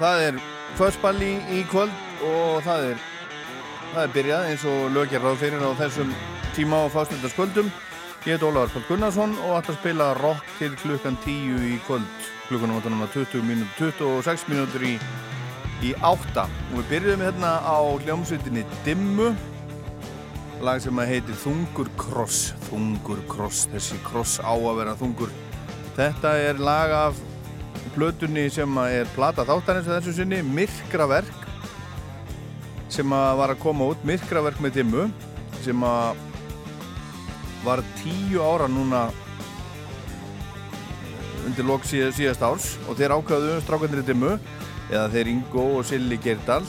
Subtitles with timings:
[0.00, 0.40] Það er
[0.78, 3.06] fössball í, í kvöld og það er,
[3.92, 6.12] það er byrjað eins og lögjar ráð fyrir á þessum
[6.56, 7.70] tíma á fástundarskvöldum.
[8.28, 12.08] Ég heit Ólaður Pál Gunnarsson og ætla að spila rock til klukkan 10 í kvöld.
[12.48, 14.96] Klukkanum átta núna 20 mínútur, 26 mínútur í,
[15.84, 16.44] í 8.
[16.44, 19.30] Og við byrjuðum hérna á hljómsveitinni Dimmu,
[20.64, 22.50] lag sem að heitir Þungur Kross.
[22.68, 25.32] Þungur Kross, þessi kross á að vera þungur.
[25.96, 27.24] Þetta er lag af
[27.94, 31.46] plötunni sem er plata þáttarins þessu sinni, Myrkraverk
[32.90, 35.08] sem að var að koma út Myrkraverk með dimmu
[35.64, 36.20] sem að
[37.64, 39.08] var tíu ára núna
[41.46, 42.70] undir lok síð, síðast árs.
[42.88, 44.36] Og þeir ákvaðu strákandir í dimmu
[44.90, 46.62] eða þeir Ingo og Silli Gerdal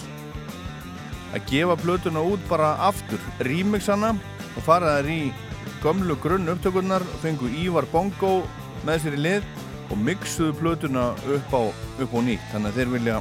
[1.31, 4.11] að gefa plötuna út bara aftur, remixana
[4.51, 5.21] og fara þær í
[5.81, 8.41] gömlu grunn upptökurnar, fengu Ívar Bongo
[8.85, 9.47] með sér í lið
[9.91, 11.61] og mixuðu plötuna upp á,
[12.03, 12.47] upp á nýtt.
[12.53, 13.17] Þannig að þeir vilja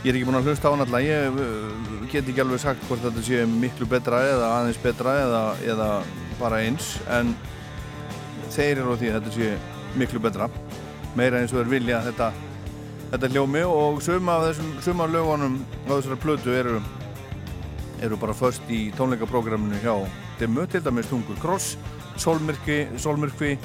[0.00, 2.84] ég er ekki búin að hlusta á hann alltaf ég uh, get ekki alveg sagt
[2.88, 5.42] hvort þetta sé miklu betra eða aðeins betra eða,
[5.74, 5.88] eða
[6.38, 7.34] bara eins en
[8.50, 9.50] þeir eru á því að þetta sé
[10.00, 10.48] miklu betra.
[11.18, 12.30] Meira eins og þeir vilja þetta,
[13.10, 16.80] þetta hljómi og suma af þessum suma af lögunum á þessari plötu eru
[18.00, 19.94] eru bara först í tónleikaprogramminu hjá
[20.40, 21.74] Dimmu, til dæmis Tungur Kross
[22.16, 23.58] Solmyrkvi, Solmyrkvi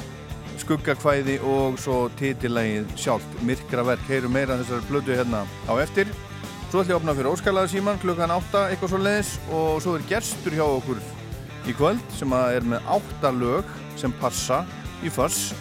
[0.63, 3.35] skuggakvæði og svo titilægið sjálft.
[3.47, 6.11] Myrkraverk, heyru meira þessari blödu hérna á eftir.
[6.69, 9.97] Svo ætlum ég að opna fyrir Óskalaða síman klukkan 8 eitthvað svo leiðis og svo
[9.97, 11.01] er gerstur hjá okkur
[11.65, 14.63] í kvöld sem að er með 8 lög sem passa
[15.05, 15.53] í fass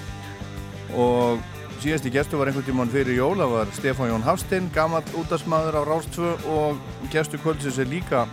[0.94, 1.42] og
[1.82, 5.88] síðasti gerstur var einhvern tíman fyrir jól það var Stefán Jón Hafstein, gammal útastmaður af
[5.90, 6.82] Rástvö og
[7.12, 8.24] gerstur kvöldsins er líka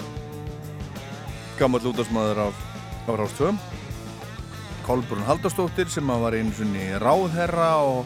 [1.60, 2.66] gammal útastmaður af,
[3.08, 3.54] af Rástvö
[4.86, 8.06] Kolbrún Haldarsdóttir sem var einu svonni ráðherra og,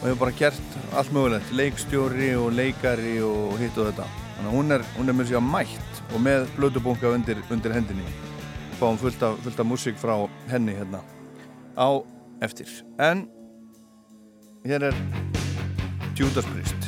[0.00, 4.08] og hefur bara gert allt mögulegt, leikstjóri og leikari og hitt og þetta.
[4.36, 8.14] Þannig að hún er, hún er sig að mætt og með blödubunga undir, undir hendinni.
[8.80, 10.16] Fáum fullt af, fullt af músík frá
[10.50, 11.02] henni hérna
[11.78, 12.02] á
[12.42, 12.68] eftir.
[12.98, 13.28] En
[14.66, 14.96] hér er
[16.18, 16.81] Judas Priest.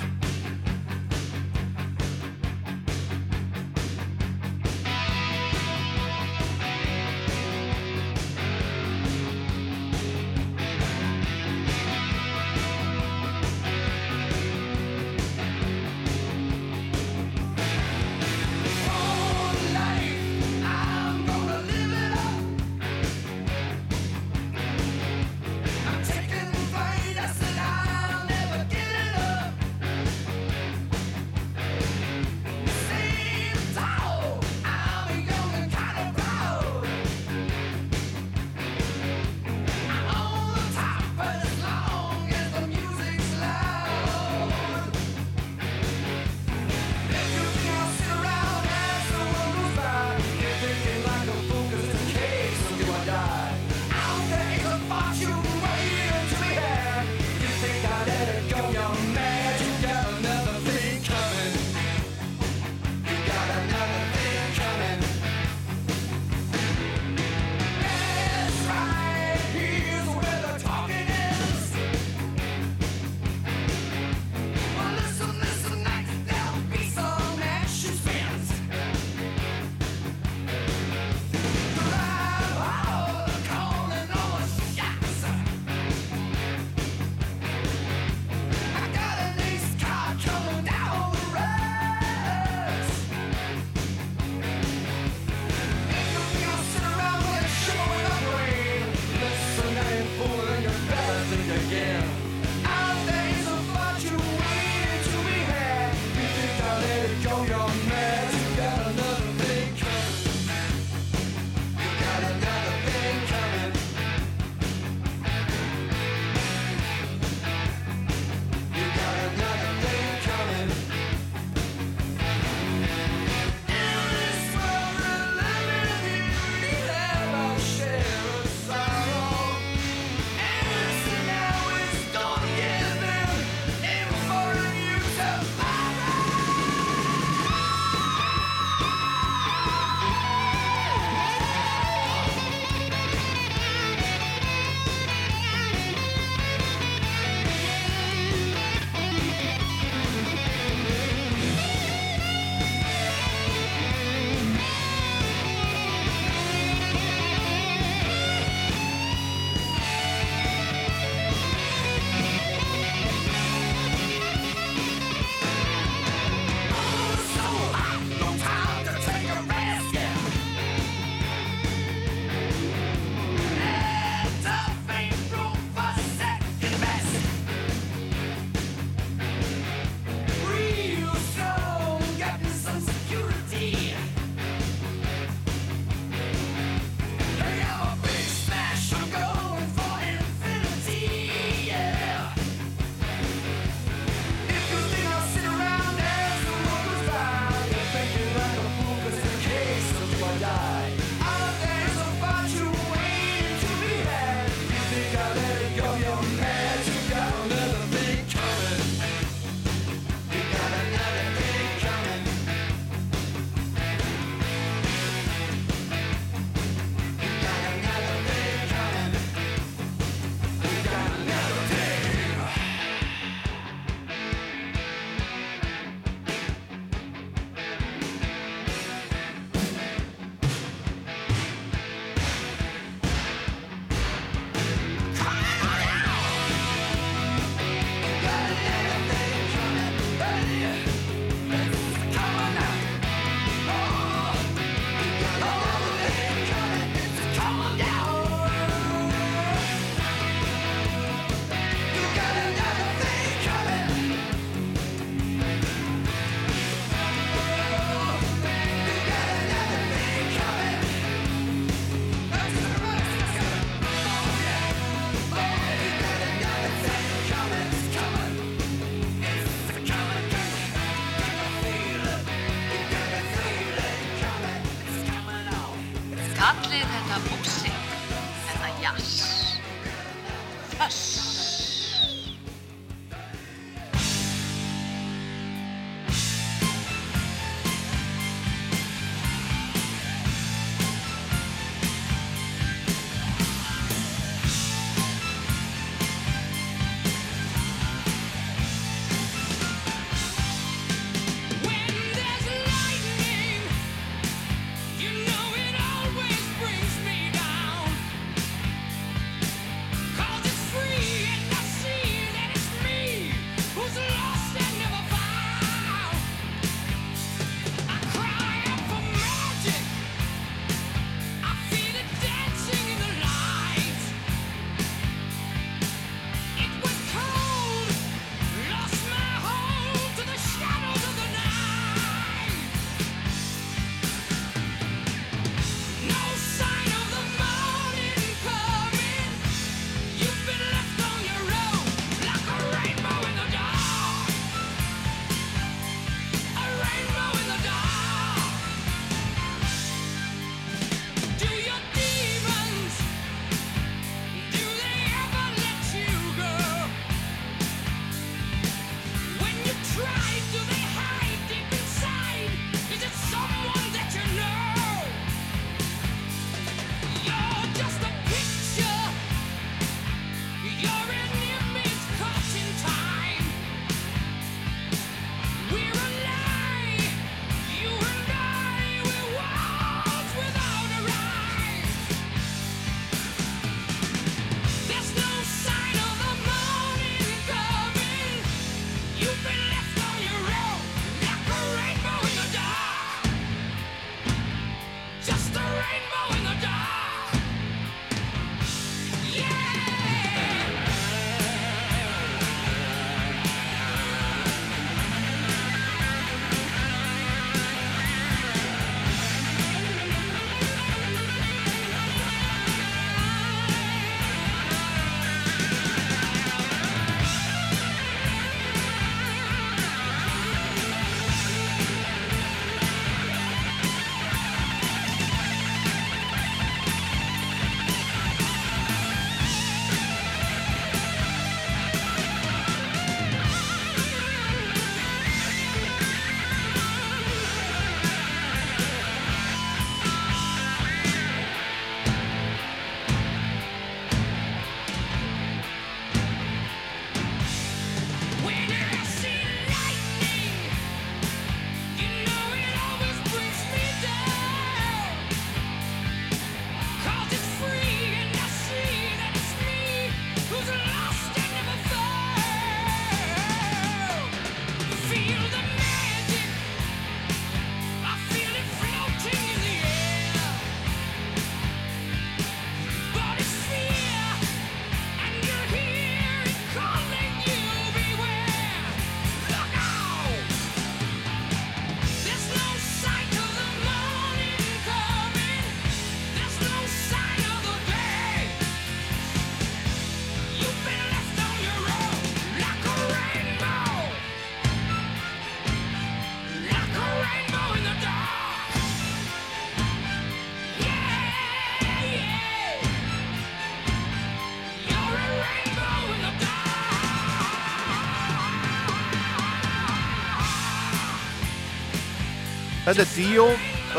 [512.94, 513.44] Þetta er Dio,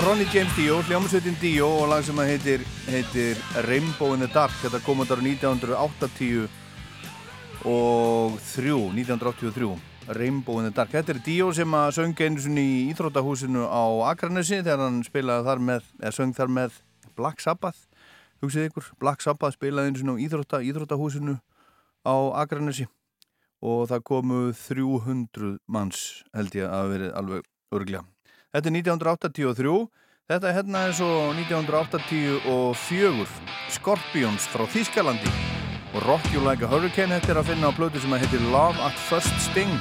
[0.06, 3.36] Ronnie James Dio, hljómsveitin Dio og lag sem heitir, heitir
[3.66, 4.54] Rainbow in the Dark.
[4.62, 6.46] Þetta kom undar 1980
[7.68, 9.68] og 3, 1983.
[10.16, 10.96] Rainbow in the Dark.
[10.96, 13.84] Þetta er Dio sem að söng einu sinni í Íþróttahúsinu á
[14.14, 16.80] Akranesi þegar hann spilaði þar með, eða söng þar með
[17.20, 17.84] Black Sabbath.
[18.40, 21.36] Hugsið ykkur, Black Sabbath spilaði einu sinni á Íþrótta, Íþróttahúsinu
[22.08, 22.16] á
[22.48, 22.88] Akranesi
[23.60, 28.08] og það komu 300 manns held ég að verið alveg örglega.
[28.56, 29.72] Þetta er 1983,
[30.32, 33.26] þetta er hérna eins og 1984
[33.76, 35.34] Scorpions frá Þýskalandi.
[35.92, 38.96] Og Rock You Like a Hurricane er að finna á blödu sem heitir Love at
[39.10, 39.76] First Sting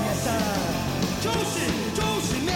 [0.00, 0.28] yes
[1.22, 2.47] 星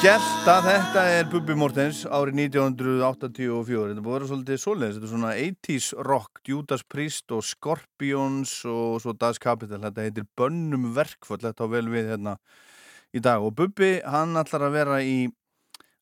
[0.00, 4.94] Gelta, þetta er Bubi Mortens árið 1984 þetta búið að vera svolítið svoleiðis.
[4.96, 9.82] Þetta er svona 80's rock, Judas Priest og Scorpions og svo Das Kapital.
[9.84, 11.42] Þetta heitir Bönnum Verkföll.
[11.44, 12.38] Þetta á vel við hérna
[13.12, 13.44] í dag.
[13.44, 15.14] Og Bubi, hann ætlar að vera í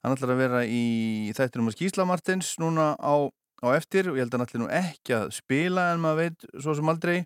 [0.06, 0.86] hann ætlar að vera í
[1.34, 3.26] þættinum að Skísla Martins núna á,
[3.66, 4.12] á eftir.
[4.12, 6.94] Og ég held að hann ætlir nú ekki að spila en maður veit svo sem
[6.94, 7.24] aldrei.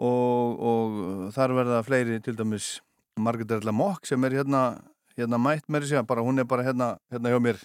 [0.00, 1.00] Og, og
[1.36, 2.78] þar verða fleiri til dæmis
[3.20, 4.70] Margret Erla Mokk sem er hérna
[5.18, 7.60] hérna mætt mér sér, bara hún er bara hérna, hérna hjá mér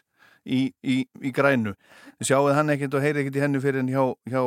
[0.45, 1.75] í, í, í grænu.
[2.21, 4.43] Sjáuð hann ekkert og heyri ekkert í hennu fyrir en hjá, hjá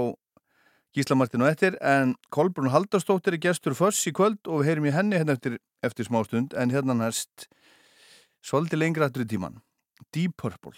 [0.97, 4.87] Gísla Martin og eftir en Kolbrún Haldarstóttir er gestur föss í kvöld og við heyrim
[4.89, 7.51] í henni hérna eftir, eftir smá stund en hérna næst
[8.41, 9.59] svolítið lengra eftir í tíman
[10.17, 10.73] Deep Purple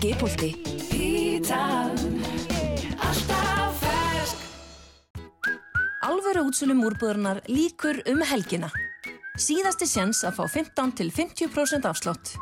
[0.00, 0.54] Skipulti.
[0.96, 2.22] Ítaljan,
[3.04, 4.46] alltaf fersk.
[6.08, 8.70] Alvöru útsölum úrbúðurnar líkur um helgina.
[9.36, 12.32] Síðasti sjans að fá 15 til 50% afslott.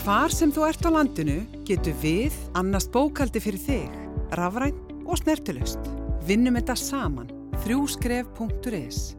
[0.00, 4.02] Hvar sem þú ert á landinu getur við annast bókaldi fyrir þig,
[4.40, 5.92] rafræn og snertilust.
[6.24, 7.34] Vinnum þetta saman.
[7.66, 9.10] Þrjúskref.is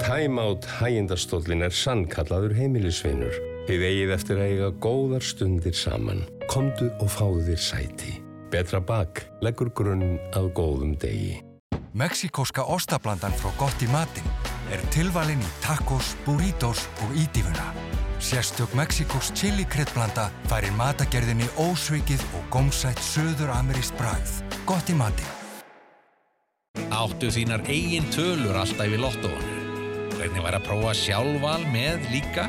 [0.00, 3.53] Time Out hægindastólin er sannkallaður heimilisvinnur.
[3.64, 6.18] Þið eigið eftir að eiga góðar stundir saman.
[6.52, 8.10] Komdu og fáðu þér sæti.
[8.52, 11.38] Betra bak leggur grunn að góðum degi.
[11.96, 14.26] Mexikoska ostablandan frá gott í matin
[14.74, 17.70] er tilvalin í tacos, burritos og ídífuna.
[18.20, 24.36] Sérstök Mexikos chili kryddblanda færir matagerðinni ósvikið og gómsætt söður-ameríst brað.
[24.68, 25.32] Gott í matin.
[26.92, 29.58] Áttu þínar eigin tölur alltaf í lottóinu.
[30.18, 32.48] Hvernig væri að prófa sjálfval með líka?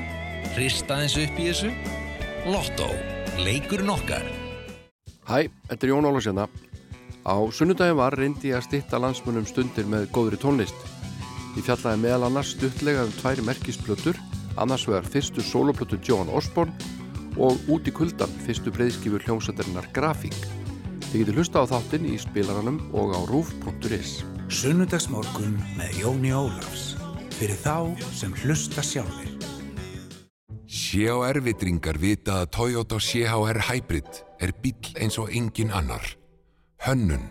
[0.53, 1.71] Hrista eins upp í þessu?
[2.45, 2.87] Lottó.
[3.41, 4.23] Leikurinn okkar.
[5.25, 6.45] Hæ, þetta er Jón Ólafsjana.
[7.25, 10.77] Á sunnudagin var reyndi ég að stitta landsmunum stundir með góðri tónlist.
[11.57, 14.19] Ég fjallaði meðal annars stuttlega um tværi merkisplötur,
[14.61, 16.75] annars vegar fyrstu soloplötu Johan Osborne
[17.41, 20.37] og Út í kuldan fyrstu breyðskifur hljómsættarinnar Grafík.
[21.09, 24.21] Þið getur hlusta á þáttinn í spilaranum og á rúf.is.
[24.51, 26.93] Sunnudagsmorgun með Jóni Ólafs.
[27.39, 29.54] Fyrir þá sem hlusta sjálfur.
[30.75, 36.03] CHR-vitringar vita að Toyota CHR Hybrid er bíl eins og engin annar.
[36.83, 37.29] Hönnun,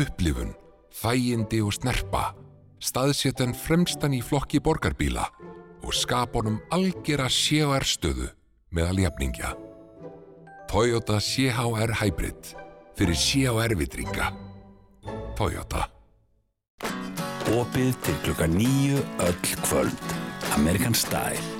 [0.00, 0.54] upplifun,
[0.96, 2.30] þægindi og snerpa,
[2.80, 5.26] staðséttan fremstan í flokki borgarbíla
[5.84, 8.30] og skapunum algjera CHR-stöðu
[8.72, 9.52] meðal jafningja.
[10.70, 12.54] Toyota CHR Hybrid
[12.96, 14.30] fyrir CHR-vitringa.
[15.36, 15.84] Toyota.
[17.52, 20.16] Opið til klukka nýju öll kvöld.
[20.56, 21.55] American Style.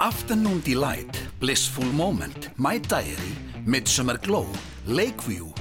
[0.00, 4.48] Afternoon Delight, Blissful Moment, My Diary, Midsummer Glow,
[4.86, 5.52] Lakeview.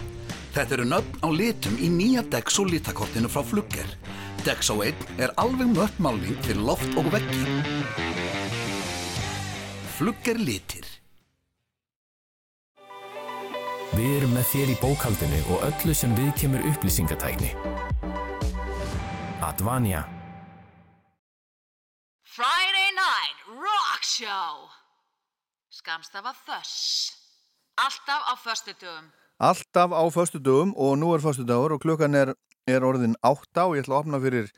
[0.55, 3.85] Þetta eru nöfn á litum í nýja Dexo litakortinu frá Flugger.
[4.41, 7.45] Dexo 1 er alveg mörg málning fyrir loft og veggi.
[9.99, 10.89] Flugger litir.
[13.93, 17.53] Við erum með þér í bókaldinu og öllu sem við kemur upplýsingatækni.
[19.43, 20.03] Advanja.
[22.23, 24.69] Friday Night Rock Show.
[25.69, 27.11] Skamstafa Þöss.
[27.75, 32.33] Alltaf á föstudugum Alltaf á föstudugum og nú er föstudagur og klukkan er,
[32.67, 34.51] er orðin átta og ég ætla að opna fyrir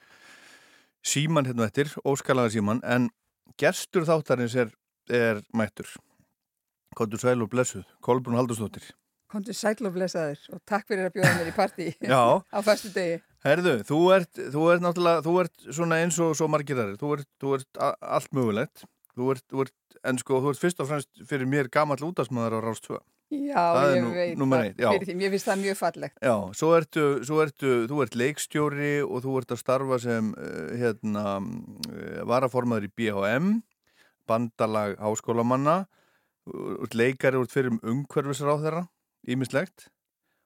[1.02, 3.10] síman hérna eftir, óskalaga síman en
[3.58, 4.70] gerstur þáttarins er,
[5.10, 5.88] er mættur.
[6.96, 8.92] Kontur Sæl og Blessuð, Kolbrún Haldursdóttir
[9.32, 11.88] Kontur Sæl og Blessaður og takk fyrir að bjóða mér í partí
[12.56, 16.48] á föstu degi Herðu, þú ert, þú ert náttúrulega, þú ert svona eins og svo
[16.50, 19.76] margir aðri, þú ert, þú ert allt mögulegt, þú ert, þú ert,
[20.10, 23.02] en sko þú ert fyrst og fremst fyrir mér gammal útastmaður á Rástvö.
[23.34, 26.18] Já, það ég nú, veit það, eitt, fyrir því, ég finnst það mjög fallegt.
[26.22, 30.68] Já, svo ertu, svo ertu, þú ert leikstjóri og þú ert að starfa sem, uh,
[30.82, 33.52] hérna, uh, varaformaður í BHM,
[34.30, 35.84] bandalag háskólamanna,
[36.94, 38.88] leikari úr fyrir um umhverfisráð þeirra,
[39.30, 39.90] ímislegt.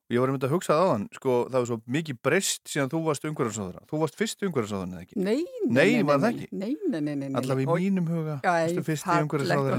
[0.10, 2.88] Ég var einmitt að hugsa það á þann, sko, það var svo mikið breyst síðan
[2.90, 3.84] þú varst umhverfarsáðara.
[3.92, 5.18] Þú varst fyrst umhverfarsáðara, eða ekki?
[5.22, 6.48] Nei, nei, nei, nei, var það ekki?
[6.50, 7.28] nei, nei, nei, nei.
[7.38, 9.78] Allavega í mínum huga, varstu fyrst í umhverfisráðara.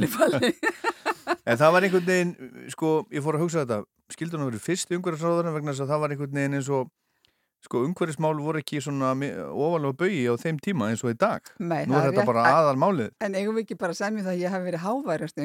[1.51, 2.31] En það var einhvern veginn,
[2.71, 3.81] sko, ég fór að hugsa þetta,
[4.15, 6.85] skildur hann að vera fyrst umhverfarsáðara vegna þess að það var einhvern veginn eins og,
[7.67, 9.11] sko, umhverfismál voru ekki svona
[9.51, 11.43] ofalega bauði á þeim tíma eins og í dag.
[11.59, 13.11] Nei, Nú er þetta bara aðal málið.
[13.19, 15.43] En eigum við ekki bara semja það að ég hef verið háværasti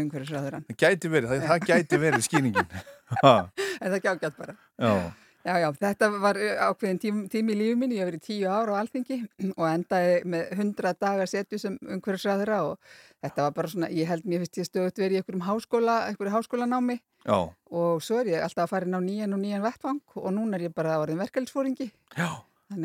[3.79, 4.57] Það En það ekki ágætt bara.
[4.79, 5.11] Já,
[5.45, 8.47] Já, já, þetta var uh, ákveðin tím, tími í lífi minni, ég hef verið tíu
[8.49, 9.17] ár á alþingi
[9.53, 12.79] og endaði með hundra dagar setju sem umhverfisræðura og
[13.21, 16.33] þetta var bara svona, ég held mér finnst ég stöðut verið í einhverjum háskóla, einhverju
[16.33, 17.37] háskólanámi já,
[17.69, 20.57] og svo er ég alltaf að fara inn á nýjan og nýjan vettvang og núna
[20.57, 20.95] er ég bara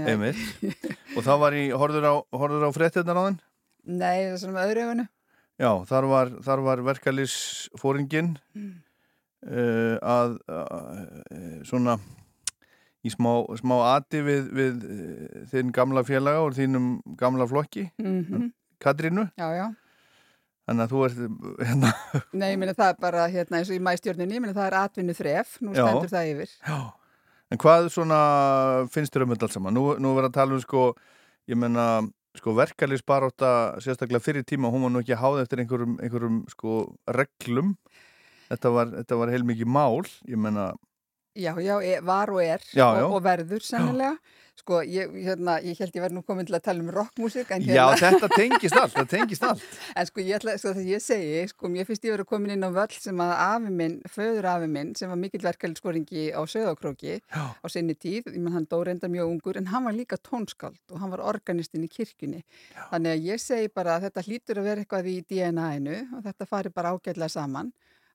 [0.05, 0.45] að- einmitt.
[1.17, 3.41] Og það var í, horður á, horður á fréttinnar á þenn?
[3.89, 5.09] Nei, það er svona með öðru öfunu.
[5.65, 6.37] Já, þar var,
[6.69, 8.71] var verkalýsfóringin Mm.
[9.47, 11.99] Uh, að uh, svona
[13.05, 18.51] í smá, smá ati við, við uh, þinn gamla félaga og þínum gamla flokki, Mhm.
[18.81, 19.27] Katrínu.
[19.37, 19.67] Já, já.
[20.69, 21.19] Þannig að þú ert
[21.67, 21.91] hérna,
[22.33, 24.77] Nei, ég meina það er bara hérna eins og í mæstjórninni, ég meina það er
[24.85, 25.83] atvinnu þref, nú Já.
[25.85, 26.55] stendur það yfir.
[26.69, 26.79] já.
[27.51, 28.21] En hvað svona
[28.95, 29.75] finnst þér um þetta allt saman?
[29.75, 30.85] Nú, nú verður að tala um sko,
[31.51, 31.87] ég menna,
[32.39, 33.51] sko verkalýsbaróta
[33.83, 36.77] sérstaklega fyrir tíma, hún var nú ekki háð eftir einhverjum, einhverjum sko
[37.11, 37.75] reglum.
[38.51, 40.73] Þetta var, þetta var heilmikið mál, ég menna,
[41.39, 43.05] Já, já, e- var og er Já, og, já.
[43.07, 44.17] og verður sennilega.
[44.59, 47.49] Sko, ég, hérna, ég held ég verði nú komin til að tala um rockmusik.
[47.55, 49.63] en Já, hérna- þetta tengist allt, þetta tengist allt.
[49.97, 52.67] En sko, ég ætla, sko, þegar ég segi, sko, mér finnst ég verið komin inn
[52.67, 57.21] á völl sem að afi minn, föður afi minn, sem var mikill verkefælskoringi á Söðakróki
[57.33, 60.83] á sinni tíð, ég menn hann dó reynda mjög ungur, en hann var líka tónskáld
[60.91, 62.43] og hann var organistinn í kirkjunni.
[62.91, 66.51] Þannig að ég segi bara að þetta hlýtur að vera eitthvað í DNA-inu og þetta
[66.51, 67.71] fari bara ágætlega saman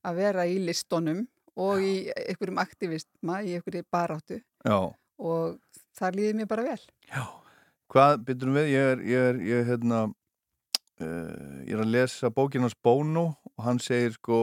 [0.06, 1.24] að vera í listunum
[1.56, 4.92] og í einhverjum aktivistma, í einhverju baráttu Já.
[5.18, 5.58] og
[5.96, 6.80] þar líði mér bara vel.
[7.92, 10.00] Hvað, byrjum við, ég er, ég er, ég er, hérna,
[11.00, 14.40] uh, ég er að lesa bókin hans Bono og hann segir sko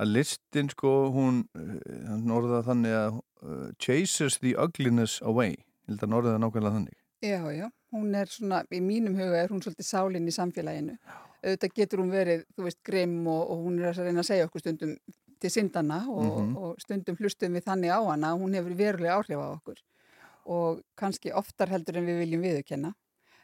[0.00, 1.76] að listin sko, hún, uh,
[2.08, 5.56] hann orðaði þannig að uh, chases the ugliness away.
[5.86, 6.98] Ég held að hann orðaði það nákvæmlega þannig.
[7.20, 10.96] Já, já, hún er svona, í mínum huga er hún svolítið sálinn í samfélaginu.
[11.40, 14.46] Auðvitað getur hún verið, þú veist, grimm og, og hún er að reyna að segja
[14.48, 14.96] okkur stundum
[15.40, 16.56] til syndana og, Mhm.
[16.56, 19.78] og stundum hlustum við þannig á hana hún hefur verulega áhrif á okkur
[20.46, 22.94] og kannski oftar heldur en við viljum viðurkenna.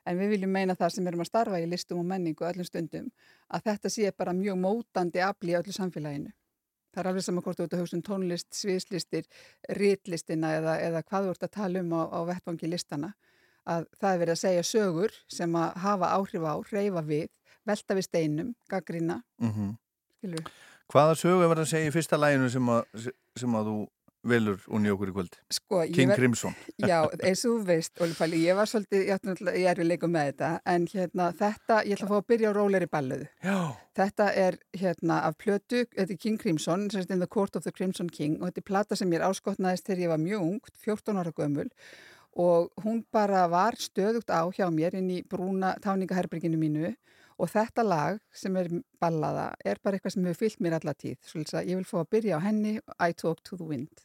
[0.07, 3.09] En við viljum meina það sem erum að starfa í listum og menningu öllum stundum
[3.51, 6.33] að þetta sé bara mjög mótandi afli í öllu samfélaginu.
[6.95, 9.25] Það er alveg saman hvort þú ert að hugsa um tónlist, sviðslistir,
[9.69, 13.15] ritlistina eða, eða hvað þú ert að tala um á, á vettvangi listana
[13.67, 17.29] að það er verið að segja sögur sem að hafa áhrif á, reyfa við,
[17.67, 19.75] velta við steinum, gaggrina, Mm
[20.27, 20.47] við.
[20.91, 23.07] Hvaða sögu er verið að segja í fyrsta læginu sem að,
[23.39, 23.77] sem að þú
[24.27, 25.37] velur unni okkur í kvöld?
[25.55, 26.55] Sko, King ver- Crimson.
[26.91, 30.33] Já, eins og þú veist, Óli Palli, ég var svolítið, ég, er við leikum með
[30.33, 33.29] þetta, en hérna þetta, ég ætla að fá að byrja á róleri balluðu.
[33.47, 33.59] Já.
[34.01, 37.73] Þetta er hérna af plötu, þetta er King Crimson, er in the Court of the
[37.75, 41.23] Crimson King og þetta er plata sem ég áskotnaðist þegar ég var mjög ung, 14
[41.23, 41.77] ára gömul og
[42.37, 46.93] hún bara var stöðugt á hjá mér inn í brúna táningaherberginu mínu
[47.37, 48.68] og þetta lag sem er
[49.01, 51.16] ballaða er bara eitthvað sem hefur fyllt mér alla tíð.
[51.24, 54.05] Svolítið að ég vil fá að byrja á henni I Talk to the Wind.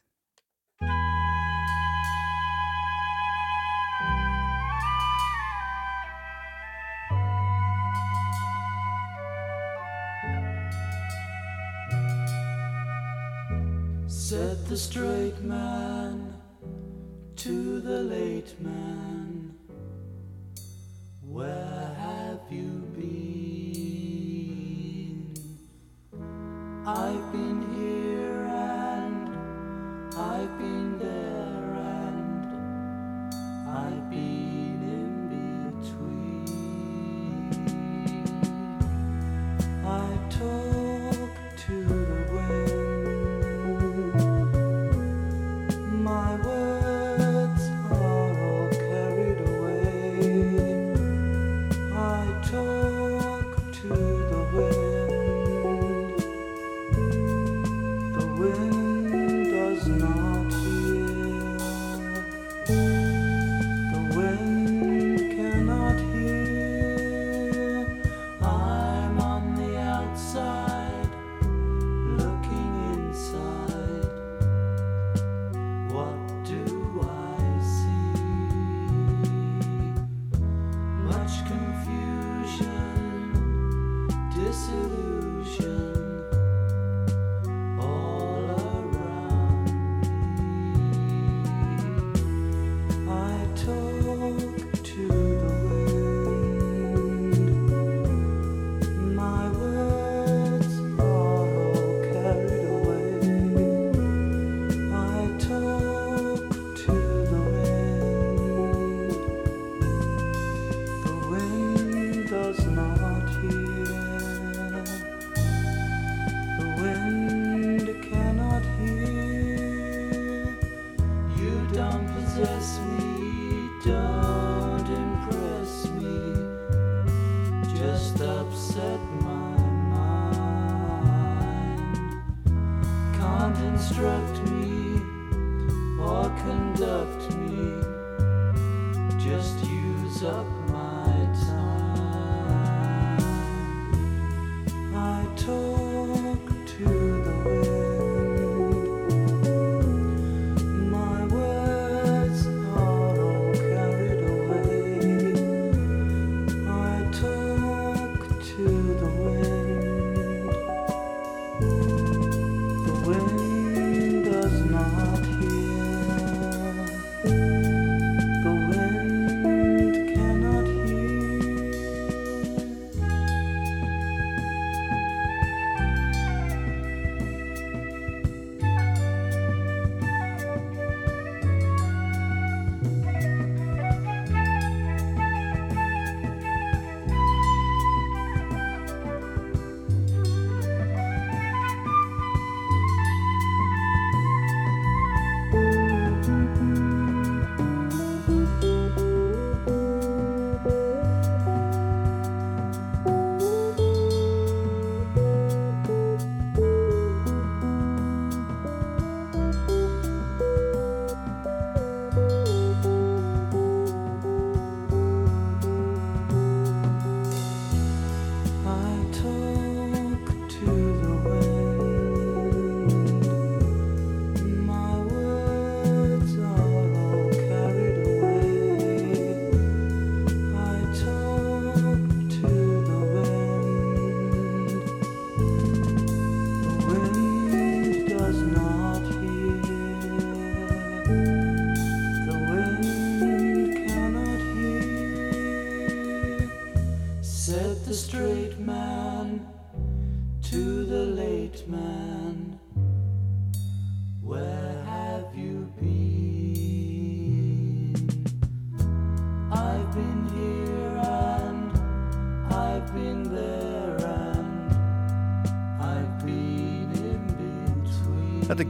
[14.08, 16.11] Said the straight man
[17.36, 19.54] to the late man,
[21.22, 23.12] Where have you been?
[26.86, 29.28] I've been here and
[30.14, 30.81] I've been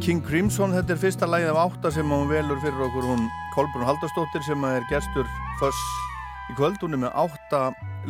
[0.02, 3.20] King Crimson, þetta er fyrsta lagið af átta sem hún velur fyrir okkur hún
[3.54, 5.28] Kolbrún Haldarsdóttir sem er gestur
[5.60, 5.78] Föss
[6.50, 6.80] í kvöld.
[6.82, 7.60] Hún er með átta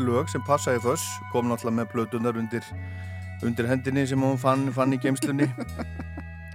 [0.01, 2.65] lög sem passa í Föss, kom náttúrulega með plötunar undir,
[3.45, 5.51] undir hendinni sem hún fann, fann í geimslunni.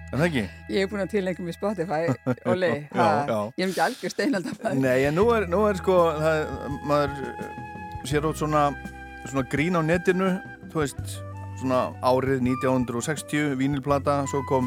[0.07, 0.43] Er það ekki?
[0.73, 2.01] Ég hef búin að tilengja mér Spotify,
[2.97, 3.39] Já, já.
[3.59, 4.81] ég hef ekki algjör steinaldamaður.
[4.81, 6.43] Nei, en nú er, nú er sko, það,
[6.87, 7.63] maður eh,
[8.09, 8.65] sér út svona,
[9.27, 10.33] svona grín á netinu,
[10.71, 11.17] þú veist,
[11.61, 14.65] svona árið 1960, vínilplata, svo kom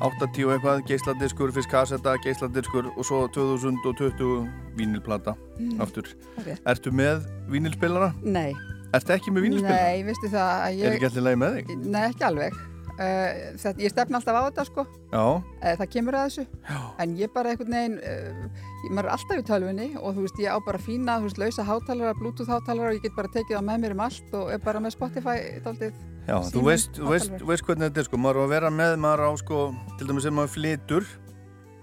[0.00, 6.04] 80 og eitthvað, geisladiskur, fyrst kassetta, geisladiskur og svo 2020 vínilplata Mm, aftur.
[6.44, 6.60] rétt.
[6.68, 8.10] Ertu með vínilspilara?
[8.22, 8.52] Nei.
[8.92, 9.86] Ertu ekki með vínilspilara?
[9.88, 10.84] Nei, veistu það að ég...
[10.90, 11.70] Er ekki allir leið með þig?
[11.86, 12.58] Nei, ekki alveg.
[12.96, 14.84] Uh, þetta, ég stefna alltaf á þetta, sko.
[15.12, 16.44] Uh, það kemur að þessu.
[16.64, 16.78] Já.
[17.04, 20.56] En ég bara einhvern veginn, uh, maður er alltaf í tölvunni og þú veist, ég
[20.56, 23.66] á bara fína, þú veist, lausa hátalara, bluetooth hátalara og ég get bara tekið það
[23.68, 25.36] með mér um allt og er bara með Spotify
[25.66, 26.00] daldið.
[26.24, 29.24] já, þú veist, veist, veist hvernig þetta er sko, maður á að vera með, maður
[29.28, 29.62] á sko,
[29.98, 31.10] til dæmis sem maður flytur,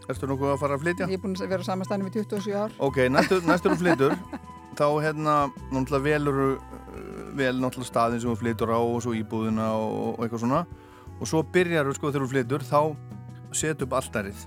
[0.09, 1.09] ertu nokkuð að fara að flytja?
[1.13, 2.73] Ég er búin að vera á samanstæðinu við 27 ár.
[2.83, 4.17] Ok, næstur, þú flytur
[4.79, 5.35] þá hérna,
[5.69, 6.41] náttúrulega velur
[7.37, 10.63] vel náttúrulega staðin sem þú flytur á og svo íbúðina og, og eitthvað svona
[11.19, 12.81] og svo byrjar þú sko þegar þú flytur þá
[13.53, 14.43] set upp alltarið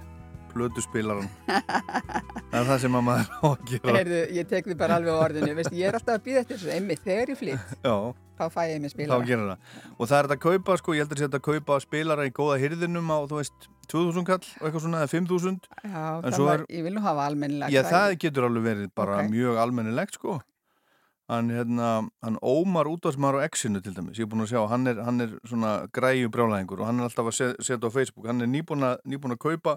[0.57, 1.27] plötuspilaran
[2.51, 3.95] það er það sem að maður á að gera.
[3.99, 6.57] Heyrðu, ég tek þið bara alveg á orðinu, veist, ég er alltaf að býða eftir
[6.57, 9.27] þessu, einmitt þegar ég flytt, þá fæ ég þá spilara.
[9.27, 9.85] það.
[9.99, 12.33] Og það er þetta að kaupa sko, ég heldur að þetta að kaupa spilara í
[12.41, 15.61] góða hyrðinum á, þú veist 2000 kall og eitthvað svona, eða 5000
[15.93, 16.05] Já,
[16.41, 17.77] var, er- ég vil nú hafa almennilegt.
[17.77, 19.31] Já, það getur alveg verið bara Ok.
[19.37, 20.41] mjög almennilegt sko
[21.29, 21.89] hann, hérna,
[22.23, 25.21] hann Ómar útvarsmaður á X-inu til dæmis, ég er búin að sjá hann er, hann
[25.25, 28.47] er svona græju brjálæðingur og hann er alltaf að se- setja á Facebook, hann er
[28.53, 29.77] nýbúin að, nýbúin að kaupa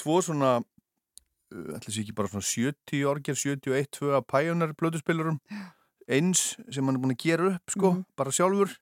[0.00, 5.40] tvo svona uh, ætla sér ekki bara svona 70 orger, 71, 2 að Pioneer blöduspilurum
[6.10, 8.04] eins sem hann er búin að gera upp sko, Mhm.
[8.16, 8.76] bara sjálfur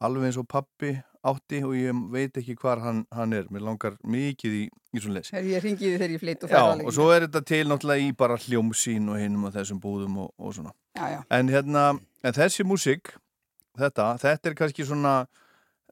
[0.00, 0.94] alveg eins og pappi
[1.26, 4.62] átti og ég veit ekki hvar hann, hann er mér langar mikið í,
[4.96, 7.26] í svona Heyrðu, Ég ringi því þegar ég flytt og Já, færa og svo er
[7.26, 10.72] þetta til náttúrulega í bara hljómsýn og hinum og þessum búðum og, og svona.
[10.96, 11.20] Já, já.
[11.36, 11.84] En hérna,
[12.24, 13.12] en þessi músík,
[13.80, 15.14] þetta, þetta er kannski svona,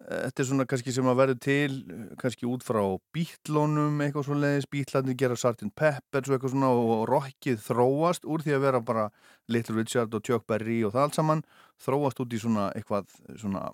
[0.01, 2.81] þetta er svona kannski sem að verður til, eh, kannski út frá
[3.17, 5.69] bítlónum, eitthvað svo leiðis, bítlarnir gera Sgt.
[5.77, 9.11] Peppers og eitthvað svona og rockið þróast úr því að vera bara
[9.53, 11.45] Little Richard og Chuck Berry og það allt saman,
[11.85, 13.69] þróast út í svona eitthvað, svona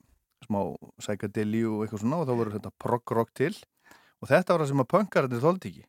[0.46, 0.60] smá
[1.00, 3.54] psychedeli og eitthvað svona og þá verður þetta prog rock til.
[4.22, 5.84] Og þetta var það sem að punkararnir þóldi ekki.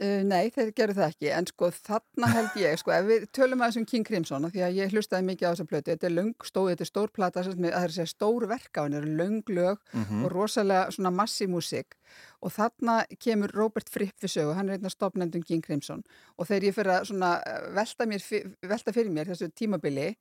[0.00, 3.60] Uh, nei, þeir gerðu það ekki, en sko þarna held ég, sko, ef við tölum
[3.60, 6.30] að þessum King Crimson, því að ég hlustaði mikið á þessa plötu, þetta er löng,
[6.48, 9.18] stóð, þetta er stór plata, það er að segja stór verk á henni, það eru
[9.18, 10.22] löng lög Mhm.
[10.24, 11.98] og rosalega svona massi músík.
[12.40, 16.02] Og þarna kemur Robert Fripp við sögu, hann er einn af stopnendum King Crimson.
[16.38, 18.24] Og þegar ég fyrir að svona eh, velta, mér,
[18.62, 20.14] velta fyrir mér þessu tímabili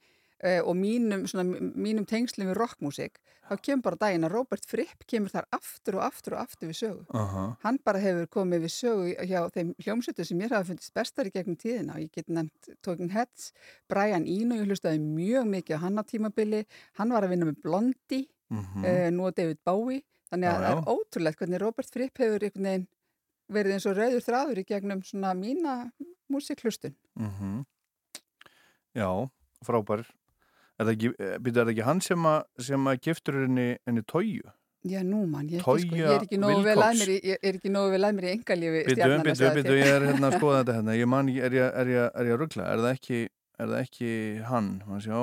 [0.43, 1.43] uh, og mínum, svona,
[1.75, 3.19] mínum tengslum við rockmúsík,
[3.49, 6.77] þá kemur bara daginn að Robert Fripp kemur þar aftur og aftur og aftur við
[6.79, 7.05] sögu.
[7.17, 7.45] Aha.
[7.63, 11.31] hann bara hefur komið við sögu hjá þeim hljómsveitu sem mér hafa fundist bestar í
[11.33, 11.95] gegnum tíðina.
[11.97, 13.51] Og ég get nefnt Talking Heads,
[13.89, 16.65] Brian Eno, ég hlustaði mjög mikið á hann á tímabili,
[16.99, 18.83] hann var að vinna með Blondie, Mhm.
[18.85, 22.87] uh, nú David Bowie, þannig að það er ótrúlegt hvernig Robert Fripp hefur einhvern veginn
[23.49, 25.91] verið eins og rauður þráður í gegnum svona mína
[26.31, 26.95] músiklustun.
[27.17, 27.65] Mm
[28.95, 29.29] Já,
[29.65, 30.01] frábær
[30.79, 34.03] Er það ekki, byrja, er það ekki hann sem að, sem að giftur henni, henni
[34.07, 34.53] tóju?
[34.87, 37.57] Já, nú mann, ég, sko, ég er ekki nógu vel að mér í, ég er
[37.57, 39.79] ekki nógu vel að mér í engalífi byttu, sagði byttu, þér.
[39.81, 42.37] ég er hérna að skoða þetta hérna Ég man, er ég, er ég, er ég
[42.37, 42.67] að ruggla?
[42.71, 43.19] Er það ekki,
[43.59, 44.11] er það ekki
[44.47, 44.69] hann?
[44.87, 45.19] Má sjá.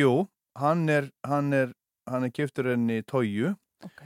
[0.00, 0.10] Jú,
[0.58, 1.70] hann er, hann er,
[2.10, 3.54] hann er giftur henni tóju
[3.86, 4.02] Ok.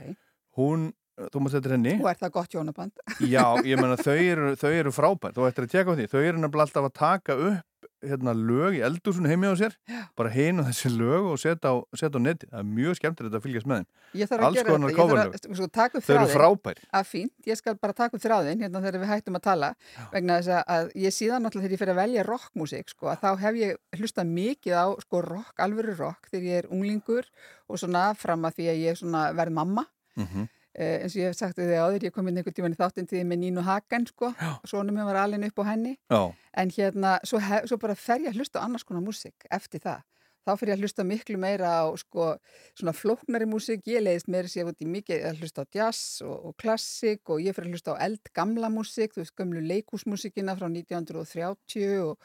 [0.59, 0.91] Hún,
[1.31, 1.95] þú mást þetta henni.
[2.01, 2.93] Og er það gott hjónaband?
[3.35, 6.21] Já, ég menna þau eru, þau eru frábært þú ættir að tjekka á því, þau
[6.23, 7.67] eru nefnilega alltaf að taka upp
[8.01, 9.75] hérna lög í eldúsun heimi á sér.
[9.85, 9.99] Já.
[10.17, 13.43] bara og þessi lög og setja á, setja á neti, það er mjög skemmtilegt að
[13.43, 13.87] fylgjast með þeim.
[14.17, 15.67] Ég þarf að Alls gera konar að sko,
[15.99, 16.39] upp Þau eru þráðinn.
[16.39, 16.79] frábær.
[16.97, 19.69] Að fínt, ég skal bara taka upp þráðinn hérna þegar við hættum að tala.
[20.15, 23.21] Vegna þess að- að ég síðan náttúrulega þegar ég fyrir að velja rockmusík sko, að
[23.21, 27.29] þá hef ég hlustað mikið á sko rock, alvöru rock þegar ég er unglingur
[27.69, 28.97] og svona fram að því að ég
[29.37, 29.85] verð mamma.
[30.17, 30.49] Mhm.
[30.75, 33.09] Eh, eins og ég hef sagt þig áður, ég kom inn einhvern tíman í þáttinn
[33.09, 34.31] tíði með Nínu Hagen sko,
[34.67, 35.97] svonum mér var alveg upp á henni.
[36.11, 36.21] Já,
[36.63, 39.83] en hérna, svo, hef, svo bara fer ég að hlusta á annars konar músík eftir
[39.83, 40.07] það.
[40.41, 42.31] Þá fyrir ég að hlusta miklu meira á sko,
[42.73, 46.33] svona flóknari músík, ég leiðist meira sér út í mikið að hlusta á jazz og,
[46.49, 50.65] og klassik og ég fyrir að hlusta á eldgamla músík, þú veist, gömlu leikúsmúsíkina frá
[50.65, 52.17] 1930 og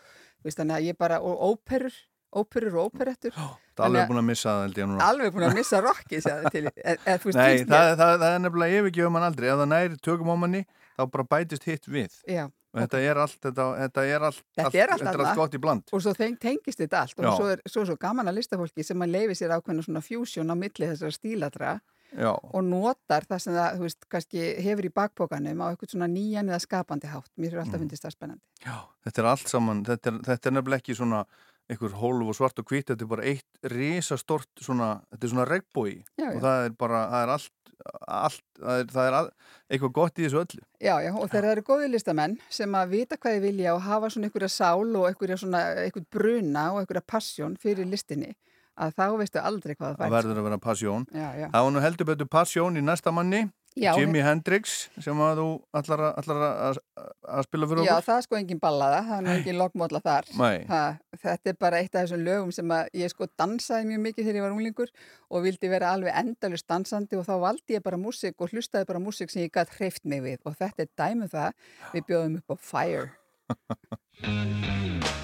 [0.46, 0.64] veist,
[0.96, 1.92] bara, og óperur
[2.34, 3.32] óperur og óperettur
[3.76, 5.80] Það er alveg búin að missa það held ég núna alveg búin að missa
[6.16, 10.36] veist, Nei, það, það, það er nefnilega yfirgefum mann aldrei ef það næri tökum á
[10.42, 10.62] manni
[10.96, 14.80] þá bara bætist hitt við Já, og þetta er allt þetta, þetta er allt, Þetta
[14.80, 15.26] er allt annað.
[15.26, 17.28] allt gott í bland og svo þeng, tengist þetta allt Já.
[17.28, 20.52] og svo er, svo svo gaman að listafólki sem að leifi sér ákveðna svona fusion
[20.52, 21.74] á milli þessara stílatra
[22.16, 22.30] Já.
[22.32, 26.60] og notar það sem það, veist, kannski hefur í bakbókanum á eitthvað svona nýjan eða
[26.62, 27.28] skapandi hátt.
[27.36, 27.64] Mér er Mm.
[27.66, 28.44] alltaf fundist það spennandi.
[29.04, 31.24] Þetta er allt saman, þetta er, þetta er nefnilega ekki svona
[31.70, 35.46] einhver hólf og svart og hvít, þetta er bara eitt risastort svona, þetta er svona
[35.50, 37.52] regnbói Já, og það er bara, það er allt,
[38.06, 39.30] allt það er, það er all,
[39.70, 40.62] eitthvað gott í þessu öllu.
[40.80, 43.82] Já, já, og þegar það eru góði listamenn sem að vita hvað þið vilja og
[43.88, 48.32] hafa svona einhverja sál og einhverja svona, einhver bruna og einhverja passjón fyrir listinni,
[48.78, 50.16] að þá veistu aldrei hvað það Það fært.
[50.20, 51.06] verður að vera passjón.
[51.12, 53.42] Það var nú heldur betur passjón í næsta manni,
[53.76, 55.46] Já, Jimi he- Hendrix, sem að þú
[55.76, 56.78] allar, að-
[57.44, 58.06] spila fyrir Já, okkur.
[58.06, 60.24] það er sko engin ballaða, það er nú engin loggmódla þar.
[60.70, 60.80] Ha,
[61.20, 64.46] þetta er bara eitt af þessum lögum sem ég sko dansaði mjög mikið þegar ég
[64.46, 64.88] var unglingur
[65.30, 68.98] og vildi vera alveg endalust dansandi og þá valdi ég bara músík og hlustaði bara
[68.98, 71.52] músík sem ég gætt hreift mig við og þetta er dæmið það,
[71.92, 73.10] við bjóðum upp á Fire.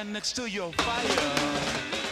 [0.07, 2.06] Stand next to your fire.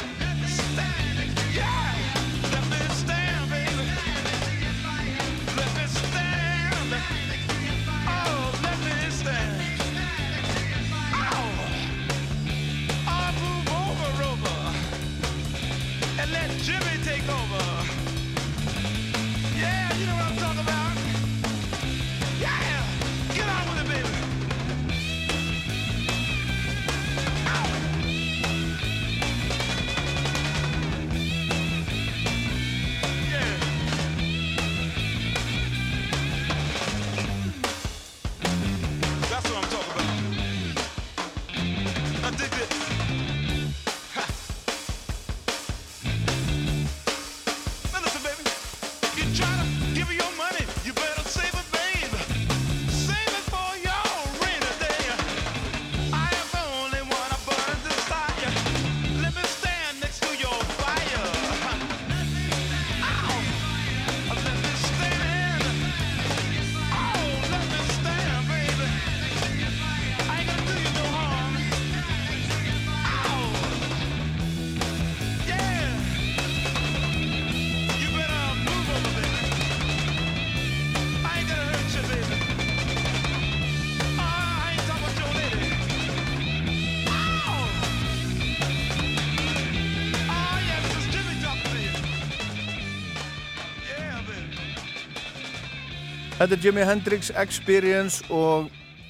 [96.45, 98.67] Þetta er Jimi Hendrix Experience og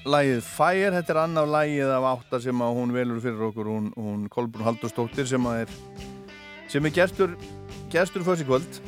[0.07, 3.67] lagið Fire, þetta er annaf lagið af átta sem hún velur fyrir okkur.
[3.67, 5.73] Hún, hún Kolbrún Haldurstóttir sem er
[6.71, 7.33] sem er gestur
[7.91, 8.79] gestur fyrst í kvöld.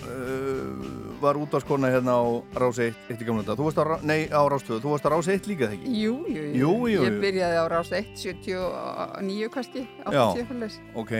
[0.00, 2.24] Uh, var útvarskona hérna á
[2.56, 5.04] Rás 1 eitt í gamla dag, þú varst á, nei, á Rás 2 þú varst
[5.04, 5.92] á Rás 1 líka þegar ekki?
[6.06, 6.56] Jú, jú, jú.
[6.62, 10.24] Jú, jú, Ég byrjaði á rás 1, 79 kannski, Já.
[10.32, 11.14] 80 fyrir Ok,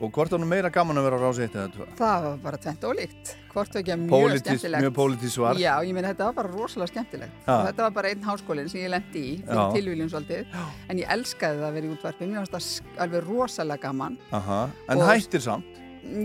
[0.00, 1.86] og hvort var nú meira gaman að vera á Rás 1 eða 2?
[1.98, 3.32] Það var bara tvent ólíkt.
[3.52, 4.82] Hvort var ekki mjög Pólitískt- skemmtilegt.
[4.84, 5.54] mjög pólitískt svar.
[5.58, 7.32] Já, ég meina þetta var bara rosalega skemmtilegt.
[7.48, 9.72] Og Þetta var bara einn háskólinn sem ég lendi í fyrir Já.
[9.74, 10.46] tilvíljum svolítið.
[10.88, 12.28] En ég elskaði það að vera í útvarpi.
[12.28, 14.18] Mér fannst það alveg rosalega gaman.
[14.32, 15.64] Aha, en Og- hættir samt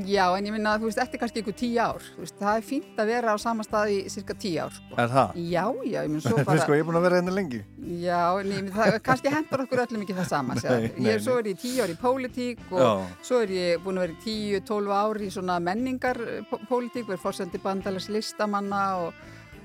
[0.07, 2.03] Já, en ég minna að þú veist, eftir kannski ykkur tíu ár.
[2.15, 4.71] Þú Veist, það er fínt að vera á sama stað í cirka tíu ár.
[4.77, 4.95] Sko.
[5.03, 5.33] Er það?
[5.51, 6.61] Já, já, ég minn svo bara...
[6.63, 7.59] sko, ég er búin að vera hérna lengi
[8.03, 10.55] Já, nei, menn það kannski hendur okkur öllum ekki það sama.
[10.63, 12.91] Nei, Nei, nei, ég, svo er ég tíu ár í pólitík og Já.
[13.27, 16.21] svo er ég búin að vera í tíu, tólf ár í svona menningar
[16.51, 19.19] pó- pólitík, verið fórsendi bandalags listamanna og,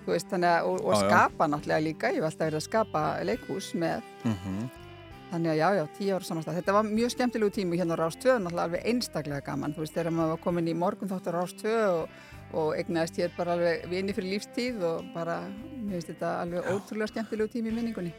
[0.09, 1.07] þú veist, þannig að, og, og Já, já.
[1.07, 2.11] skapa náttúrulega líka.
[2.11, 4.69] Ég hef alltaf verið að skapa leikhús með Mhm.
[5.29, 6.59] Þannig að já, já, tíu ára samanstað.
[6.63, 9.75] Þetta var mjög skemmtilegu tími hérna á Rás 2, náttúrulega alveg einstaklega gaman.
[9.77, 12.15] Þú veist, þegar maður var komin í morgun þáttur Rás 2 og,
[12.57, 17.13] og egnaðist hér bara alveg vini fyrir lífstíð og bara, mér finnst þetta alveg ótrúlega
[17.13, 18.15] skemmtilegu tími í minningunni.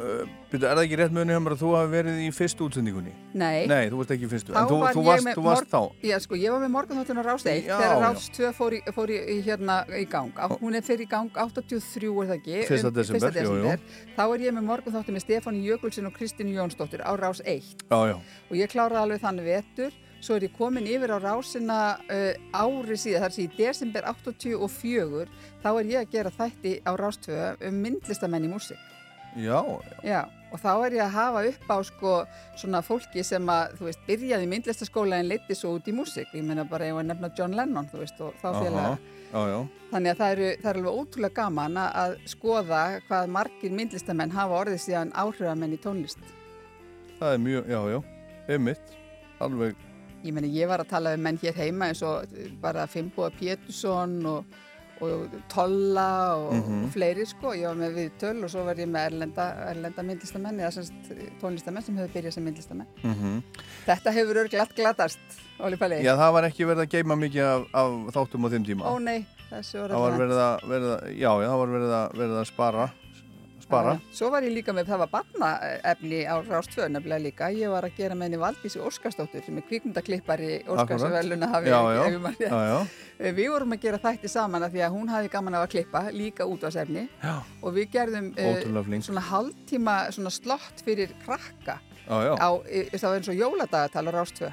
[0.00, 2.64] Uh, byrju, er það ekki rétt muni hjá mér að þú hafi verið í fyrstu
[2.64, 3.10] útsendingunni?
[3.36, 3.66] Nei.
[3.68, 4.54] Nei, þú varst ekki í fyrstu.
[4.54, 5.80] Þá En þú, var þú ég varst, þú varst þá.
[6.08, 8.00] Já, sko, ég var með morgun þáttur á Rás 1 Já, þegar já.
[8.06, 10.40] Rás 2 fór í, fór í, hérna í gang.
[10.62, 12.58] Hún er fyrir í gang 83, er það ekki?
[12.70, 13.74] Fyrsta Um, desember, jú, jú.
[14.16, 17.84] Þá er ég með morgun þáttur með Stefáni Jökulsson og Kristínu Jónsdóttir á Rás 1
[17.90, 18.16] Já, já.
[18.48, 22.96] og ég kláraði alveg þannig vetur svo er ég komin yfir á rásina uh, ári
[23.00, 25.28] síðan, þar sé í desember 84
[25.62, 27.38] þá er ég að gera þætti á rás 2
[27.68, 28.80] um myndlistamenn í músík
[29.36, 29.60] Já,
[30.02, 32.14] Já, og þá er ég að hafa upp á sko
[32.58, 36.32] svona fólki sem að, þú veist, byrjaði í myndlistaskóla en leiti svo út í músík,
[36.34, 38.98] ég meina bara ég var nefna John Lennon, þú veist, og þá
[39.30, 39.58] Já, já.
[39.92, 44.56] Þannig að það, eru, það er alveg ótrúlega gaman að- skoða hvað margir myndlistamenn hafa
[44.64, 46.18] orðið síðan áhrifamenn í tónlist.
[47.20, 48.00] Það er mjög, já, já.
[48.48, 48.96] Einmitt.
[49.40, 49.76] Alveg,
[50.24, 52.26] Ég meni, ég var að tala um menn hér heima eins og
[52.60, 54.44] bara Fimboa Pétursson og,
[55.02, 56.84] og Tolla og, Mhm.
[56.84, 57.52] og fleiri sko.
[57.56, 60.92] Ég var með viðtöl og svo var ég með erlenda, erlenda myndlistamenn eða semst
[61.40, 62.86] tónlistamenn sem hefur byrjað sem myndlistamenn.
[63.02, 63.42] mhm.
[63.86, 65.18] Þetta hefur örglatt glatast,
[65.60, 66.02] Óli Palli.
[66.04, 68.84] Já, það var ekki verið að geima mikið af, af þáttum á þeim tíma.
[68.84, 71.92] Ó nei, þessu var Það var verið að, verið að, já, já, það var verið
[72.00, 72.90] að, verið að spara.
[73.70, 74.14] Já, já.
[74.18, 77.50] Svo var ég líka með, það var barnaefni á Rástvö nefnilega líka.
[77.54, 82.02] Ég var að gera með henni Valdísi Óskarsdóttur sem er kvikmyndaklippari Óskarsveluna hafi Já, já.
[82.50, 82.78] já.
[83.36, 86.02] Við vorum að gera þætti saman af því að hún hafi gaman af að klippa
[86.14, 87.06] líka út á sefni
[87.62, 89.04] og við gerðum eh, flink.
[89.04, 92.34] svona hálftíma svona slott fyrir krakka Já, já.
[92.40, 94.52] á, eh, það var eins og jóladagatal á Rástvö.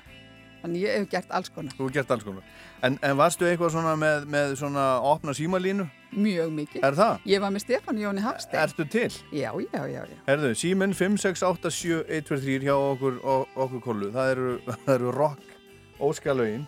[0.67, 1.71] Þannig ég hef gert alls konar.
[1.77, 2.47] Þú hefur gert alls konar.
[2.83, 5.85] En, en varstu eitthvað svona með, með svona opna símalínu?
[6.11, 6.83] Mjög mikið.
[6.83, 7.21] Er það?
[7.31, 8.59] Ég var með Stefán Jóni Hafstein.
[8.65, 9.07] Ertu til?
[9.31, 10.17] Já, já, já, já.
[10.27, 13.21] Herðu, síminn 5687123 hjá okkur,
[13.55, 14.11] okkur kollu.
[14.11, 14.51] Það eru,
[14.83, 15.55] það eru rock
[16.03, 16.67] óskalögin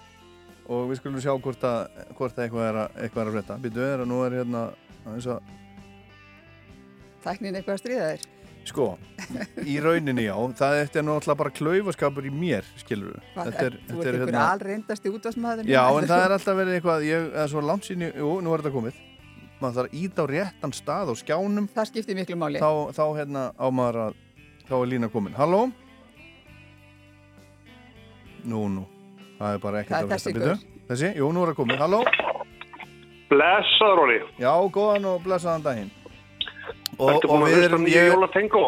[0.70, 3.62] og við skulum sjá hvort að, hvort að eitthvað er að, eitthvað er að frétta.
[3.68, 4.68] Býtu, er að nú er hérna,
[5.04, 5.56] aðeins að,
[7.20, 8.28] Tæknin eitthvað að stríða þér.
[8.70, 8.86] Sko,
[9.68, 13.28] í rauninni já, það þetta er náttúrulega bara klaufaskapur í mér, skilur við.
[13.36, 16.60] Þetta er, þú þetta ert er ykkur hérna, alreyndasti útvarsmaður já, en það er alltaf
[16.62, 19.04] verið eitthvað, ég, eða svo langt sín, jú, nú er þetta komið.
[19.60, 21.66] Maður þarf að íta á réttan stað á skjánum.
[21.76, 22.62] Það skiptir miklu máli.
[22.64, 24.20] Þá, þá hérna á maður að,
[24.70, 25.36] þá er lína komin.
[25.36, 25.66] Halló?
[28.48, 28.86] Nú, nú,
[29.36, 30.56] það er bara ekkert Það er að þessi frétta.
[30.56, 31.82] Bíddu, Þessi, jú, nú er það komið.
[31.84, 32.00] Halló?
[33.30, 34.16] Blessaður, Óli.
[34.42, 35.92] Já, góðan og blessaðan daginn.
[37.00, 38.64] Ertu búin að hlusta nýju jólatengó?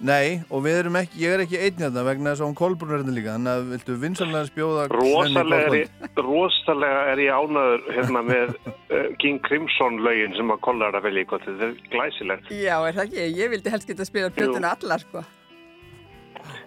[0.00, 2.94] Nei, og við erum ekki, ég er ekki einn hérna vegna þess að hún Kolbrún
[2.94, 7.84] er hérna líka, þannig að viltu vinsanlega spjóða Rosalega er, ég, rosalega er ég ánæður
[7.98, 11.44] hérna með uh, King Crimson lögin sem að kolla er að velja í gott.
[11.44, 12.48] Þetta er glæsilegt.
[12.48, 13.28] Já, er það ekki?
[13.42, 15.26] Ég vildi helst geta að spila plötuna allar, sko.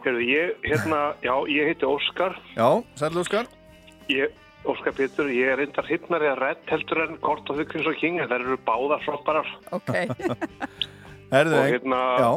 [0.05, 2.37] Heyrðu, ég, hérna, já, ég heiti Óskar.
[2.53, 2.69] Já,
[3.01, 3.53] sæl Óskar.
[4.13, 7.97] Ég, Óskar Pétur, ég er reyndar hittnari að redd heldur en Kort of the Crimson
[7.97, 9.55] King, en þær eru báðar frábærar.
[9.73, 9.95] Ok.
[11.33, 12.29] Herðu, og hérna, já.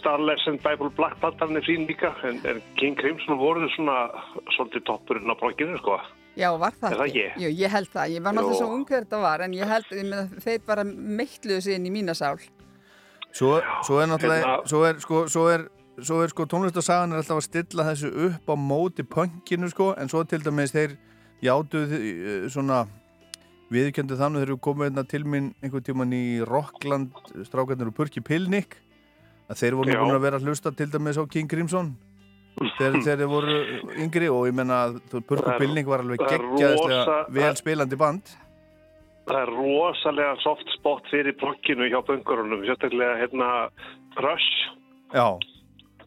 [0.00, 4.08] Starless and Bible Black Pantherinn er fín líka, en, en King Crimson voru svona
[4.56, 6.00] svolítið toppurinn á blokkinu, sko.
[6.36, 7.26] Já, var það Er það ekki?
[7.44, 8.10] Jú, ég held það.
[8.12, 11.62] Ég var náttúrulega svo ung þegar þetta var, en ég held, meina, þeir bara meittluðu
[11.64, 12.42] sig inn í mína sál.
[13.30, 13.54] Svo,
[13.86, 15.64] svo er náttúrulega, Hérna- svo er, sko, svo er,
[16.02, 20.10] svo er sko tónlistasagan er alltaf að stilla þessu upp á móti punkinu sko, en
[20.12, 20.98] svo til dæmis þeir
[21.46, 21.96] játuð
[22.52, 22.82] svona
[23.72, 27.16] viðkjöndu þannig þegar við komum hérna til mín einhvern tíman í Rockland
[27.48, 28.76] strákarnir og Purki Pilnik
[29.50, 31.92] að þeir voru búin að vera að hlusta til dæmis á King Crimson
[32.78, 33.56] þegar, þeir voru
[34.02, 34.78] yngri og ég menna
[35.10, 38.34] þú- Purki Pilnik var alveg geggjaðislega rosa- vel það- spilandi band.
[39.26, 43.48] Það er rosalega soft spot fyrir blokkinu hjá böngurunum, sérstaklega hérna
[44.22, 44.52] Rush.
[45.10, 45.26] Já,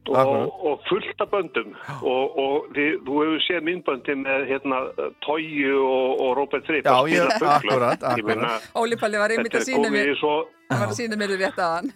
[0.10, 0.60] og, Akkurat.
[0.70, 1.70] og fullt af böndum.
[2.02, 4.80] Og, og þið, þú hefur séð minnböndi með hérna
[5.26, 9.62] Toyu og, og Robert Fripp Já, ég- akkurat, Ég meina, Óli Palli var einmitt að
[9.64, 10.36] er sína mér, í svo
[10.70, 11.92] hann var að sína mér rétt aðan.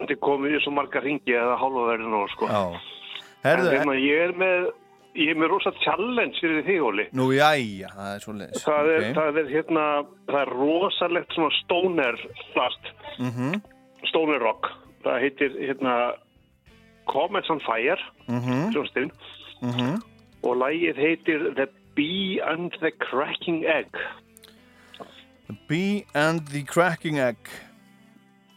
[0.00, 2.46] þetta er komið í svo marga ringi eða hálfa verðin og sko.
[2.48, 2.62] Já.
[2.70, 4.70] en Herðu, hérna, ég er með
[5.20, 7.04] ég er með rosa challenge fyrir þig, Óli.
[7.18, 9.84] Nú jæja, það er svo leis það er, það er hérna
[10.30, 12.20] það er rosalegt svona stoner
[12.54, 13.60] plast Mhm,
[14.08, 14.70] stoner rock.
[15.04, 15.94] Það heitir hérna
[17.08, 17.98] Comets on Fire
[18.28, 19.12] mhm, hljónstinn
[19.62, 20.00] mhm.
[20.42, 23.92] Og lagið heitir The Bee and the Cracking Egg.
[25.50, 27.36] The Bee and the Cracking Egg.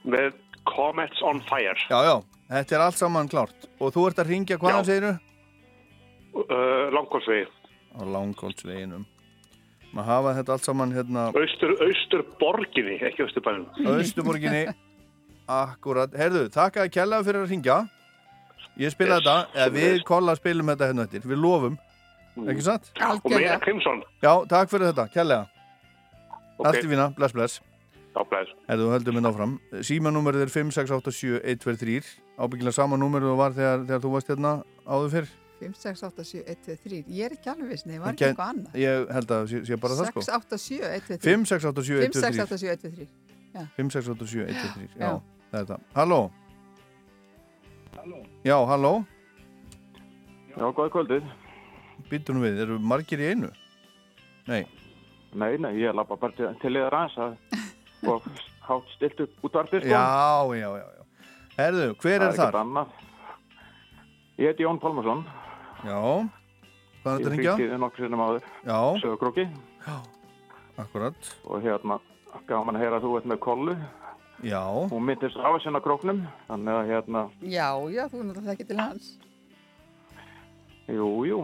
[0.08, 0.38] Með
[0.70, 1.76] Comets on Fire.
[1.90, 2.16] Já, já,
[2.54, 3.68] þetta er allt saman klárt.
[3.84, 4.90] Og þú ert að ringja hvaðan Já.
[4.94, 5.12] segiru?
[6.34, 7.48] uh, Langkólsvegi
[7.94, 9.06] Á Langholtsveginum.
[9.94, 13.68] Maður hafa þetta allt saman hérna austur, austur borginni, ekki austurbænum.
[13.94, 14.64] Austuborginni
[15.62, 17.76] Akkurat, herðu, þakka að kella fyrir að ringja
[18.82, 21.78] Ég spila þetta, eða við kolla spilum þetta hérna eftir, við lofum,
[22.48, 22.90] ekki satt?
[23.10, 24.02] Og meira Krimson.
[24.24, 25.46] Já, takk fyrir þetta, kærlega.
[26.58, 26.66] Ok.
[26.70, 27.62] Allt í fína, bless, bless.
[28.14, 28.58] Já, bless.
[28.70, 29.54] Erðu, höldum við náfram.
[29.86, 35.32] Símanúmerið er 5687123, ábyggilega sama númerið og var þegar, þegar þú varst hérna áður fyrr.
[35.64, 38.18] 5, 6, 8, 7, 1, 2, 3 Ég er ekki alveg viss, nei, var Ég
[38.18, 40.38] ekki eitthvað annað Ég held að sé, sé bara það 6, sko.
[40.40, 42.44] 8, 7, 1, 2, 3 5, 6, 8, 7, 1, 2, 5, 6, 3.
[42.44, 43.08] 8, 7, 1, 2, 3
[43.54, 43.66] Já.
[43.78, 44.90] 5, 6, 8, 7, 1, 2, 3.
[44.98, 45.12] Já, Já.
[45.54, 45.78] það er þetta.
[46.00, 46.20] Halló?
[48.44, 48.94] Já, halló?
[50.54, 51.28] Já, góða kvöldið.
[52.12, 53.50] Býttu nú við, eru margir í einu?
[54.50, 54.64] Nei.
[55.34, 57.38] Nei, nei, ég lappa bara til, liðar aðeins að
[58.12, 58.28] og
[58.68, 59.94] hátt stilt upp útvarpið, sko.
[59.96, 61.06] Já, já, já, já.
[61.58, 62.48] Herðu, hver er Það er þar?
[62.48, 62.88] ekkert annað.
[64.42, 65.24] Ég heiti Jón Pálmarsson.
[65.86, 66.00] Já.
[67.04, 67.56] Hvað er þetta að Ég ringja?
[67.60, 68.46] fylgdi nokkur sinnum áður.
[68.68, 68.78] Já.
[69.04, 69.46] Sögurkróki.
[69.88, 69.98] Já.
[70.84, 71.32] Akkurat.
[71.46, 72.00] Og hérna,
[72.50, 73.76] gaman að heyra að þú ert með kollu.
[73.78, 74.03] Já.
[74.92, 79.12] Hún myndist á sinna króknum, þannig að hérna, Já, já, þú náttúrulega ekki til hans
[80.88, 81.38] jú, jú.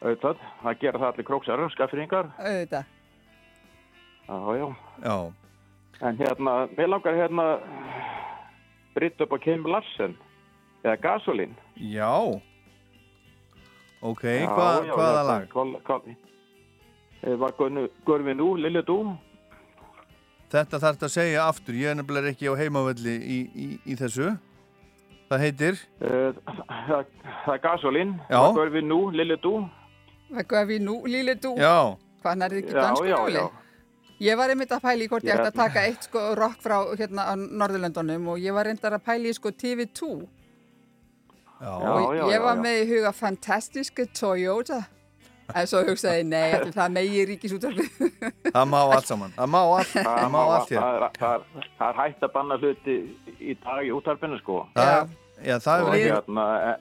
[0.00, 2.30] Auðvitað, það gera það allir króksarar, skaffringar.
[2.38, 2.94] Auðvitað
[4.28, 4.68] Já, já.
[5.04, 5.16] Já.
[6.00, 7.46] En hérna, mér langar hérna
[8.94, 10.16] britt upp á Kim Larsen,
[10.84, 11.54] eða gasolín.
[11.76, 12.40] Já.
[14.00, 16.16] Ok, Já, hvað, já, hvaða hérna, lag?
[17.22, 17.52] Eh, var
[18.06, 19.16] Görfi nú, Lilja Dú?
[20.48, 24.30] Þetta þarf að segja aftur, ég er nefnilega ekki á heimavelli í, í, í þessu.
[25.28, 25.80] Það heitir?
[26.00, 26.30] Uh,
[26.88, 27.10] það,
[27.44, 28.38] það er gasolín, Já.
[28.40, 29.58] var Görfi nú, Lilja Dú?
[30.28, 31.54] Hvað er við nú, líli dú?
[31.56, 31.96] Já.
[32.22, 33.44] Hvað er ekki Já, dansku já, já.
[34.18, 36.76] Ég var einmitt að pæli í hvort ég ætti að taka eitt sko rock frá
[36.98, 40.08] hérna á Norðurlöndunum og ég var reyndar að pæli í sko TV2
[41.58, 42.62] Já, og já, ég já, var já.
[42.64, 44.80] með í huga fantastiska Toyota
[45.54, 47.86] en svo hugsaði nei, ætli það megi ríkisútvarfi
[48.52, 49.32] Það má allt saman.
[49.36, 50.80] Það má allt, það má allt hér.
[50.82, 52.96] það, er- það, er- það er hægt að banna hluti
[53.40, 54.58] í dag í útarpinu sko.
[54.76, 56.10] Það, já, það er ekki...
[56.12, 56.72] hérna, e,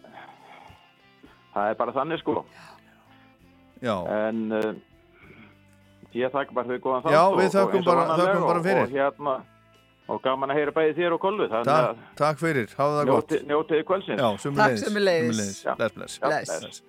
[1.55, 2.35] það er bara þannig sko.
[3.83, 3.95] Já.
[4.17, 4.71] En uh,
[6.17, 7.13] ég þakka bara fyrir góðan þátt.
[7.13, 8.83] Já, við og bara- bara fyrir.
[8.83, 9.37] Og, hérna,
[10.07, 11.47] og gaman að heyra bæði þér og kollu.
[11.51, 13.31] Þannig Takk, að takk fyrir, hafa það gott.
[13.31, 14.21] njótið njótið kvöldsins.
[14.23, 14.83] Já, sömuleiðis.
[14.83, 15.57] Takk sömuleiðis.
[15.63, 15.75] Já.
[15.77, 16.81] Bless,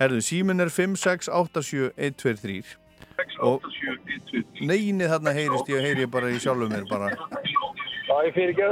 [0.00, 2.76] Herðu, símin er 5687123
[3.40, 3.62] og
[4.60, 7.08] neynið þarna heyrist ég heyri ég bara í sjálfum mér bara.
[7.16, 8.66] Já, ég fyrir ekki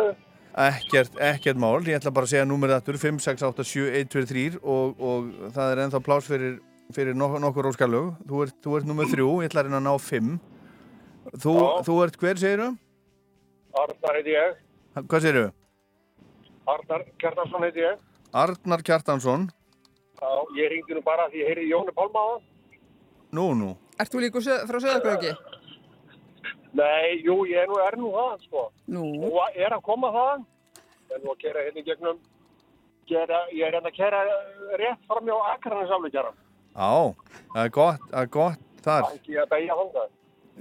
[0.54, 5.20] ekkert, ekkert mál, ég ætla bara að segja númerið aftur 5687123 og, og
[5.56, 6.52] það er ennþá plás fyrir,
[6.94, 9.94] fyrir nok nokkur óskalög þú ert, ert númer þrjú, ég ætla að reyna að ná
[10.04, 10.08] 5
[11.42, 11.54] þú,
[11.88, 12.68] þú ert hver segiru?
[13.74, 14.50] Arnar heiti ég.
[15.00, 15.46] Hvað segiru?
[16.70, 17.94] Arnar Kjartansson heiti ég.
[18.44, 19.42] Arnar Kjartansson
[20.24, 22.44] Já, ég ringdi nú bara því ég heyrði Jóni Pálma á það.
[23.34, 23.70] Nú, nú
[24.00, 25.34] Ert þú líka frá Söðakröki?
[26.74, 28.62] Nei, jú, ég er nú, er nú það, sko.
[28.90, 29.04] Nú?
[29.20, 30.46] Nú er að koma það.
[31.10, 32.22] Ég er nú að kera hérna í gegnum,
[33.10, 34.22] gera, ég er hérna að kera
[34.80, 36.40] rétt fram hjá Akranis afleggjaran.
[36.74, 36.90] Já,
[37.52, 40.10] það er gott, það er gott þar Ekki að beigja þangað.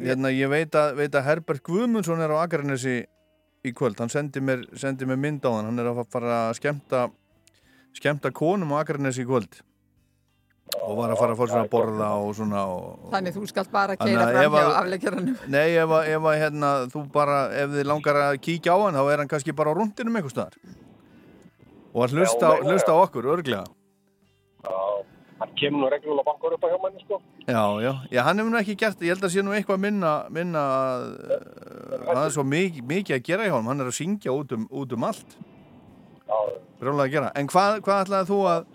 [0.04, 2.96] Hérna, ég veit að, veit að Herbert Guðmundsson er á Akranesi
[3.64, 7.14] í kvöld, hann sendi mér, sendi mér mynd á hann, hann er að fara að
[7.94, 9.62] skemmta skemmta konum á Akranesi í kvöld.
[10.84, 13.70] Og var að fara að fór svona að borða og svona og, Þannig þú skalt
[13.72, 15.36] bara keira að fram hjá að- afleggjaranum.
[15.54, 18.98] Nei, ef að, ef að hérna, þú bara, ef þið langar að kíkja á hann,
[18.98, 20.58] þá er hann kannski bara á rúndinum einhver staðar.
[21.94, 23.64] Og að hlusta, Já, hlusta á okkur, örglega
[24.64, 24.80] Já,
[25.44, 27.22] hann kemur nú reglulega bankar upp á hjá manni, sko.
[27.46, 30.14] Já, já, já, hann hefur nú ekki gert, ég held að sé nú eitthvað minna,
[30.34, 30.64] minna
[31.06, 34.56] uh, það er svo mikið, mikið að gera í honum, hann er að syngja út
[34.58, 35.38] um, út um allt
[36.80, 38.66] Brjóðlega að gera, en hvað, hvað ætlaði þú að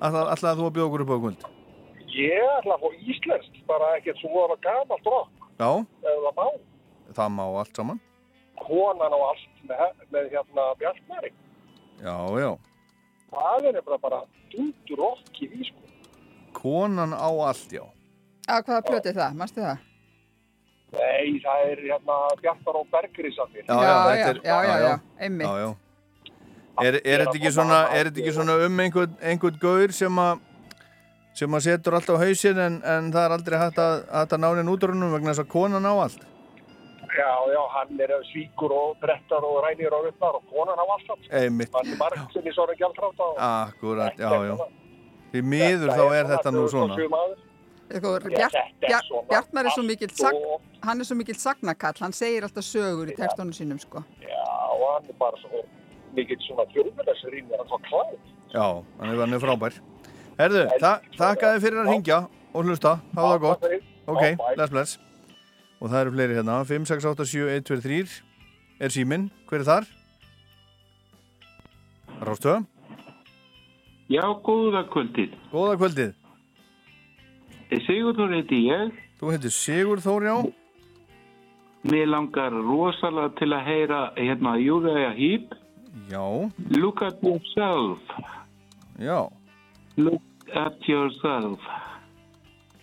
[0.00, 1.44] ætlaði, ætlaði þú að bjóða okkur upp á kvöld?
[2.10, 5.28] Ég ætla að fá íslenskt, bara ekkert svo rock,
[5.60, 6.46] Já, ef það má.
[7.18, 8.00] það má allt saman
[8.60, 11.30] Konan á allt með, með hérna Bjartmæri.
[12.00, 12.50] Já, já,
[13.30, 15.80] Það er nefnilega bara dundur rock í því, sko.
[16.56, 17.84] konan á allt, já
[18.50, 19.86] Að hvaða plöti það, mannstu það?
[20.90, 23.62] Nei, það er hérna Bjartar og Bergrísarnir.
[23.68, 25.76] Já, já, þetta er, já, já, já, einmitt.
[26.80, 30.46] Er, er þetta ekki svona, er þetta ekki svona um einhvern, einhvern gaur sem að
[31.40, 34.64] sem að setur allt á hausinn en, en það er aldrei hægt að, að náni
[34.72, 36.26] útrunum vegna þess að konan á allt
[37.10, 41.06] Já, já, hann er svíkur og brettar og rænir og ruttar og konan á allt
[41.08, 41.24] samt.
[41.34, 41.72] Einmitt.
[41.74, 43.32] Hann er marg sem í svona gjaldrátt og...
[43.46, 44.54] Akkurat, já, já
[45.32, 46.98] Því miður þá er þetta nú svona
[47.90, 48.22] Sko, er
[49.26, 50.14] Bjartmar er svo mikill
[50.86, 54.04] hann er svo mikill sagnakall, hann segir alltaf sögur í textunum sínum sko.
[54.22, 54.38] Já,
[54.70, 55.64] og hann er bara svo
[56.16, 58.16] mikill svona er hann svo kláð.
[58.50, 58.66] Já,
[58.98, 59.76] hann er, hann er frábær
[60.40, 62.18] Herðu, þa þakka þið fyrir að ringja
[62.50, 63.66] og hlusta, hafa það gott
[64.10, 64.22] Ok,
[64.56, 64.98] bless, bless
[65.80, 68.00] Og það eru fleiri hérna, 5, 6, 8, 7, 1, 2, 3
[68.80, 69.88] Er síminn, hver er þar?
[72.20, 72.64] Rástöð?
[74.10, 75.36] Já, góða kvöldið.
[75.52, 76.16] Góða kvöldið.
[77.86, 78.96] Sigurður heiti ég.
[79.20, 80.34] Þú heitir Sigur Þór, já.
[81.86, 85.54] Mér langar rosalega til að heyra hérna Júræja Hýp.
[86.10, 86.50] Já.
[86.70, 87.98] Look at yourself.
[88.98, 89.30] Já.
[89.96, 90.22] Look
[90.54, 91.60] at yourself.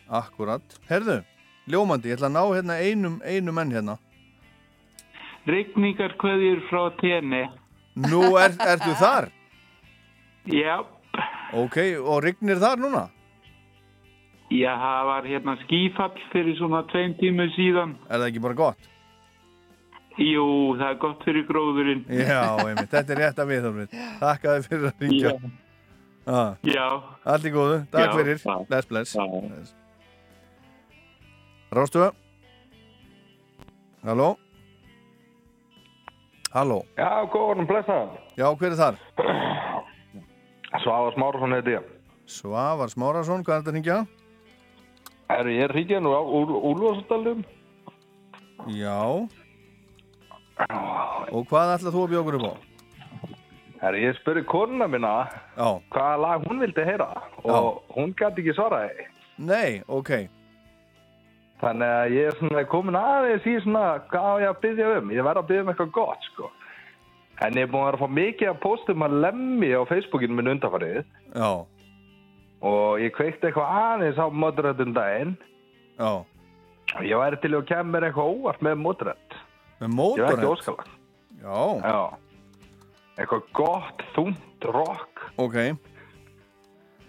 [0.09, 0.63] Akkurat.
[0.89, 1.21] Herðu,
[1.67, 3.97] ljómandi, ég ætla að ná hérna einum, einum menn hérna.
[5.47, 7.45] Rigningar kveðjur frá tenni.
[8.07, 9.29] Nú er, ertu þar?
[10.51, 10.83] Já.
[11.55, 13.07] Ok, og rignir þar núna?
[14.51, 17.97] Já, það var hérna skífall fyrir svona tveim tímu síðan.
[18.07, 18.91] Er það ekki bara gott?
[20.17, 20.45] Jú,
[20.79, 22.03] það er gott fyrir gróðurinn.
[22.09, 23.91] Já, einmitt, þetta er rétt að við.
[24.21, 25.33] Takk að þið fyrir að ringja.
[26.27, 26.55] Ah.
[26.65, 26.85] Já.
[27.23, 28.41] Allt í góðu, takk Já, fyrir.
[28.41, 28.55] já.
[28.67, 29.13] Bless, bless.
[29.13, 29.75] bless.
[31.77, 32.07] Rástu?
[34.07, 34.29] Halló?
[36.53, 36.79] Halló?
[36.97, 38.17] Já, góðan, blessaðan.
[38.39, 38.99] Já, hver er þar?
[40.81, 41.89] Svavar Smárasson heiti ég.
[42.27, 43.97] Svavar Smárasson, hvað er þetta að ringja?
[45.37, 47.43] Er ég ríkja nú á Úlfarsdalum?
[48.73, 49.27] Já.
[50.57, 52.55] Og hvað ætlað þú að bjóða okkur upp á?
[53.87, 55.11] Er ég spurði konuna mína
[55.53, 55.67] Já.
[55.93, 57.11] hvaða lag hún vildi heyra
[57.43, 59.05] og hún gæti ekki svaraði.
[59.37, 60.11] Nei, ok.
[61.61, 65.11] Þannig að ég er komin aðeins í svona hvað ég að byggja um.
[65.13, 66.49] Ég verð að byggja um eitthvað gott, sko.
[67.45, 71.03] En ég er búin að fá mikið að postum að lemmi á Facebookinu minn undanfarið
[71.37, 71.51] Já.
[72.65, 75.37] og ég kveikti eitthvað aðeins á moderöndum daginn.
[76.01, 76.11] Já.
[76.97, 79.26] Og ég væri til að kemur eitthvað óvart með moderönd.
[79.77, 80.29] Með Ég mótorhend?
[80.29, 80.87] var ekki óskalag.
[81.41, 81.59] Já.
[81.83, 82.17] Já.
[83.17, 85.23] Eitthvað gott, þungt, rock.
[85.37, 85.55] Ok.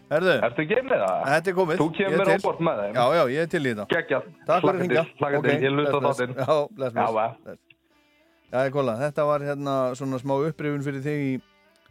[0.09, 0.35] Herðu.
[0.41, 1.25] Ertu ekki með það?
[1.29, 1.81] Þetta er komið.
[1.83, 2.37] Þú Ég kemur til.
[2.41, 2.95] óvart með þeim.
[2.97, 3.87] Já, já, ég er til í þetta.
[3.93, 4.29] Geggjað.
[4.49, 5.57] Takk fyrir hlakka til.
[5.59, 6.07] Ég á bless.
[6.09, 6.35] þáttinn.
[6.39, 6.57] Já.
[7.03, 7.27] Já, va.
[7.45, 7.61] bless.
[8.49, 11.33] Já, ég kóla, þetta var hérna svona smá upprifun fyrir þig í,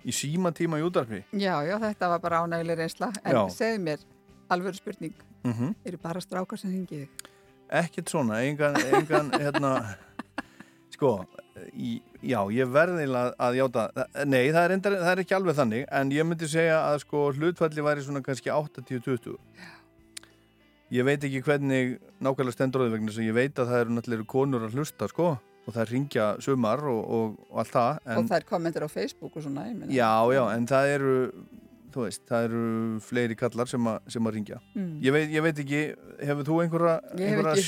[0.09, 1.19] í símatíma í útarpi.
[1.37, 3.11] Já, já, þetta var bara ánægileg reynsla.
[3.23, 3.41] En Já.
[3.53, 4.05] segðu mér,
[4.49, 5.13] alvöru spurning,
[5.45, 7.29] Mm eru bara strákar sem hingið þig?
[7.69, 9.71] Ekkert svona, engan, engan hérna,
[10.97, 11.13] sko,
[11.77, 13.87] í, já, ég verði að játa,
[14.25, 17.25] nei, það er, endar, það er ekki alveg þannig, en ég myndi segja að sko
[17.37, 19.37] hlutfalli væri svona kannski 80-20.
[20.95, 23.95] Ég veit ekki hvernig nákvæmlega stendur á því vegna að ég veit að það eru
[23.97, 25.33] náttúrulega konur að hlusta, sko,
[25.67, 28.01] og það ringja sumar og, og, og allt það.
[28.05, 29.91] En, Og það er kommentir á Facebook og svona, ég meina.
[29.91, 31.15] Já, já, en það eru,
[31.91, 32.61] þú veist, það eru
[33.03, 34.61] fleiri kallar sem, a, sem að ringja.
[34.77, 34.93] Mm.
[35.03, 35.81] Ég, veit, ég veit ekki,
[36.29, 37.67] hefur þú einhverja, einhverja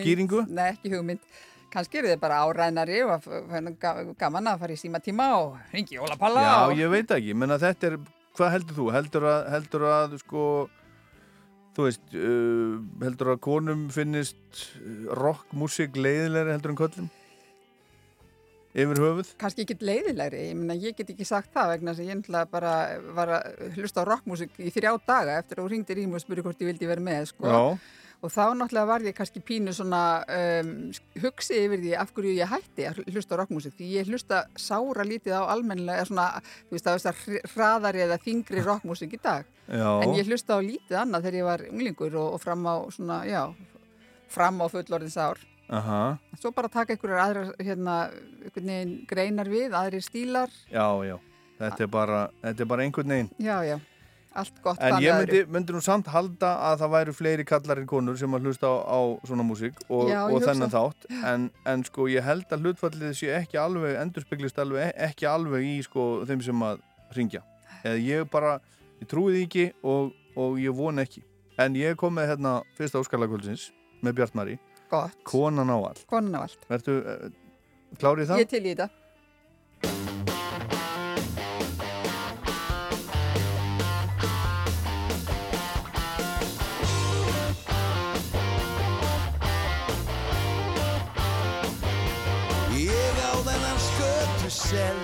[0.00, 0.42] skýringu?
[0.50, 1.22] Nei, ekki hugmynd.
[1.70, 3.26] Kannski eru þið bara árænari og
[4.18, 6.42] gaman að fara í síma tíma og ringi Óla Palla.
[6.42, 6.74] Já, og...
[6.80, 7.96] ég veit ekki, menna þetta er,
[8.38, 8.86] hvað heldur þú?
[8.96, 10.44] Heldur að, heldur að, sko,
[11.76, 17.08] þú veist, uh, heldur að konum finnist uh, rockmusik leiðilegri heldur en köllum?
[18.70, 19.30] Yfir höfuð?
[19.38, 22.74] Kannski ekki leiðilegri, ég meina ég get ekki sagt það vegna að ég bara
[23.14, 26.22] var að hlusta á rockmusik í þrjá daga eftir að þú ringdi í mig og
[26.22, 27.50] spurði hvort ég vildi vera með, sko.
[27.50, 27.62] Já.
[28.20, 30.72] Og þá náttúrulega var ég kannski pínu svona um,
[31.22, 33.72] hugsi yfir því af hverju ég hætti að hlusta rockmusik.
[33.78, 36.26] Því ég hlusta sára lítið á almennilega, svona,
[36.68, 39.48] þú veist, það veist að hraðari eða þingri rockmusik í dag.
[39.70, 39.88] Já.
[40.04, 43.22] En ég hlusta á lítið annað þegar ég var unglingur og, og fram á svona,
[43.24, 43.42] já,
[44.28, 45.40] fram á fullorðins ár.
[45.70, 46.02] Aha,
[46.40, 47.96] Svo bara taka einhverjar aðrar, hérna,
[49.08, 50.50] greinar við, aðrir stílar.
[50.68, 51.16] já, já,
[51.60, 53.30] þetta er bara, þetta er bara einhvern veginn.
[53.38, 53.76] Já, já,
[54.38, 57.88] allt gott En ég myndi, myndi nú samt halda að það væru fleiri kallar en
[57.90, 61.82] konur sem að hlusta á, á svona músík og, Já, og þennan þátt en, en
[61.88, 66.06] sko ég held að hlutfallið sé ekki alveg, endurspeglist alveg e- ekki alveg í sko
[66.28, 66.84] þeim sem að
[67.16, 67.42] ringja.
[67.82, 68.56] Eða ég bara,
[69.00, 71.24] ég trúi því ekki og, og ég vona ekki.
[71.60, 73.70] En ég kom með hérna fyrsta óskarlagkvöldsins
[74.04, 74.56] með Bjartmari.
[75.26, 76.00] Konan á all.
[76.10, 76.62] Konan á allt.
[76.70, 77.28] Vertu uh,
[78.00, 78.42] klárið það?
[78.44, 78.88] Ég til í þetta.
[94.70, 94.98] Sel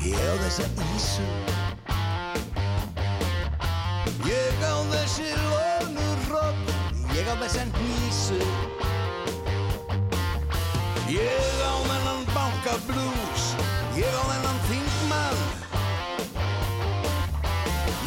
[0.00, 1.24] Ég á þessa ísu.
[4.24, 6.70] Ég á þessi lónur rótt
[7.12, 8.38] Ég á þessan hnísu.
[11.12, 13.44] Ég á þennan banka blues
[13.98, 15.44] Ég á þennan þingmann.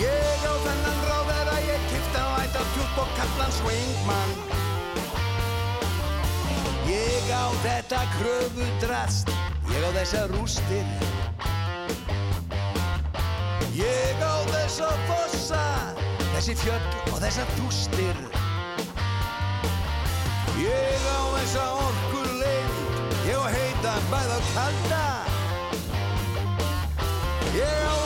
[0.01, 4.33] Ég á þennan ráðara Ég kipta á ætta tjúpp og kallan swingmann.
[6.89, 9.29] Ég á þetta kröfudrast,
[9.71, 10.87] ég á þessa rústir.
[13.75, 15.63] Ég á þessa fossa,
[16.33, 18.19] þessi fjöll og þessa dústir.
[20.61, 25.03] Ég á þessa orkur leynd, ég á heita bæð og kalda.
[27.55, 28.00] Ég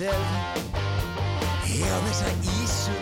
[0.00, 2.94] Ég á þessa ísu.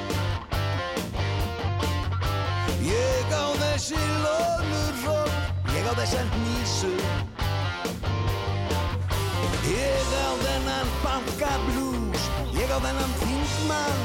[2.82, 5.30] Ég á þessi lónurról
[5.76, 6.90] Ég á þessa nýsu
[9.70, 12.26] Ég á þennan bankablús
[12.58, 14.02] Ég á þennan þingmann.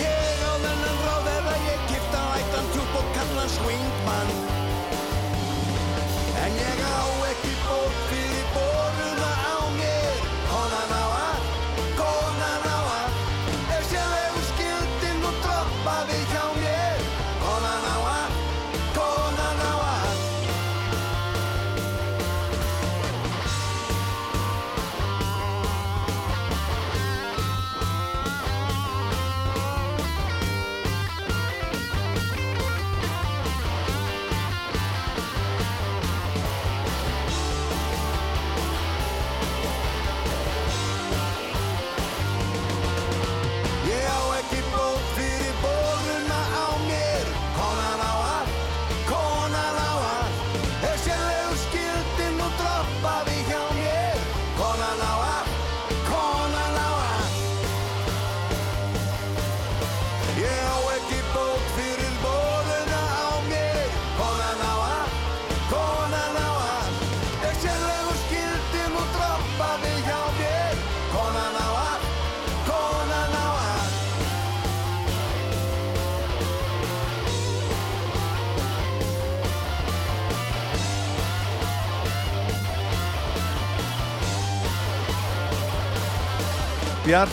[0.00, 4.51] Ég á þennan ráðherra Ég gifta ættan tjúpp og kallan swingmann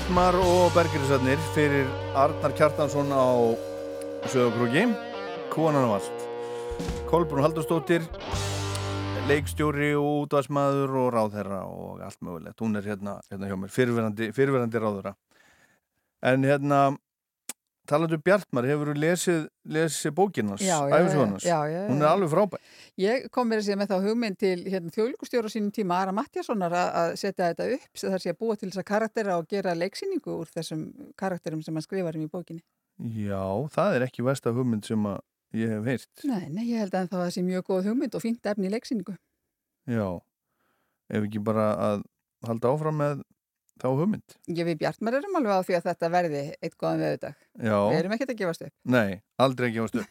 [0.09, 3.53] Bjartmar og Bergerisarnir fyrir Arnar Kjartansson á
[4.25, 4.87] Söðokrúki
[5.53, 6.23] Konan á allt.
[7.05, 8.07] Kolbrún Haldurstóttir
[9.29, 12.57] leikstjóri og útvarsmaður og ráðherra og allt mögulegt.
[12.57, 15.13] Hún er hérna, hérna hjá mér, fyrirverandi, fyrirverandi ráðherra.
[16.25, 16.81] En hérna
[17.89, 19.39] talandu Bjartmar, hefur þú lesið,
[19.75, 23.79] lesið bókinans, æfisvonans já, já, já, hún er alveg frábær Ég kom mér að segja
[23.79, 28.23] með þá hugmynd til hérna, þjóðlíkustjóra sínum tíma Ara Mattiassonar að setja þetta upp þar
[28.23, 30.85] sé að búa til þessa karaktera og gera leiksýningu úr þessum
[31.19, 32.63] karakterum sem hann skrifar um í bókinni.
[32.99, 35.09] Já, það er ekki versta hugmynd sem
[35.55, 38.51] ég hef heyrt Nei, nei, ég held að það sé mjög góð hugmynd og fínt
[38.51, 39.15] efni í leiksýningu.
[39.89, 40.07] Já,
[41.09, 42.03] ef ekki bara að
[42.47, 43.23] halda áfram með
[43.81, 47.39] þá hugmynd Ég við Bjartmar erum alveg á því að þetta verði eitt góðan veðudag.
[47.55, 47.77] Já.
[47.77, 48.75] Við erum ekkert að gefast upp.
[48.95, 50.05] Nei, aldrei ekki ástu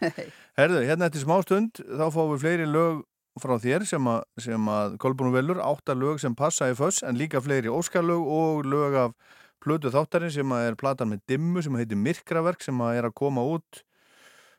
[0.59, 3.03] Herðu, hérna eftir smá stund þá fáum við fleiri lög
[3.39, 7.19] frá þér sem að, sem að Kolbrún velur, átta lög sem passa í föss en
[7.19, 11.79] líka fleiri óskarlög og lög af plötu þáttarinn sem að er platan með dimmu sem
[11.79, 13.83] heitir Myrkraverk sem að er að koma út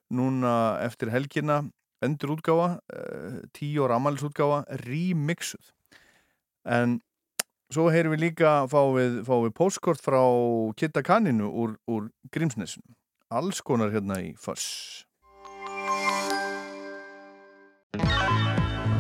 [0.10, 0.54] núna
[0.84, 1.62] eftir helgina
[2.04, 5.74] endur útgáfa, uh, tíu ára amalisútgáfa, remixuð
[6.70, 7.00] en
[7.74, 10.22] svo heyrum við líka fáum við, fáum við postkort frá
[10.80, 12.96] Kitta Kaninu úr, úr Grímsnesinu
[13.30, 15.06] alls konar hérna í föss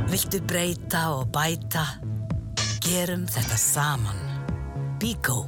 [0.09, 1.83] Viltu breyta og bæta?
[2.81, 4.17] Gerum þetta saman.
[4.97, 5.43] Bíkó.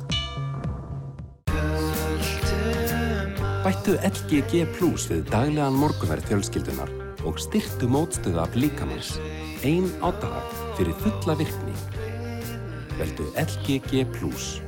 [3.66, 6.94] Bættu LGG Plus við daglegan morguverð fjölskyldunar
[7.26, 9.16] og styrtu mótstöðu af líkamans.
[9.66, 11.74] Ein á dag fyrir fulla virkni.
[13.00, 14.60] Veldu LGG Plus.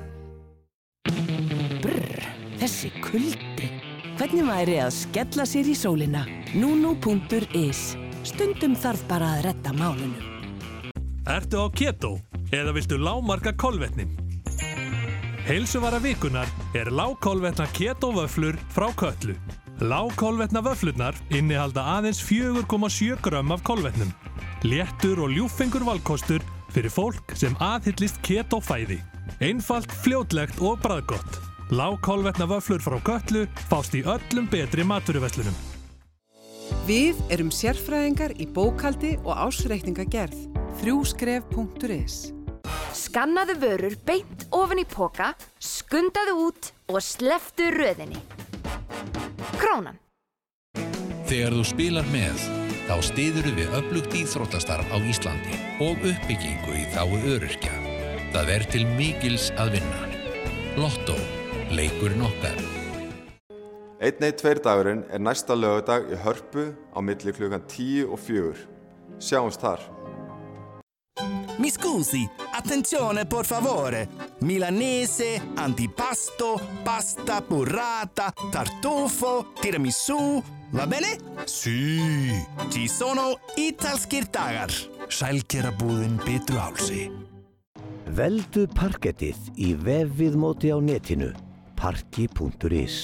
[1.83, 2.27] Brr,
[2.61, 3.69] þessi kuldi.
[4.17, 6.23] Hvernig væri að skella sér í sólina?
[6.55, 7.81] Nunu.is.
[8.23, 10.29] Stundum þarf bara að retta málunum.
[11.27, 12.17] Ertu á keto
[12.53, 14.13] eða viltu lámarka kolvetnin?
[15.43, 19.35] Heilsuvara vikunar er lágkolvetna ketovöflur frá köllu.
[19.83, 24.13] Lágkolvetna vöflurnar innihalda aðeins 4,7 grömm af kolvetnum.
[24.63, 28.99] Léttur og ljúfengur valkostur fyrir fólk sem aðhyllist ketofæði.
[29.43, 31.39] Einfalt, fljótlegt og bræðgott.
[31.73, 35.55] Lágkolvetna vöflur frá köllu fást í öllum betri maturuvesslunum.
[36.87, 40.49] Við erum sérfræðingar í bókaldi og ásreikningagerð.
[40.81, 42.33] Þrjúskref.is
[42.93, 48.19] Skannaðu vörur beint ofan í póka, skundaðu út og sleftu röðinni.
[49.57, 49.97] Krónan.
[51.29, 52.43] Þegar þú spilar með,
[52.87, 57.73] þá stiður við öflugt íþróttastarf á Íslandi og uppbyggingu í þáu öryrkja.
[58.33, 60.05] Það er til mikils að vinna.
[60.79, 61.17] Lotto,
[61.71, 62.57] leikurinn okkar.
[64.03, 68.65] 1-1-2 dagurinn er næsta lögadag í hörpu á milli klukkan 10 og 4.
[69.23, 69.85] Sjáumst þar.
[71.61, 72.25] Mi scusi,
[72.57, 74.07] attenzione por favore.
[74.41, 80.41] Milanese, antipasto, pasta burrata, tartufo, tiramisù.
[80.73, 81.17] Va bene?
[81.45, 82.33] Sì.
[82.69, 84.73] Ci sono italskir dagar.
[85.07, 87.11] Sælgerabúðin Bitru Hálsi.
[88.17, 91.29] Veldu parkettið í vefviðmóti á netinu
[91.77, 92.97] parki.is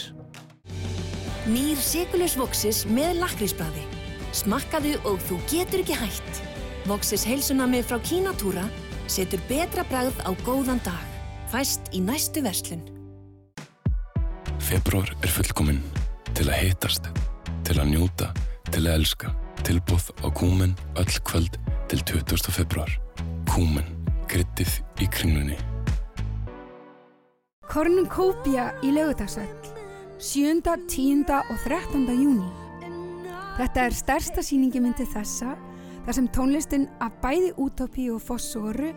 [1.50, 3.86] Nýr Sigurljus Voxis með lakrísbræði.
[4.34, 6.44] Smakkaðu og þú getur ekki hætt.
[6.90, 8.66] Voxis heilsunami frá Kínatúra
[9.06, 11.06] setur betra bragð á góðan dag.
[11.54, 12.82] Fæst í næstu verslun.
[14.58, 15.82] Februar er fullkominn
[16.38, 17.10] til að hitast,
[17.68, 18.30] til að njúta,
[18.72, 19.34] til að elska.
[19.68, 21.58] Tilbúð á Kúmen öll kvöld
[21.92, 22.52] til 20.
[22.52, 22.92] februar.
[23.50, 23.86] Kúmen,
[24.32, 25.58] kryddið í kringlunni.
[27.70, 29.52] Kornunkópía í lögutagsvöll
[30.20, 31.26] 7., 10.
[31.30, 32.08] og 13.
[32.12, 32.50] júni.
[33.60, 35.54] Þetta er stærsta sýningi myndi þessa
[36.06, 38.94] þar sem tónlistin af bæði útópi og fossoru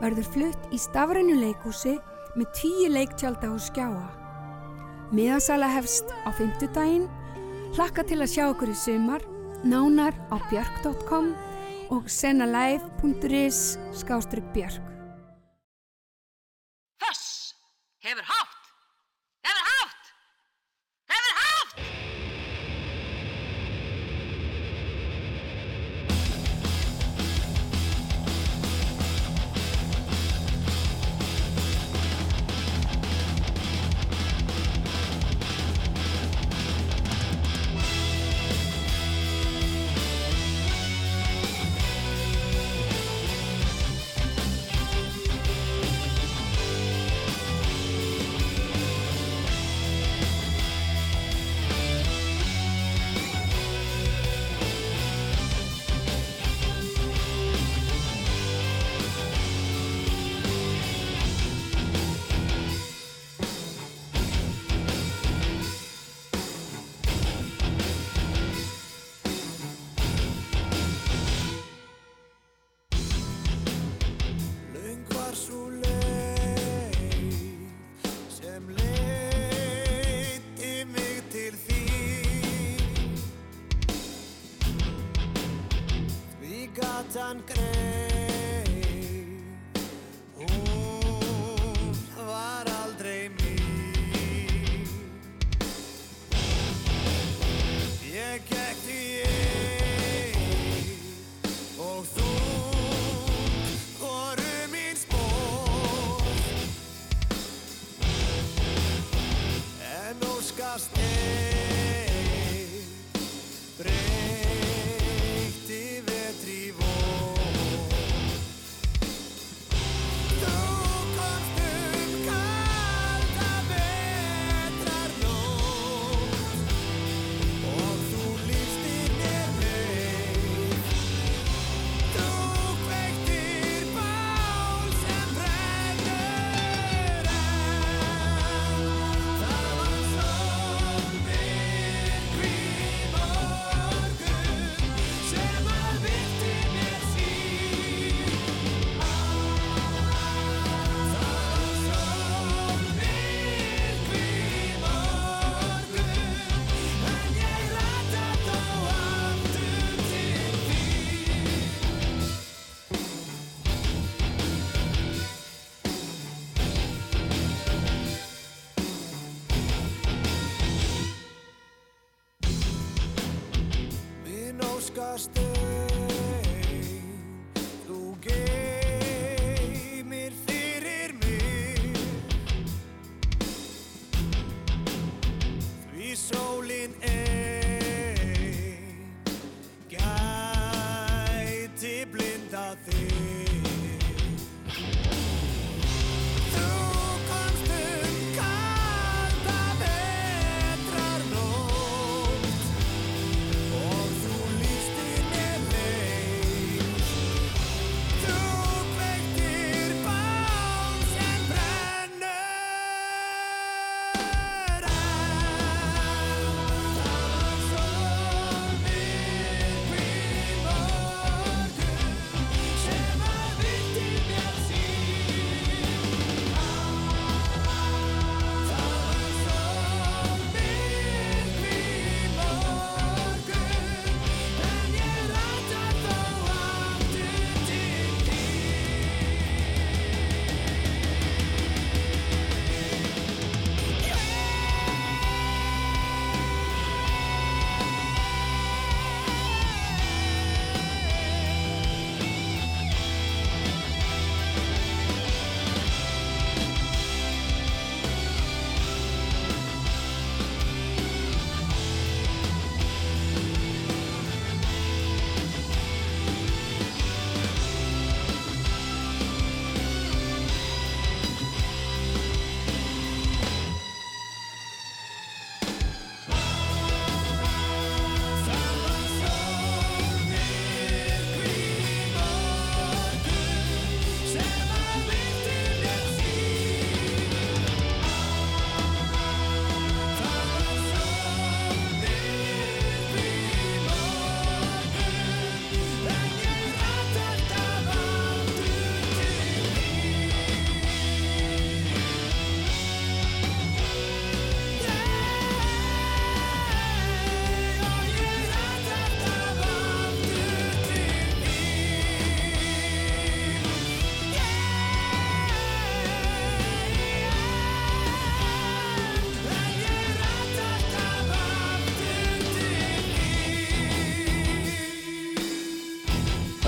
[0.00, 1.94] verður flutt í stafrænu leikúsi
[2.36, 4.06] með tíu leiktjálta og skjáa.
[5.14, 7.06] Miðasala hefst á 50 daginn,
[7.74, 9.24] hlakka til að sjá okkur í sumar,
[9.66, 11.32] nánar á björk.com
[11.90, 14.95] og senalive.is skástrygg björk.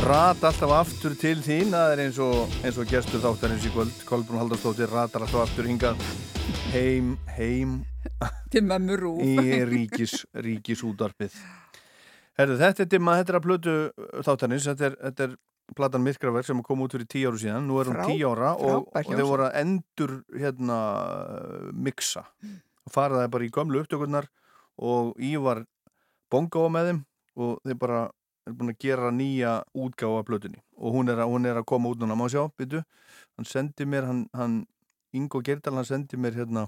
[0.09, 1.75] Rat alltaf aftur til þín.
[1.75, 3.99] Það er eins og, eins og gestur þáttarins í kvöld.
[4.09, 6.01] Kolbrún Haldarsdóttir ratar alltaf aftur hingað.
[6.73, 7.75] Heim, heim.
[8.53, 9.21] Til mömmu rúf.
[9.21, 11.37] Í ríkis, ríkis útarpið
[12.39, 13.77] Herðu, þetta er dimma, þetta er að plötu
[14.25, 15.37] þáttarins, þetta er, þetta er
[15.77, 17.67] platan Myrkraverk sem kom út fyrir tíu áru síðan.
[17.69, 20.79] Nú er hún tíu ára og, og þeir voru að endur hérna
[21.75, 22.25] mixa.
[22.89, 24.31] Og faraði bara í gömlu upptökurnar
[24.79, 25.67] og Ívar
[26.33, 27.03] bonga á með þeim
[27.43, 28.07] og þeir bara
[28.49, 30.61] er búin að gera nýja útgáfa plötunni.
[30.79, 32.83] Og hún er, að, hún er að koma út núna, má sjá, byttu
[33.39, 34.59] hann sendi mér, hann, hann
[35.17, 36.67] Ingo Gerdal, hann sendi mér hérna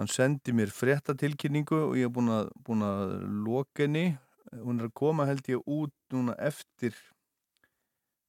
[0.00, 4.14] hann sendi mér fréttatilkynningu og ég er búin að, búin að loka henni.
[4.50, 6.96] Hún er að koma held ég út núna eftir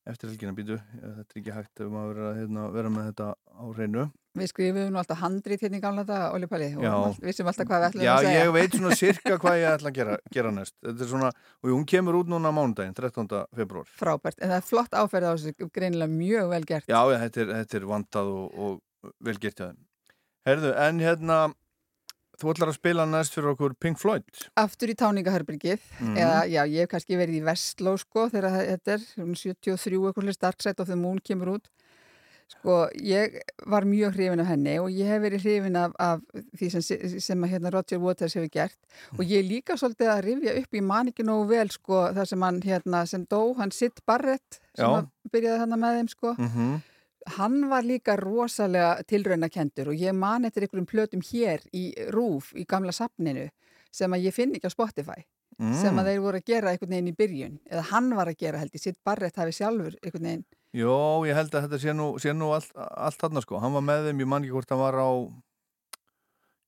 [0.10, 3.64] eftir helgina býtu þetta er ekki hægt ef maður vera, hérna, vera með þetta á
[3.70, 6.92] hreinu Við skrifum nú alltaf handrít hérna í gamla þetta, Óli Palli, og Já.
[6.96, 8.44] all- vissum alltaf hvað við ætlum Já, að segja.
[8.46, 11.32] ég veit svona sirka hvað ég ætla að gera, gera næst þetta er svona,
[11.64, 13.28] og hún kemur út núna mánudaginn 13.
[13.60, 16.88] februar Frábært, en það er flott áferð á þessu, greinilega mjög vel gert.
[16.88, 19.82] Já, já, þetta er, þetta er vandað og, og vel gert hjá þeim
[20.48, 21.40] Herðu, en hérna
[22.42, 24.24] þú ætlar að spila næst fyrir okkur Pink Floyd
[24.58, 26.16] Aftur í táningaherbyrgið, Mhm.
[26.18, 30.40] eða já, ég hef kannski verið í Vestló, sko, þegar þetta er, hún 73, eitthvað
[30.40, 31.68] Dark Side of the Moon kemur út.
[32.52, 33.38] Sko, ég
[33.72, 36.20] var mjög hrifin af henni og ég hef verið hrifin af, af
[36.60, 38.78] því sem, sem að hérna Roger Waters hefur gert.
[39.18, 42.46] Og ég líka svolítið að rifja upp, ég man ekki nógu vel, sko, það sem
[42.46, 46.36] hann, hérna, sem dó, hann Sid Barrett, sem byrjaði hann með þeim, sko.
[46.38, 46.80] mm
[47.38, 52.64] Hann var líka rosalega tilraunakendur og ég man eftir einhverjum plötum hér í Rúf í
[52.66, 53.44] gamla safninu
[53.94, 55.20] sem að ég finn ekki á Spotify
[55.62, 55.76] Mm.
[55.78, 57.58] sem að þeir voru að gera einhvern veginn í byrjun.
[57.70, 61.36] Eða hann var að gera held ég, Sitt Barrett hafi sjálfur einhvern veginn Jó, ég
[61.36, 64.22] held að þetta sé nú, sé nú allt, allt þarna sko, hann var með þeim,
[64.24, 65.10] ég man ekki hvort hann var á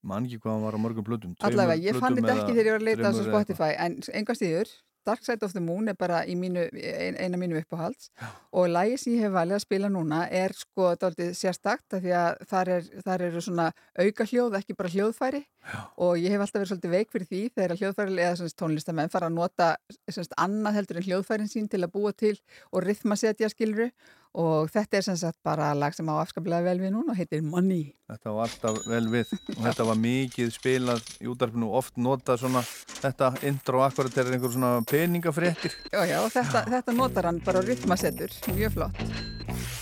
[0.03, 1.35] man ekki hvað hann var á mörgum plötum.
[1.47, 4.73] Allavega, ég fann þetta ekki þegar ég var að leita á Spotify en enga stíður,
[5.07, 8.11] Dark Side of the Moon er bara mínu, ein, eina mínu uppáhalds.
[8.51, 12.13] Og lagi sem ég hef valið að spila núna er sko dálítið sérstakt af því
[12.19, 15.79] að þar, er, þar eru svona auka hljóð, ekki bara hljóðfæri Já.
[15.95, 19.37] og ég hef alltaf verið svolítið veik fyrir því þegar hljóðfæri eða tónlistamenn fara að
[19.37, 19.69] nota
[20.11, 22.35] svona annað heldur en hljóðfærin sín til að búa til
[22.71, 23.87] og rithmasetja skilru
[24.33, 27.43] og þetta er sem sagt bara lag sem á afskaplega vel við núna og heitir
[27.45, 32.43] Money Þetta var alltaf vel við og þetta var mikið spilað í útarpinu oft notað
[32.43, 32.65] svona
[32.97, 37.61] þetta intro akkurat er einhver svona peningafréttir Já, já, og þetta, þetta notar hann bara
[37.61, 39.81] á rytmasetur, mjög flott.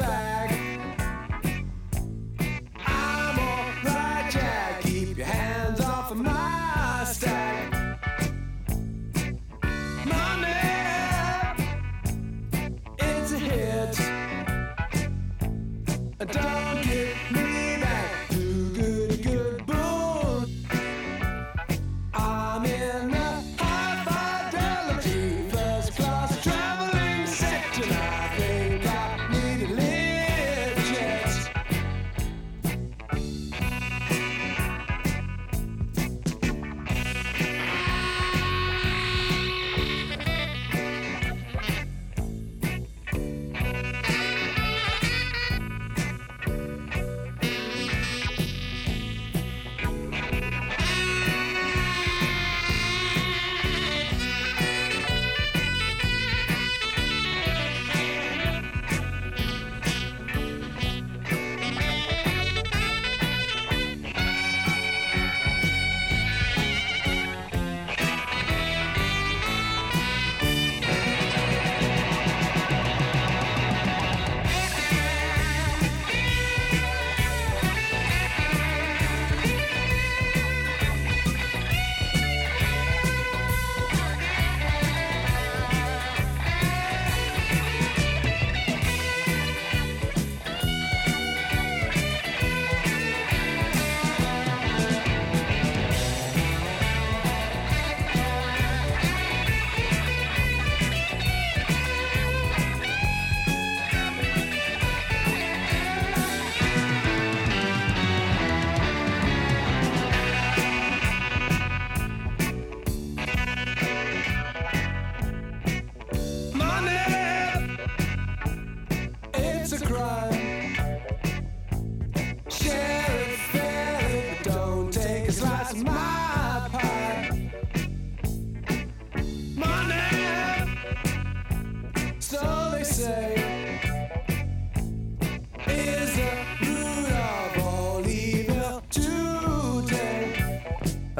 [0.00, 0.29] Back.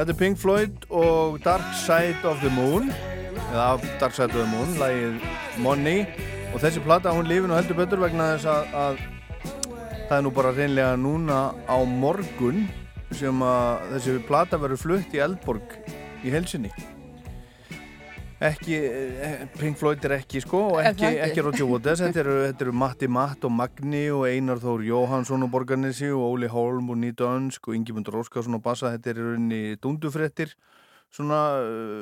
[0.01, 2.87] Þetta er Pink Floyd og Dark Side of the Moon
[3.51, 3.67] eða
[4.01, 5.27] Dark Side of the Moon lagið
[5.61, 6.07] Money.
[6.55, 9.03] Og þessi plata hún lifir nú heldur betur vegna þess að, að
[10.07, 12.65] það er nú bara reynlega núna á morgun
[13.13, 15.77] sem að þessi plata verður flutt í Eldborg
[16.25, 16.73] í helsinni
[18.41, 21.43] ekki, eh, Pink Floyd er ekki sko og ekki, ekki?
[21.45, 22.01] Roger Waters.
[22.07, 26.25] Þetta eru, þetta eru Matti Matt og Magni og Einar Þór Jóhansson og Borgarnesi og
[26.33, 28.95] Óli Holm og Nýta Önsk og Ingemundur Óskarsson og Bassa.
[28.97, 30.55] Þetta eru unni dundufréttir
[31.11, 31.41] svona,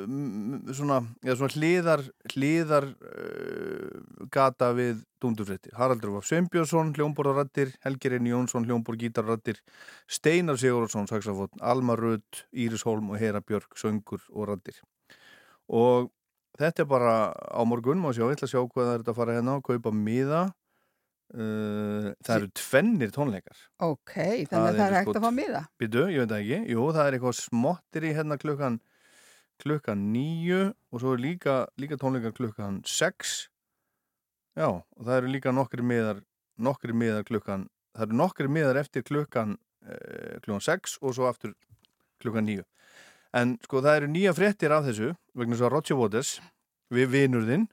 [0.05, 8.11] m- svona, ja, svona hliðar hliðar uh, gata við dundufréttir Haraldur Vaf Sveinbjörnsson, hljómborðarattir Helgi
[8.13, 9.57] Reyn Jónsson, hljómborð gítarrattir
[10.07, 14.77] Steinar Sigurðarsson, saxafótt Alma Rudd, Íris Holm og Hera Björk söngur og rattir
[15.69, 16.09] og
[16.59, 19.19] þetta er bara á morgun má sjá, ég ætla að sjá hvað það er að
[19.19, 20.43] fara hérna og kaupa miða.
[21.29, 23.59] Uh, það eru tvennir tónleikar.
[23.85, 24.15] Ok,
[24.49, 25.65] þannig að það er hægt að fá miða.
[25.81, 28.79] Býtu, ég veit ekki, jú, það er eitthvað smottir í hérna klukkan
[29.59, 33.49] klukkan nýju og svo er líka, líka tónleikar klukkan sex.
[34.57, 36.23] Já, og það eru líka nokkri miðar
[36.59, 39.55] nokkri miðar klukkan það eru nokkri miðar eftir klukkan
[39.87, 41.55] eh, klukkan sex og svo aftur
[42.21, 42.65] klukkan nýju
[43.37, 46.37] en sko það eru nýja fréttir af þessu vegna svo að Roger Waters
[46.93, 47.67] við vinur þinn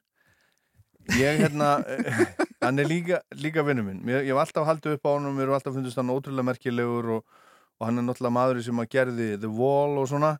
[1.17, 1.71] ég hérna
[2.65, 4.01] hann er líka, líka vinnur minn.
[4.09, 6.49] Ég, ég hef alltaf haldið upp á hann og mér hef alltaf fundist hann ótrúlega
[6.49, 7.37] merkilegur og,
[7.79, 10.33] og hann er náttúrulega maður sem að gerði The Wall og svona.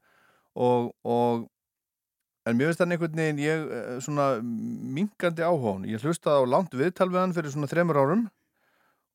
[0.57, 1.45] Og, og
[2.47, 6.47] en mér finnst hann einhvern veginn ég eh, svona minkandi áhuga á hann ég hlustaði
[6.47, 8.25] á langt viðtal við hann fyrir svona þremur árum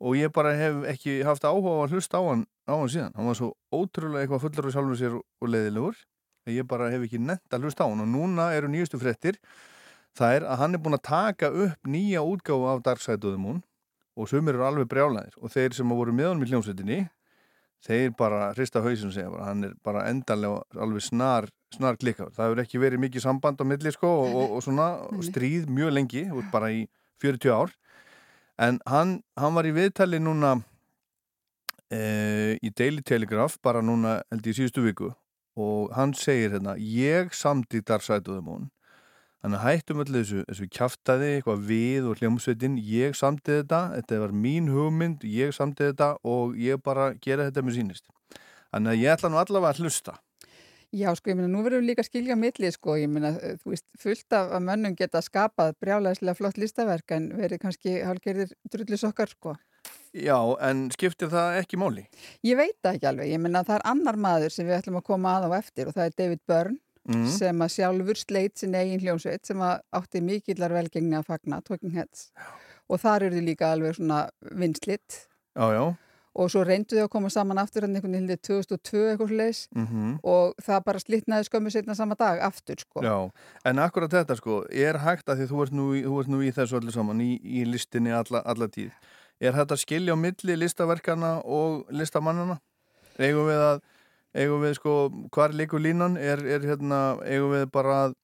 [0.02, 3.14] og ég bara hef ekki haft áhuga á að hlusta á hann á hann síðan,
[3.14, 6.00] hann var svo ótrúlega eitthvað fullur af sjálfum sér og leiðilegur
[6.46, 8.02] að ég bara hef ekki nefnt að hlusta á hann.
[8.02, 9.38] Og núna eru nýjustu fréttir.
[10.18, 13.34] Það er að hann er búin að taka upp nýja útgáfu af Dark Side of
[13.34, 13.62] the Moon
[14.18, 15.36] og sumir eru alveg brjálæðir.
[15.40, 16.98] Og þeir sem voru með honum í hljómsveitinni
[17.82, 22.34] þeir bara hrista hausin og segja bara, hann er bara endanlega alveg snar, snar klikkaður.
[22.36, 25.70] Það hefur ekki verið mikið samband á milli sko og, og, og svona og stríð
[25.72, 26.84] mjög lengi, bara í
[27.24, 27.72] 40 ár
[28.58, 30.56] en hann, hann var í viðtali núna
[31.92, 35.12] e, í Daily Telegraph bara núna held í síðustu viku
[35.56, 38.70] og hann segir hérna ég samdi the Moon
[39.42, 44.18] Þannig að hættum öllu þessu, þessu kjaftaði, eitthvað við og hljómsveitin, ég samtið þetta, þetta
[44.22, 48.04] var mín hugmynd, ég samtið þetta og ég bara gera þetta með sínist.
[48.70, 50.14] Þannig að ég ætla nú allavega að hlusta.
[50.92, 53.30] Já, sko, ég meina, nú verðum við líka að skilja á milli, sko, ég meina,
[53.40, 57.94] eh, þú veist, fullt af af mönnum geta skapað brjálæðislega flott listaverk en verið kannski
[58.04, 59.54] hálfgerðir drullis okkar, sko.
[60.12, 62.04] Já, en skiptir það ekki máli?
[62.44, 65.04] Ég veit það ekki alveg, ég meina, það er annar maður sem við ætlum að
[65.08, 66.78] koma að á eftir og það er David Byrne
[67.08, 67.26] Mhm.
[67.26, 71.94] sem að sjálfur sleit sin eigin hljómsveit sem að átti mikillar velgengni að fagna, Talking
[71.96, 72.30] Heads
[72.88, 75.96] og þar eru þið líka alveg svona vinslitt Já, já.
[76.32, 80.18] Og svo reyndu þau að koma saman aftur hann einhvern veginn 2002 eitthvað leis Mm
[80.22, 83.02] og það bara slitnaði skömmu setna sama dag aftur sko.
[83.02, 83.30] Já,
[83.64, 86.52] en akkurat þetta sko, er hægt að því þú ert nú, þú ert nú í
[86.52, 88.92] þessu öllu saman, í, í listinni alla, alla tíð.
[89.40, 92.60] Er þetta skilja á milli listaverkana og listamannana?
[93.18, 93.80] Eigum við að,
[94.34, 94.94] eigum við sko,
[95.34, 96.16] hvar líkur línan?
[96.16, 98.14] Er, er hérna, eigum við bara að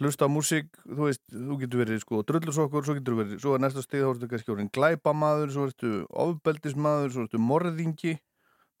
[0.00, 3.62] hlusta á músík, þú veist, þú getur verið sko drullusokkur, svo getur verið, svo er
[3.62, 5.90] næsta stig, þá ertu kannski orðin glæpamaður, svo ertu
[6.24, 8.16] ofbeldismadur, svo ertu morðingi.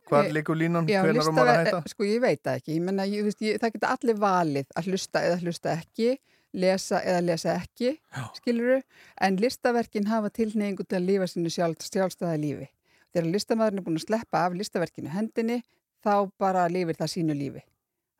[0.04, 0.84] Hvar Eh, líkur línan?
[0.90, 1.82] Já, Hvenær á maður að hætta?
[1.88, 4.88] Sko ég veit það ekki, ég menna, ég, veist, ég, það geta allir valið að
[4.90, 6.18] hlusta eða hlusta ekki,
[6.52, 7.94] lesa eða lesa ekki,
[8.36, 8.82] skiluru,
[9.20, 12.68] en listaverkin hafa tilneyingu til að lifa sínu sjálf, sjálfstæða lífi.
[13.14, 15.62] Þegar listamæðurinn er búin að sleppa af listaverkinu hendinni,
[16.04, 17.64] þá bara lifir það sínu lífi.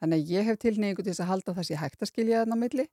[0.02, 2.56] Þannig að ég hef tilneyingu til þess að halda það sé hægt að skilja þarna
[2.58, 2.84] á milli,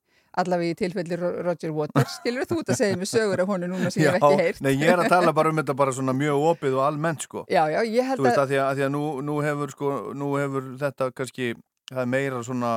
[0.41, 3.67] allavega í tilfelli Ro- Roger Waters, skiluru, þú ert að segja mér sögur af honu
[3.71, 4.61] núna sem ég hef ekki heyrt.
[4.63, 7.43] nei, ég er að tala bara um þetta bara svona mjög opið og almennt sko.
[7.51, 9.35] Já, já, ég held Þú veist að- að því að, að, því að nú, nú,
[9.43, 9.89] hefur, sko,
[10.21, 11.49] nú hefur þetta kannski,
[11.91, 12.71] það er meira svona,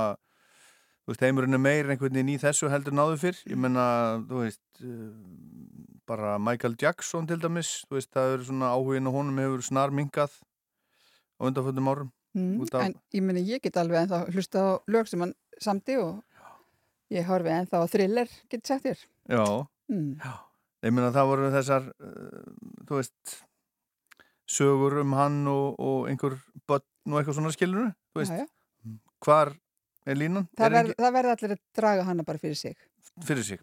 [1.04, 3.38] þú veist, heimurinn er meira einhvern veginn í þessu heldur náðu fyrr.
[3.52, 3.86] Ég menna,
[4.24, 5.06] þú veist, uh,
[6.08, 9.94] bara Michael Jackson til dæmis, þú veist, það er svona áhugin og honum hefur snar
[9.94, 10.32] minkað
[11.38, 12.10] á undanföldum árum.
[12.34, 15.96] Mm, af- en ég meni ég get alveg ennþá hlusta á lög sem hann samti
[16.02, 16.22] og
[17.12, 18.98] ég horfi ennþá á thriller, get sagt þér
[19.28, 20.16] Já, Mm.
[20.18, 20.32] já.
[20.82, 23.44] Ég meina það voru þessar, uh, þú veist,
[24.48, 26.36] sögur um hann og, og einhver
[26.68, 26.82] börn
[27.12, 28.98] og eitthvað svona skilur, þú veist, Já, já.
[29.24, 29.52] hvar
[30.06, 30.48] er línan?
[30.56, 32.76] það, Er ver, ekki- það verði allir að draga hana bara fyrir sig
[33.24, 33.60] fyrir sig.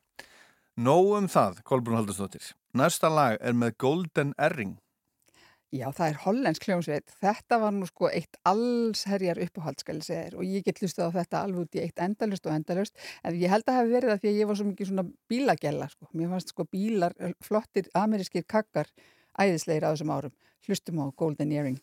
[0.77, 2.53] Nóg um það, Kolbrún Haldursdóttir.
[2.73, 4.77] Næsta lag er með Golden Erring.
[5.71, 7.13] Já, það er hollensk hljómsveit.
[7.23, 11.07] Þetta var nú sko eitt allsherjar uppáhald skal ég segja þér og ég get hlustað
[11.07, 14.11] á þetta alveg út í eitt endalust og endalust en ég held að hafi verið
[14.11, 17.15] það því að ég var svo mikið svona bílagella sko, mér fannst sko bílar
[17.47, 18.91] flottir amerískir kakkar
[19.39, 20.35] æðislegir á þessum árum.
[20.67, 21.79] Hlustum á Golden Earring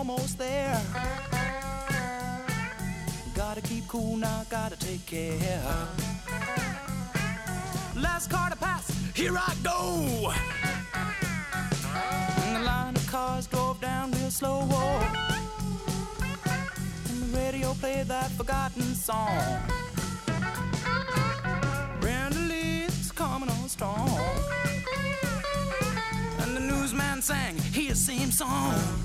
[0.00, 0.80] almost there.
[3.34, 5.62] Gotta keep cool now, gotta take care.
[7.94, 10.32] Last car to pass, here I go.
[12.44, 14.66] And the line of cars drove down real slow.
[14.70, 15.42] Oh.
[17.10, 19.36] And the radio played that forgotten song.
[22.00, 24.08] Brandalee's coming on strong.
[26.38, 28.99] And the newsman sang his same song.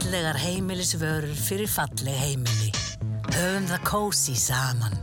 [0.00, 2.70] Fallegar heimilisvörur fyrir falleg heimili.
[3.34, 4.94] Höfum það kósi saman.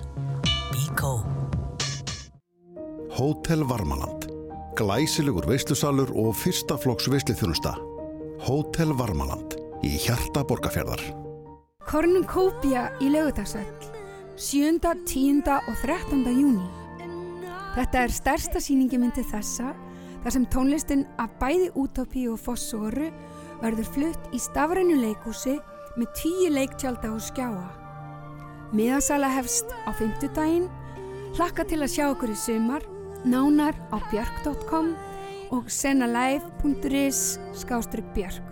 [0.72, 1.12] Bíkó.
[3.14, 4.26] Hótel Varmaland.
[4.78, 7.76] Glæsilegur veislusalur og fyrsta flokks veisluþjónusta.
[8.48, 11.04] Hótel Varmaland í hjarta borgarfjörðar.
[11.86, 13.70] Kornunkópía í Laugardalsvöll
[14.34, 15.46] 7., 10.
[15.46, 16.26] og 13.
[16.26, 16.66] júni.
[17.78, 19.76] Þetta er stærsta sýningi myndi þessa
[20.24, 23.12] þar sem tónlistin af bæði útópi og fossoru
[23.62, 25.58] verður flutt í stafrænu leikúsi
[25.98, 27.68] með tíu leiktjálta og skjáa.
[28.76, 30.68] Miðasala hefst á fimmtudaginn,
[31.38, 32.84] hlakka til að sjá okkur í sumar,
[33.26, 34.92] nánar á björk.com
[35.56, 38.44] og senalive.is skástrygg björk.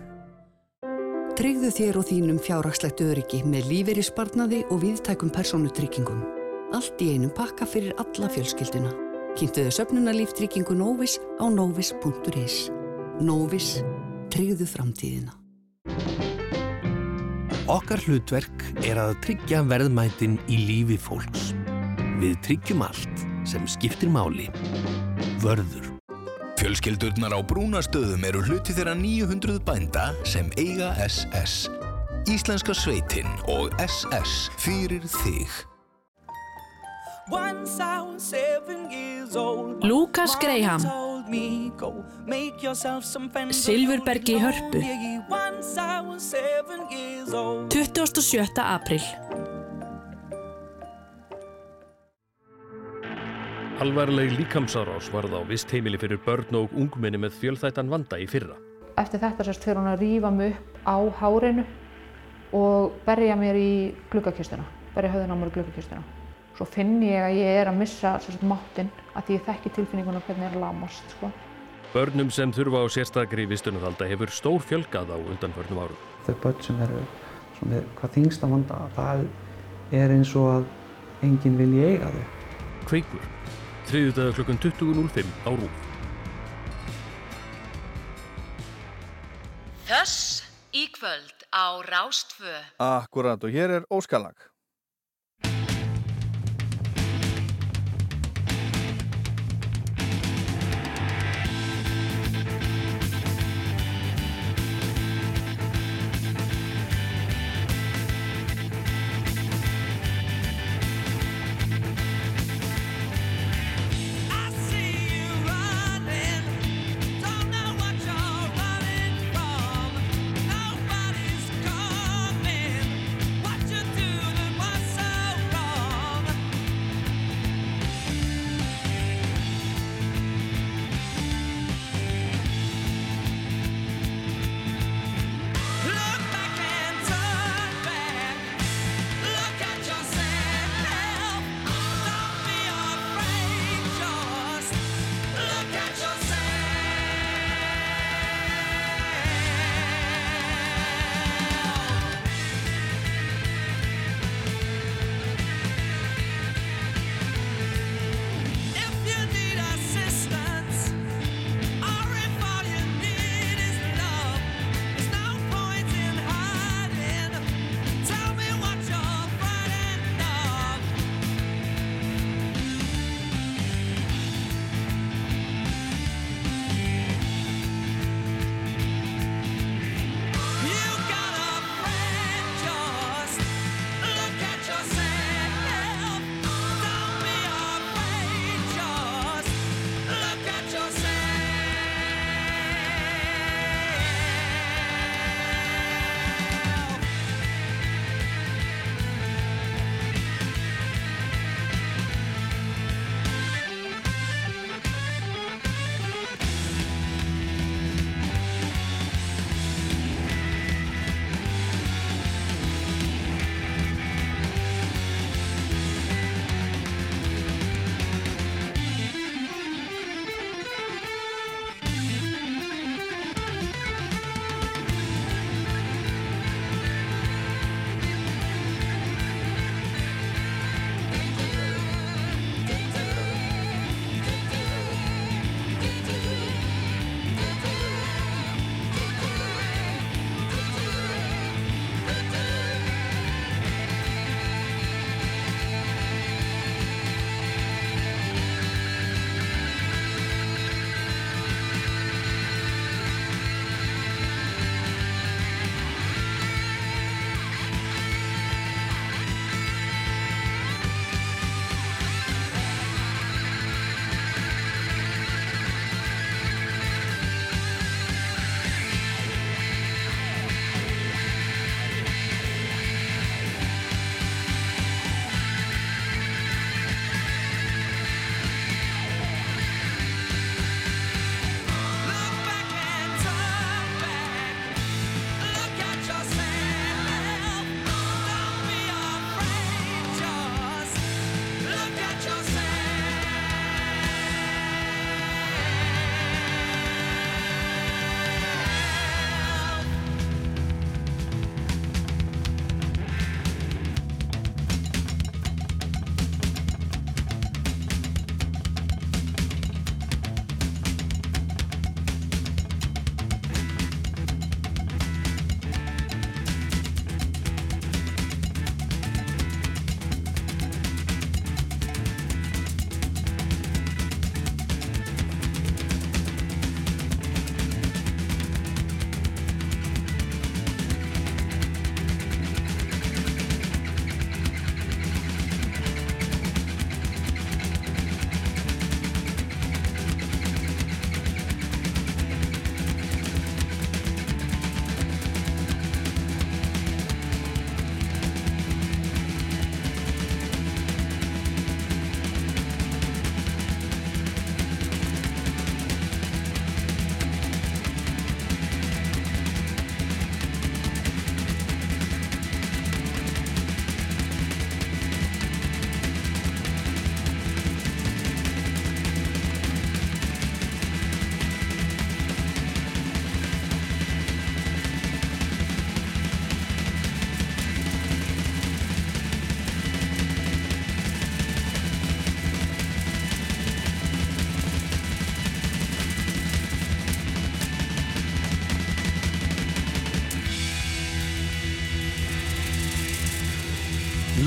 [1.36, 6.22] Tryggðu þér og þínum fjárhagslegt öryggi með lífeyrisparnaði og viðtækum persónutryggingum.
[6.72, 8.94] Allt í einum pakka fyrir alla fjölskylduna.
[9.36, 12.70] Kynntuðu söpnunarlíftryggingu Nóvis á nóvis.is.
[13.20, 13.76] Nóvis.
[14.32, 15.34] Tryggðu framtíðina.
[17.66, 21.50] Okkar hlutverk er að tryggja verðmætin í lífi fólks.
[22.20, 24.46] Við tryggjum allt sem skiptir máli.
[25.42, 25.92] Vörður.
[26.56, 31.66] Fjölskyldurnar á brúnastöðum eru hluti þeirra 900 bænda sem eiga SS.
[32.30, 35.50] Íslenska sveitin og SS fyrir þig.
[37.30, 37.96] Once I
[41.30, 42.04] was seven years old.
[42.04, 42.24] Lucas my Graham.
[42.24, 44.78] mom told me, "Go make yourself some friends Silfurbergi í Hörpu.
[44.78, 47.70] you leave." Once I was seven years old.
[47.70, 48.62] 27.
[48.62, 49.00] april.
[53.78, 58.56] Alvarleg líkamsárás varð á vist heimili fyrir börn og ungmenni með fjölþættan vanda í fyrra.
[58.96, 61.64] Eftir þetta sérst fyrir hún að rífa mig upp á hárinu
[62.52, 66.15] og berja mér í gluggakistuna, berja höfðun á mér í gluggakistuna.
[66.56, 70.22] Svo finn ég að ég er að missa sérst máttinn að því ég þekki tilfinninguna
[70.24, 71.10] hvernig ég er að lamast.
[71.12, 71.28] Sko.
[71.92, 76.00] Börnum sem þurfa á sérstakri vistunarhalda hefur stór fjölgað á undanförnum árum.
[76.26, 77.02] þau börn sem eru
[77.58, 79.26] svona með hvað þingsta vanda það
[80.00, 80.66] er eins og að
[81.28, 82.24] enginn vilji eiga þau
[82.86, 83.22] Kveikur,
[83.88, 85.78] þriðjudag klukkan 20.05 á Rúf.
[89.86, 92.52] Þess í kvöld á Rástfö.
[92.78, 94.55] Akkurat og hér er Óskalag.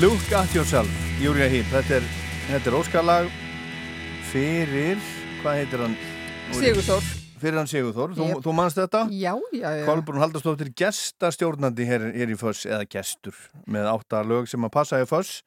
[0.00, 0.88] Look at yourself,
[1.20, 2.04] Júria Hýr þetta er,
[2.46, 3.26] þetta er óskalag
[4.30, 5.02] fyrir,
[5.42, 5.96] hvað heitir hann?
[6.56, 7.08] Sigurþór.
[7.42, 8.40] Fyrir hann Sigurþór, þú, Jep.
[8.46, 9.02] þú manst þetta?
[9.12, 9.84] Já, já, já.
[9.84, 13.36] Kolbrún Haldarsdóttir gestastjórnandi hér, hér í Föss eða gestur
[13.68, 15.42] með átta lög sem að passa í Föss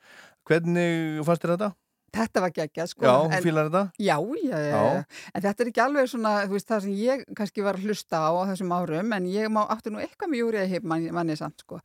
[0.46, 1.72] hvernig fannst þér þetta?
[2.14, 3.06] Þetta var geggjað, sko.
[3.08, 3.82] Já, en- fílar þetta?
[3.98, 5.06] Já, já, já, Já.
[5.34, 8.20] En þetta er ekki alveg svona, þú veist, það sem ég kannski var að hlusta
[8.22, 11.36] á á þessum árum, en ég má áttu nú eitthvað með júrið hip manni, manni
[11.40, 11.80] samt, sko.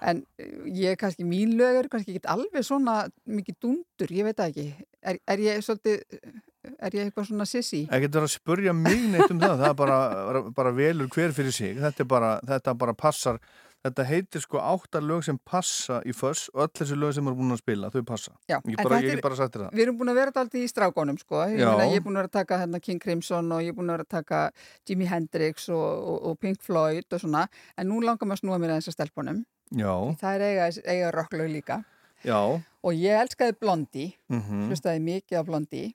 [0.00, 4.40] En eh, ég kannski, mín lög eru kannski ekki alveg svona mikið dundur, ég veit
[4.40, 4.66] það ekki.
[5.04, 6.00] Er, er ég svolítið,
[6.80, 7.82] er ég eitthvað svona sissi?
[7.92, 11.52] Ekki verið að spurja mig neitt um það það er bara, bara velur hver fyrir
[11.52, 13.36] sig þetta, er bara, þetta bara passar
[13.84, 17.36] þetta heitir sko átta lög sem passa í Föss og öll þessi lög sem eru
[17.36, 19.82] búin að spila þau passa Já, ég, bara, ég er- get bara þér það Við
[19.84, 21.42] erum búin að vera alltaf í strákonum, sko.
[21.52, 23.76] Ég, meina, ég er búin að vera að taka hérna, King Crimson og ég er
[23.76, 24.40] búin að vera að taka
[24.88, 27.46] Jimi Hendrix og, og, og Pink Floyd og svona.
[27.76, 29.44] En nú langar maður að snúa mér að stelpunum.
[29.74, 31.84] Já, Það er eiga, eiga rocklaug líka.
[32.24, 32.40] já
[32.84, 34.68] Og ég elskaði Blondie, Mhm.
[34.70, 35.94] hlustaði mikið á Blondie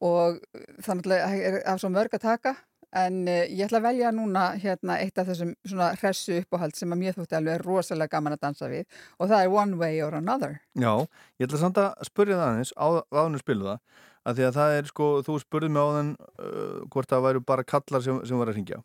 [0.00, 0.38] og
[0.84, 2.56] þannig að er af svo mörg að taka
[2.96, 6.92] en uh, ég ætla að velja núna hérna eitt af þessum svona hressu uppáhald sem
[6.94, 8.86] að mér þótti alveg rosalega gaman að dansa við
[9.18, 10.58] og það er One Way or Another.
[10.78, 10.92] Já,
[11.38, 14.78] ég ætla samt að spurja það aðeins á, áðinu spilu það að því að það
[14.78, 18.50] er sko, þú spurði mig áðan uh, hvort það væru bara kallar sem, sem var
[18.52, 18.82] að ringja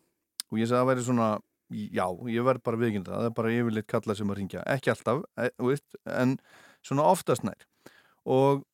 [0.50, 1.32] og ég sagði að það væri svona
[1.74, 4.92] já, ég verð bara viðkynna það það er bara yfirleitt kallar sem að ringja, ekki
[4.92, 5.50] alltaf e,
[6.12, 6.36] en
[6.84, 7.66] svona oftast nær.
[8.24, 8.64] Og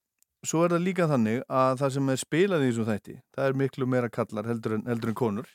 [0.46, 3.58] svo er það líka þannig að það sem er spilað í þessum þætti það er
[3.62, 5.50] miklu meira kallar heldur en, heldur en konur.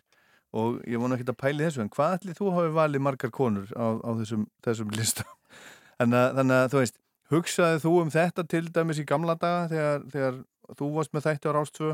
[0.55, 3.71] Og ég vona ekki að pæli þessu en hvað ætli þú hafi valið margar konur
[3.75, 5.25] á, á þessum, þessum lista
[5.99, 6.99] þannig að, þannig að þú veist
[7.33, 10.39] hugsaði þú um þetta til dæmis í gamla daga þegar, þegar
[10.79, 11.91] þú varst með þætti á Rástvö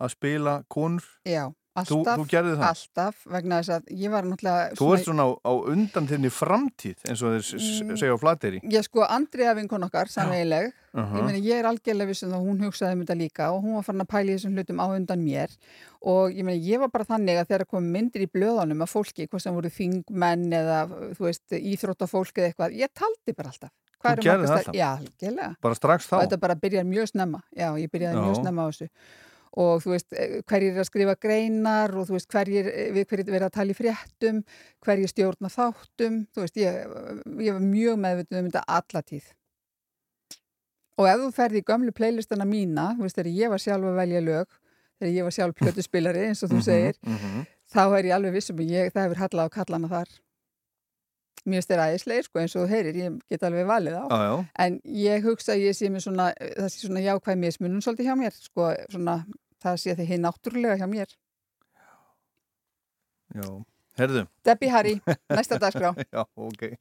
[0.00, 1.06] að spila konur?
[1.28, 2.68] Já, alltaf, þú gerðir það?
[2.70, 6.98] alltaf vegna þess að ég var náttúrulega þú ert svona á, á undan þinni framtíð
[7.08, 7.96] eins og þeir Mm.
[7.98, 11.18] segja á flateri Ég sko, Andrea vinkon okkar, samveileg, Uh-huh.
[11.20, 13.84] ég, meina, ég er algjörlega vissum að hún hugsaði um þetta líka og hún var
[13.86, 15.52] farin að pæla í þessum hlutum á undan mér
[16.02, 19.28] og ég meina, ég var bara þannig að þegar kom myndir í blöðunum af fólki,
[19.30, 20.80] hvað sem voru þingmenn eða,
[21.14, 23.70] þú veist, íþróttafólk eða eitthvað, ég taldi bara alltaf.
[24.00, 24.74] Hvað Þú margar það alltaf?
[24.74, 25.56] Já, algjörlega.
[25.60, 28.22] bara strax þá Og þetta bara byrjar mjög snemma, já, ég byrjaði Já.
[28.26, 28.88] mjög snemma á þessu
[29.58, 33.06] og þú veist, eh, hverjir er að skrifa greinar og þú veist, hverjir, eh, við
[33.10, 34.44] hverjir vera að tala í fréttum,
[34.84, 36.72] hverjir stjórna þáttum, þú veist, ég,
[37.42, 39.24] ég var mjög meðvitið um þetta alla tíð.
[41.00, 44.00] Og ef þú ferði í gömlu playlistana mína, þú veist, þegar ég var sjálf að
[44.02, 44.46] velja lög,
[45.00, 47.46] þegar ég var sjálf plötuspilari, eins og þú Mhm, segir, mhm.
[47.72, 50.10] þá er ég alveg vissum að ég, það hefur hallað á kallana þar.
[51.46, 54.04] Mér finnst þeir æðislegir, sko, eins og þú heyrir, ég get alveg valið á.
[54.12, 54.46] Já.
[54.60, 58.16] En ég hugsa að ég sé með svona, það sé svona jákvæð mismunum svolítið hjá
[58.20, 59.24] mér, sko, svona,
[59.62, 61.16] það sé því hinn náttúrulega hjá mér.
[63.34, 63.46] já,
[64.00, 64.94] herðu Debbie Harry,
[65.30, 65.94] næsta dagskrá.
[66.12, 66.72] já, ok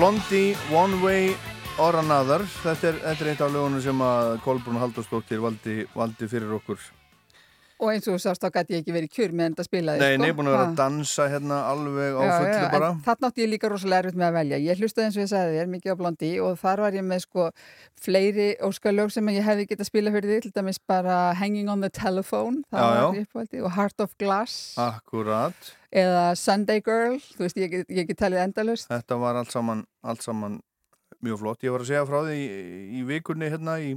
[0.00, 1.34] Blondie, One Way
[1.76, 6.28] or Another þetta er, þetta er eitt af lögunum sem að Kolbrún Halldórsdóttir valdi, valdi
[6.30, 6.78] fyrir okkur
[7.80, 10.00] Og eins og þú sást, þá gæti ég ekki verið kjur meðan þetta spilaði.
[10.00, 10.22] Nei, sko.
[10.22, 13.70] nei, búin að vera að dansa hérna alveg á fullu bara Þarna átti ég líka
[13.72, 14.60] rosalega erfitt með að velja.
[14.64, 17.22] Ég hlustaði eins og ég sagði þér mikið á Blondi og þar var ég með
[17.24, 17.46] sko
[18.04, 21.92] fleiri óskalög sem ég hefði getað spila fyrir því, til dæmis bara Hanging on the
[21.92, 23.06] Telephone, Já, já.
[23.20, 28.38] uppvaldi, og Heart of Glass Akkurat, eða Sunday Girl, þú veist, ég, ég get talið
[28.44, 28.88] endalust.
[28.90, 30.60] þetta var allt saman, allt saman
[31.22, 32.40] mjög flott Ég var að segja frá því í,
[33.00, 33.90] í vikunni hérna í,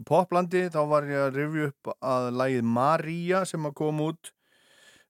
[0.00, 4.32] í poplandi þá var ég að rifja upp að lagið Maria sem að kom út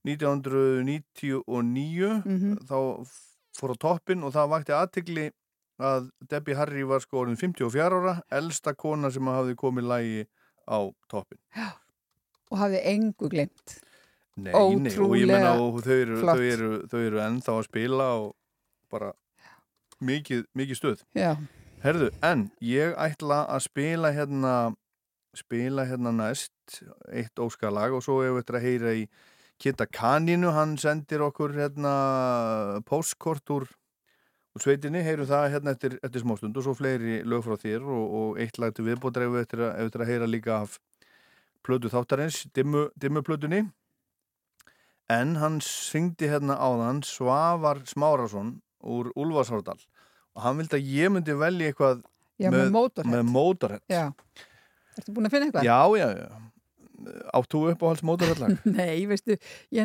[0.05, 2.59] 1999 Mhm.
[2.67, 3.07] þá
[3.57, 5.31] fór á toppin og það vakti aðtigli
[5.83, 10.27] að Debbie Harry var sko orðin 54 ára elsta kona sem að hafði komið lagi
[10.69, 11.39] á toppin
[12.53, 13.79] Og hafði engu glimt.
[14.41, 18.07] Nei, nei, og ég menna og þau eru, þau, eru, þau eru ennþá að spila
[18.23, 18.31] og
[18.93, 19.11] bara
[20.01, 21.03] mikið, mikið stuð.
[21.17, 21.35] Já.
[21.83, 24.55] Herðu, en ég ætla að spila hérna
[25.37, 26.81] spila hérna næst
[27.13, 29.05] eitt óskalag og svo ef við ætla að heyra í
[29.63, 31.93] Kitta Kaninu, hann sendir okkur hérna
[32.89, 33.69] postkort úr,
[34.59, 38.41] sveitinni, heyrum það hérna eftir, eftir smástund og svo fleiri lög frá þér og, og
[38.43, 40.77] eitt lag til viðbótar ef við ætla ef við ætla að heyra líka af
[41.63, 43.63] plötu þáttarins, dimmu, dimmu plötunni
[45.13, 49.81] en hann syngdi hérna áðan Svavar Smárasson úr Úlfarsárdal
[50.33, 52.03] og hann vildi að ég myndi velja eitthvað
[52.41, 52.73] Já, með.
[53.93, 54.07] Já.
[54.99, 55.67] Ertu búin að finna eitthvað?
[55.69, 56.41] Já, já, já.
[57.35, 58.63] Áttu uppáhalds Motorhead-lag?
[58.79, 59.37] Nei, veistu,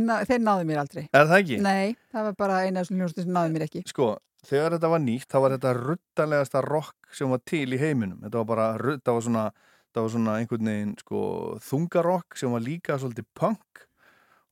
[0.04, 1.04] ná, þeir náðu mér aldrei.
[1.10, 1.60] Er það ekki?
[1.66, 3.82] Nei, það var bara eina af þessum hljónstum sem náðu mér ekki.
[3.90, 4.10] Sko,
[4.48, 8.22] þegar þetta var nýtt, þá var þetta ruttalegasta rock sem var til í heiminum.
[8.26, 8.68] Þetta var bara,
[9.00, 9.46] það var svona,
[9.96, 11.24] það var svona einhvern veginn, sko,
[11.72, 13.86] þungarokk sem var líka svolítið punk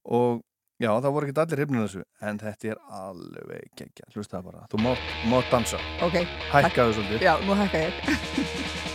[0.06, 0.43] og
[0.81, 4.65] já, það voru ekki allir hefnir þessu, en þetta er alveg geggja, hlusta það bara.
[4.73, 4.84] Þú
[5.31, 5.80] mátt dansa.
[6.06, 6.19] Ok.
[6.52, 7.26] Hækkaðu svolítið.
[7.30, 8.91] Já, nú hækka ég.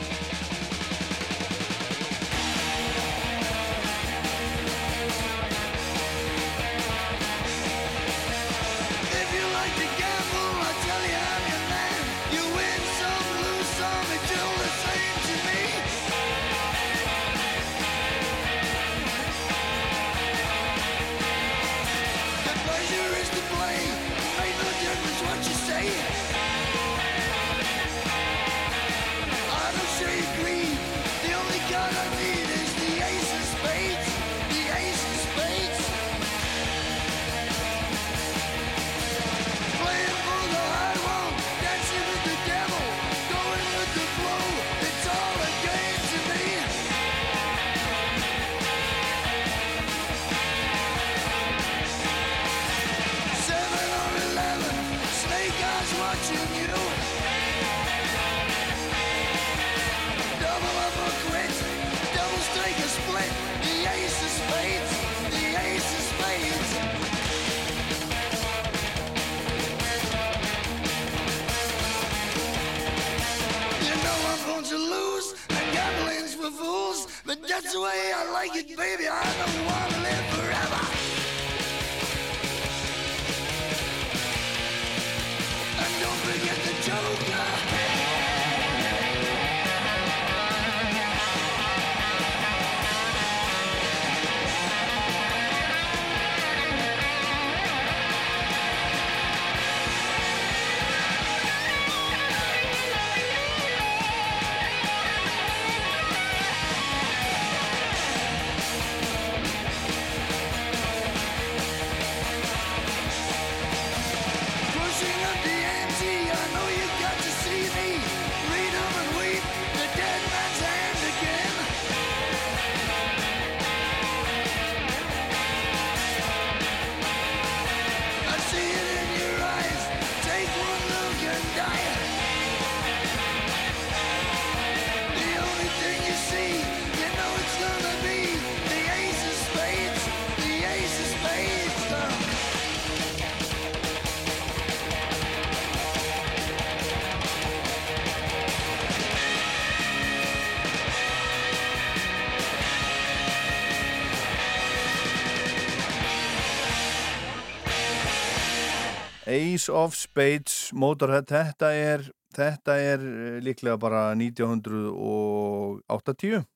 [159.61, 162.01] Ace of Spades Motorhead, þetta er
[162.33, 166.49] þetta er eh, líklega bara 1980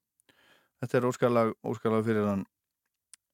[0.80, 2.46] þetta er óskalag, óskalag fyrir hann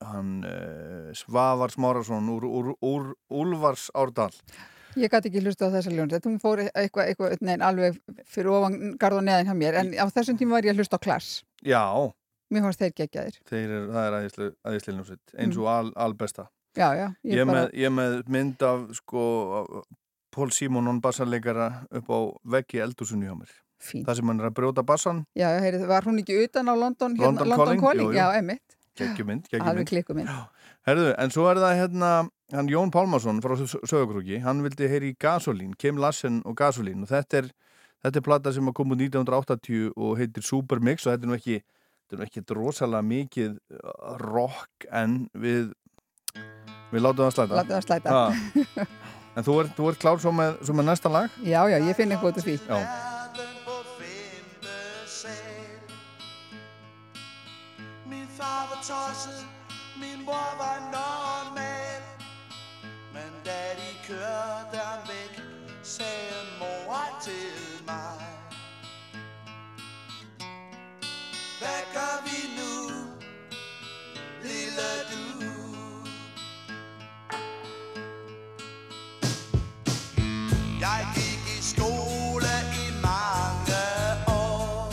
[0.02, 4.34] hann uh, Svavar Smárasson úr, úr, úr Úlfars Árdal
[4.98, 7.94] Ég gæti ekki hlusta á þessa ljónsett, hún fór eitthvað, eitthvað nein, alveg
[8.26, 10.98] fyrir ofan garð og neðin hjá mér, en á þessum tíma var ég að hlusta
[10.98, 11.28] á klass.
[11.62, 12.10] Já,
[12.50, 13.36] Mér fannst þeir geggjaðir.
[13.46, 16.50] þeir eru, það er æðislega æðisljónsett, eins og al, albesta.
[16.76, 19.22] Já, já, ég Ég bara- með, ég með mynd af sko
[20.30, 23.50] Pól Simonon bassarleikara upp á veggi eldúsunni hjá mér.
[23.80, 24.04] Fínt.
[24.06, 27.16] Það sem hann er að brjóta bassan, Já, heyrið, var hún ekki utan á London,
[27.16, 27.80] hérna, London London Calling?
[27.80, 28.06] Calling?
[28.06, 28.18] Jú, jú.
[28.18, 28.76] Já, einmitt.
[29.00, 29.88] geggjumynd, Alveg geggjumynd.
[29.88, 30.28] klikkumynd.
[30.86, 32.10] Herðu, en svo er það hérna,
[32.52, 37.08] hann Jón Pálmarsson frá Söðakrúki, hann vildi heyri í Gasolín, Kim Lassen og Gasolín og
[37.08, 37.50] þetta er,
[38.04, 41.36] þetta er plata sem að koma út 1980 og heitir Supermix og þetta er nú
[41.38, 41.58] ekki,
[42.04, 43.58] þetta er nú ekki rosalega mikið
[44.20, 45.72] rock en við,
[46.90, 47.54] við látum það slæta.
[47.60, 48.16] Látum það slæta.
[48.16, 48.88] Ha.
[49.38, 51.34] En þú ert, þú ert klár svo með, svo með næsta lag?
[51.46, 52.56] Já, já, ég finn eitthvað út af því.
[52.66, 52.78] Já.
[60.00, 62.02] Min mor var normal
[63.14, 65.42] Men da de kørte ham væk,
[65.82, 68.20] sagde mor til mig
[71.60, 72.90] Hvad gør vi nu,
[74.42, 75.39] lille du?
[80.90, 83.82] Jeg gik i skole i mange
[84.26, 84.92] år.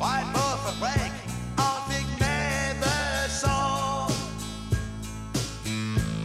[0.00, 1.12] Røg på fabrik
[1.58, 4.10] og fik mavesår.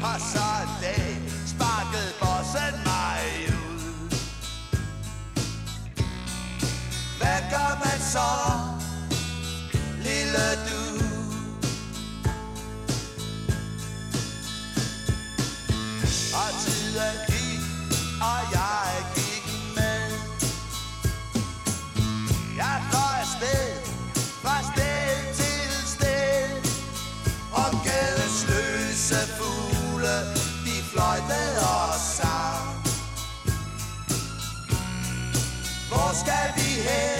[0.03, 1.17] Og så en dag
[1.47, 4.09] sparkede bossen mig ud.
[7.19, 8.29] Hvad gør man så,
[10.03, 10.78] lille du?
[36.29, 37.18] Hvor skal vi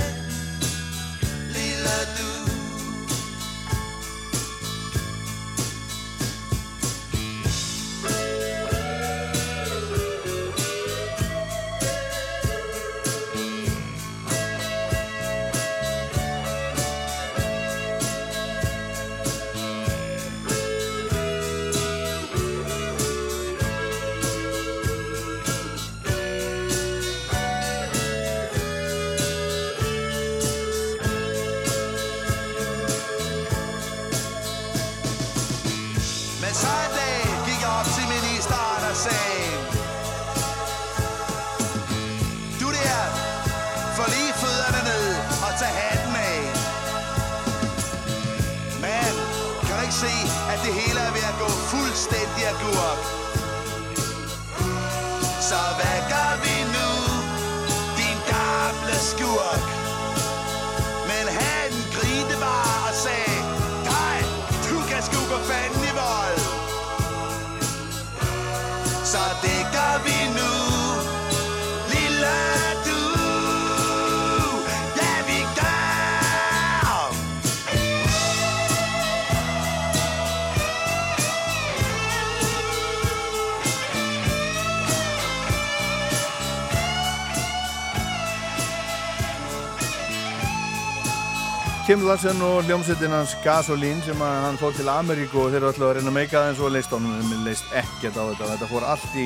[91.90, 95.86] Kim Larsen og hljómsveitin hans Gasolín sem hann fór til Ameríku og þeir eru alltaf
[95.88, 98.86] að reyna að meika það en svo leist honum leist ekkert á þetta þetta fór
[98.92, 99.24] allt í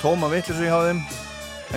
[0.00, 1.04] tóma vittlisu hjá þeim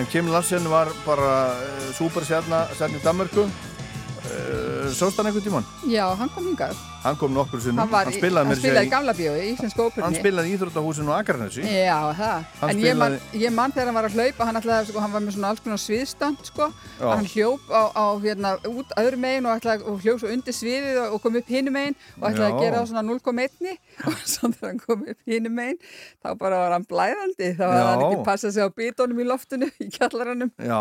[0.02, 5.70] en Kim Larsen var bara uh, superstjarna stjarni í Danmörku uh, Sást hann einhvern tímann?
[5.86, 6.82] Já, hann kom hingað.
[7.04, 9.12] Hann kom nokkur sinnum Hann, var, í- spilaði, hann meira að segja spilaði í gamla
[9.18, 10.04] bíói, í Íslenska óperunni.
[10.06, 12.44] Hann spilaði í Íþróttahúsinu á Akranesi Já, það.
[12.60, 15.02] Hann en ég man, spilaði- ég man þegar hann var að hlaupa, hann, ætlaði, sko,
[15.04, 16.68] hann var með svona alls konar sviðstand, sko.
[17.00, 17.08] Já.
[17.12, 21.12] Hann hljóp á, á hérna, út öðru megin og, og hljóp svo undir sviðið og,
[21.18, 22.54] og kom upp hinu megin og ætlaði Já.
[22.54, 23.78] að gera það svona 0,1
[24.08, 25.78] og svo þegar hann kom upp hinu megin,
[26.24, 29.68] þá bara var hann blæðandi, þá var hann ekki passað sig á bítónum í loftinu,
[29.84, 30.50] í kjallaranum.
[30.56, 30.80] Já,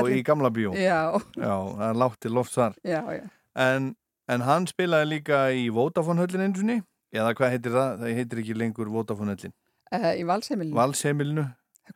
[0.00, 1.00] Og í gamla bíó Já.
[1.36, 3.24] Já, það er látt til loft þar Já, já.
[3.60, 3.90] En,
[4.30, 6.78] en hann spilaði líka í Vodafone höllin einu sinni
[7.12, 7.96] eða hvað heitir það?
[8.04, 9.56] Það heitir ekki lengur Vodafone höllin
[9.90, 10.76] Uh, í valsheimilinu.
[10.78, 11.42] Valsheimilinu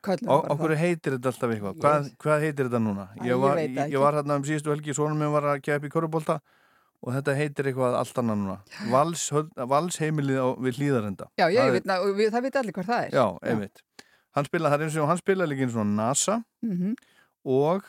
[0.03, 3.05] bara Okkur heitir þetta alltaf eitthvað hvað, hvað heitir þetta núna?
[3.21, 4.01] Ég ég var, veit það ég, ekki.
[4.03, 6.35] var hérna um síðustu helgi Sónum minn var að keppa í Körubólta
[7.05, 8.57] og þetta heitir eitthvað allt annað núna
[8.91, 9.23] Vals,
[9.55, 13.15] Valsheimilið á, við hlýðarenda Já, ég veit, og það veit allir hvað það er.
[13.15, 13.25] Já,
[14.89, 16.37] eins og hann spilaði líka eins og NASA
[16.67, 16.95] Mhm.
[17.45, 17.87] og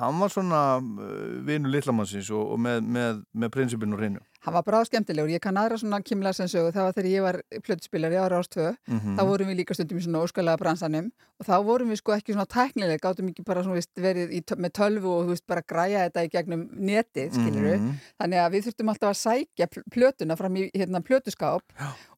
[0.00, 4.52] hann var svona uh, vinu litlamannsins og, og með, með, með prinsipinu og hreinu Hann
[4.52, 7.36] var bráð skemmtilegur, ég kann aðra svona Kim Larsen sögu, það var þegar ég var
[7.64, 9.14] plötuspilari ára ást 2, Mhm.
[9.16, 11.10] þá vorum við líka stundum í svona óskalega bransanum.
[11.40, 14.42] Og þá vorum við sko ekki svona tæknileg, gátum ekki bara svona veist, verið í,
[14.44, 17.94] tö- með tölvu og þú veist bara græja þetta í gegnum netið, skilur Mhm.
[18.20, 21.62] þannig að við þurftum alltaf að sækja pl- plötuna fram í hérna plötuskáp.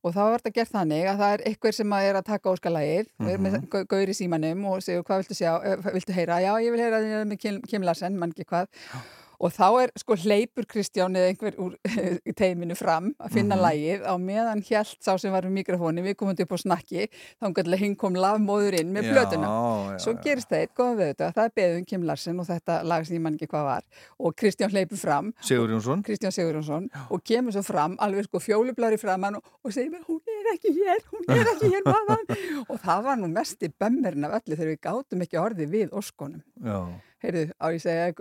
[0.05, 2.51] Og þá var þetta gert þannig að það er eitthvað sem að er að taka
[2.51, 3.69] óskalagið og er með Mhm.
[3.69, 5.61] gau- gaur í símanum og segur hvað viltu sjá,
[5.95, 6.13] viltu
[9.41, 11.75] og þá er sko hleypur Kristján eða einhver úr
[12.41, 13.63] teiminu fram að finna Mhm.
[13.67, 17.09] lægið á meðan hjælt sá sem var við mikrofóni, við komum upp á snakki
[17.41, 21.33] þá gætilega hinn kom lafmóður inn með já, svo gerist það eitt, góða við þetta,
[21.37, 23.83] það er beðum Kim Larsen og þetta lag sem ég man ekki hvað var.
[24.21, 25.33] Og Kristján hleypur fram
[26.33, 26.89] Sigur Jónsson.
[27.11, 30.73] Og kemur svo fram alveg sko fjólublári framann og, og segir mér hún er ekki
[30.77, 32.25] hér, hún er ekki hér maðan
[32.71, 35.91] og það var nú mest í bemmerinn af öllu þegar við gátum ekki orði við
[35.97, 36.79] óskonum Já,
[37.25, 38.13] heyrðu, á ég segja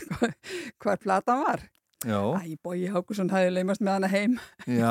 [0.82, 1.68] hvar platan var?
[2.02, 4.32] Já, Æ, Bói Hákusson hafði leimast með hana heim.
[4.66, 4.88] Já,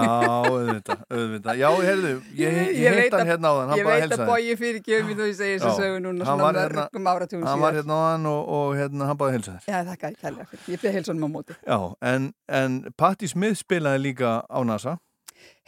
[0.48, 1.58] auðvitað, auðvitað.
[1.60, 4.80] Já, heyrðu, ég, ég, Ég veit hann hérna á þann Ég veit að Bói fyrir
[4.86, 7.76] gefum þú ég segi þessu sögu núna hann svona var hérna- mörgum áratugum Hann var
[7.82, 10.64] hérna á hann og, og hérna, hann báði heilsa þér Já, þakka ég kærlega fyrir,
[10.72, 11.58] ég beði heilsonum á móti.
[11.68, 11.78] Já,
[12.14, 12.32] en,
[12.62, 14.96] en Patti Smith spilaði líka á NASA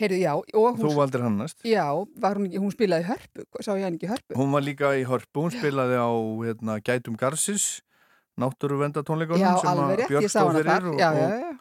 [0.01, 0.33] Heyrðu, já,
[0.79, 4.55] Þú valdir hann næst já, hún, hún spilaði hörpu, sá ég hann ekki hörpu Hún
[4.55, 6.09] var líka í Hörpu, hún spilaði á
[6.47, 7.83] hérna, Gætum Garsis
[8.41, 11.51] náttúruvendatónleikunum Já, alveg rétt, ég sá fyrir þar, og, já, já, og, já.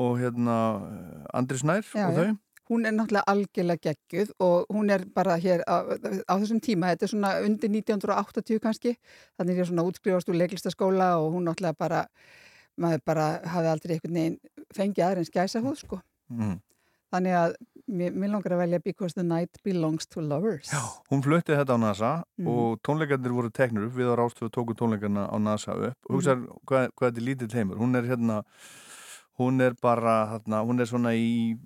[0.00, 0.56] og hérna
[1.36, 2.22] Andri Snær Já, og já.
[2.22, 6.94] þau Hún er náttúrulega algjörlega geggjuð og hún er bara hér á, á þessum tíma,
[6.94, 8.94] þetta er svona undir 1980 kannski,
[9.36, 12.06] þannig er svona útskrifast úr leiklistaskóla og hún náttúrulega bara,
[12.80, 14.38] maður bara hafi aldrei einhvern veginn
[14.72, 16.00] fengið aðeins gæsa húð sko.
[16.32, 16.56] mm.
[17.12, 17.58] Þannig að
[17.88, 20.70] mér, mér langar að velja Because the Night Belongs to Lovers.
[20.72, 20.80] Já.
[21.10, 22.46] Hún flutti þetta á NASA Mhm.
[22.48, 26.46] og tónleikarnir voru teknur upp við á Rástfjöðu tóku tónleikarna á NASA upp og hugsaður
[26.48, 26.58] Mhm.
[26.66, 28.42] hvað, hvað þetta er lítill heimur hún er hérna
[29.38, 31.58] hún er bara, hérna, hún er svona í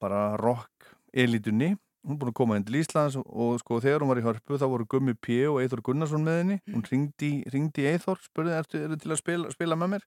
[0.00, 0.70] bara rock
[1.14, 1.76] elitunni
[2.06, 4.56] hún er búin að koma inn til Íslands og, sko þegar hún var í hörpu
[4.58, 5.46] þá voru Gummi P.
[5.46, 9.16] og Eithor Gunnarsson með henni hún ringdi, ringdi í Eithor spurði ertu, ertu til að
[9.18, 10.02] spila, spila með mér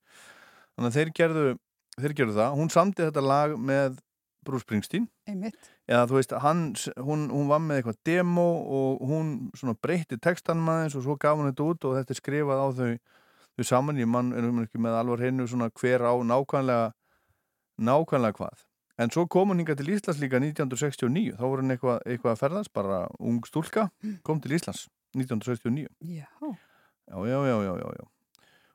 [0.78, 1.60] þannig að þeir gerðu,
[2.00, 3.98] þeir gerðu það hún samti þetta lag með
[4.46, 5.08] Bruce Springsteen.
[5.28, 6.64] Eða þú veist, hann,
[6.98, 8.48] hún, hún var með eitthvað demo
[8.78, 12.64] og hún breytti textanum aðeins og svo gaf hún þetta út og þetta er skrifað
[12.64, 12.92] á þau
[13.58, 16.92] þau saman, ég mann er um ekki með alvar hennu svona hver á nákvæmlega
[17.82, 18.66] nákvæmlega hvað.
[19.02, 22.42] En svo kom hún hinga til Íslands líka 1969 þá voru hún eitthvað, eitthvað að
[22.44, 23.90] ferðast bara ung stúlka,
[24.28, 24.88] kom til Íslands
[25.18, 26.28] 1969 Já.
[26.42, 28.06] já, já, já, já, já.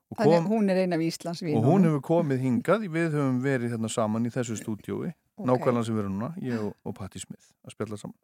[0.07, 2.85] Og, Þannig kom, að hún er ein af Íslands og hún hefur komið hingað.
[2.95, 5.47] Við höfum verið hérna saman í þessu stúdjói Ok.
[5.51, 8.17] nákvæmlega sem við erum núna, ég og, og Patti Smith að spjalla saman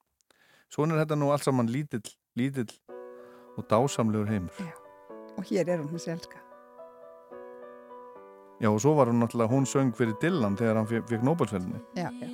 [0.73, 2.07] svona er þetta nú allt saman lítill,
[2.37, 2.73] lítill
[3.59, 4.73] og dásamlegur heimur
[5.39, 6.39] Og hér er hún þessi elska.
[8.61, 11.81] já og svo var hún náttúrulega, hún söng fyrir Dylan þegar hann fe- fekk Nobelsveldinni
[11.97, 12.29] Já, já.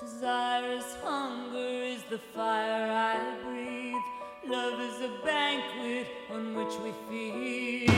[0.00, 4.02] Desire is hunger, is the fire I breathe.
[4.48, 6.06] Love is a banquet
[6.54, 7.89] which we feed.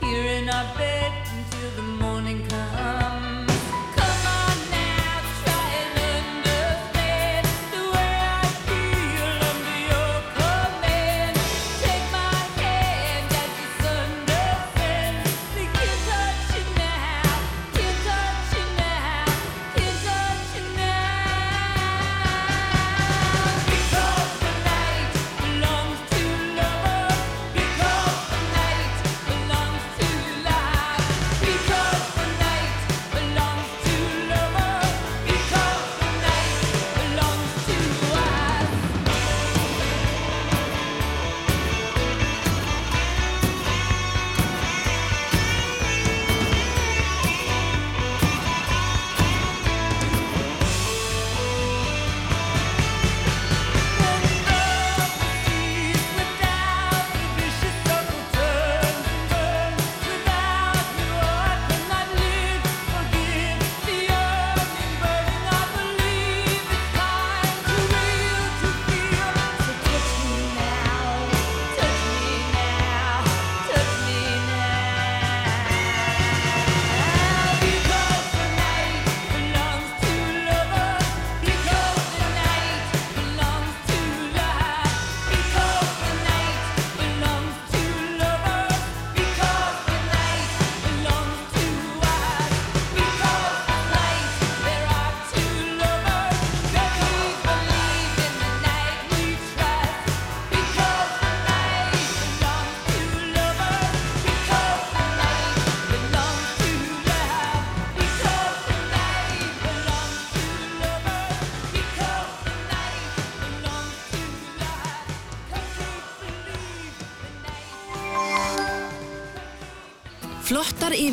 [0.00, 1.15] here in our bed.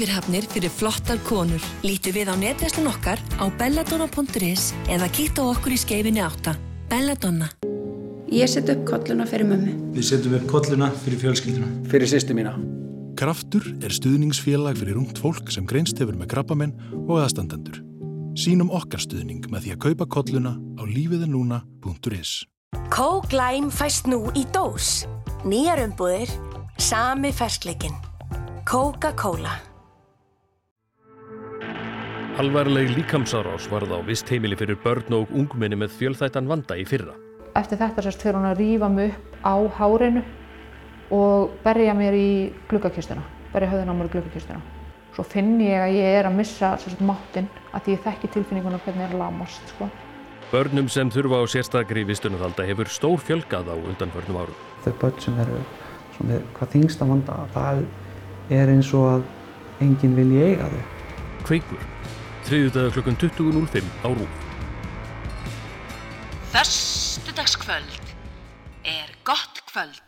[0.04, 1.64] Yfirhafnir fyrir flottar konur.
[1.84, 6.58] Lítu við á netverslun okkar á belladonna.is eða á okkur í skeifinni átta.
[6.92, 7.50] Belladonna.
[8.34, 9.94] Ég set upp kolluna fyrir mömmu.
[9.96, 11.70] Við setjum upp kolluna fyrir fjölskylduna.
[11.88, 12.56] Fyrir sýstu mína.
[13.16, 16.74] Kraftur er stuðningsfélag fyrir ungt fólk sem greinst hefur með krabbamenn
[17.06, 17.80] og aðstandendur.
[18.34, 22.42] Sýnum okkar stuðning með því að kaupa kolluna á lífiðinlúna.is.
[22.90, 25.04] Coke Lime fæst nú í dós.
[25.46, 26.32] Nýjar umbúðir,
[26.82, 27.94] sami ferskleikin.
[28.66, 29.73] Coca-Cola.
[32.34, 37.14] Alvarleg líkamsárás varð á vist heimili fyrir börn og ungmenni með fjölþættan vanda í fyrra.
[37.54, 40.24] Eftir þetta sérst fyrir hún að rífa mig upp á hárinu
[41.14, 42.32] og berja mér í
[42.72, 43.22] gluggakistuna,
[43.54, 44.64] berja höfðun á mér í gluggakistuna.
[45.14, 48.82] Svo finn ég að ég er að missa sérst máttinn að því ég þekki tilfinninguna
[48.82, 49.92] hvernig ég er að lamast, sko.
[50.50, 54.62] Börnum sem þurfa á sérstakri vistunarhalda hefur stór fjölgað á undanförnum árum.
[54.82, 55.62] Þau börn sem eru
[56.18, 57.86] svona með hvað þingsta vanda, það
[58.58, 59.28] er eins og að
[59.86, 60.86] enginn vilji eiga þau.
[61.44, 61.90] Kveikur,
[62.48, 64.34] þriðudag klukkan 20.05 á Rúf.
[66.54, 68.16] Föstudagskvöld
[68.84, 70.03] er gott kvöld.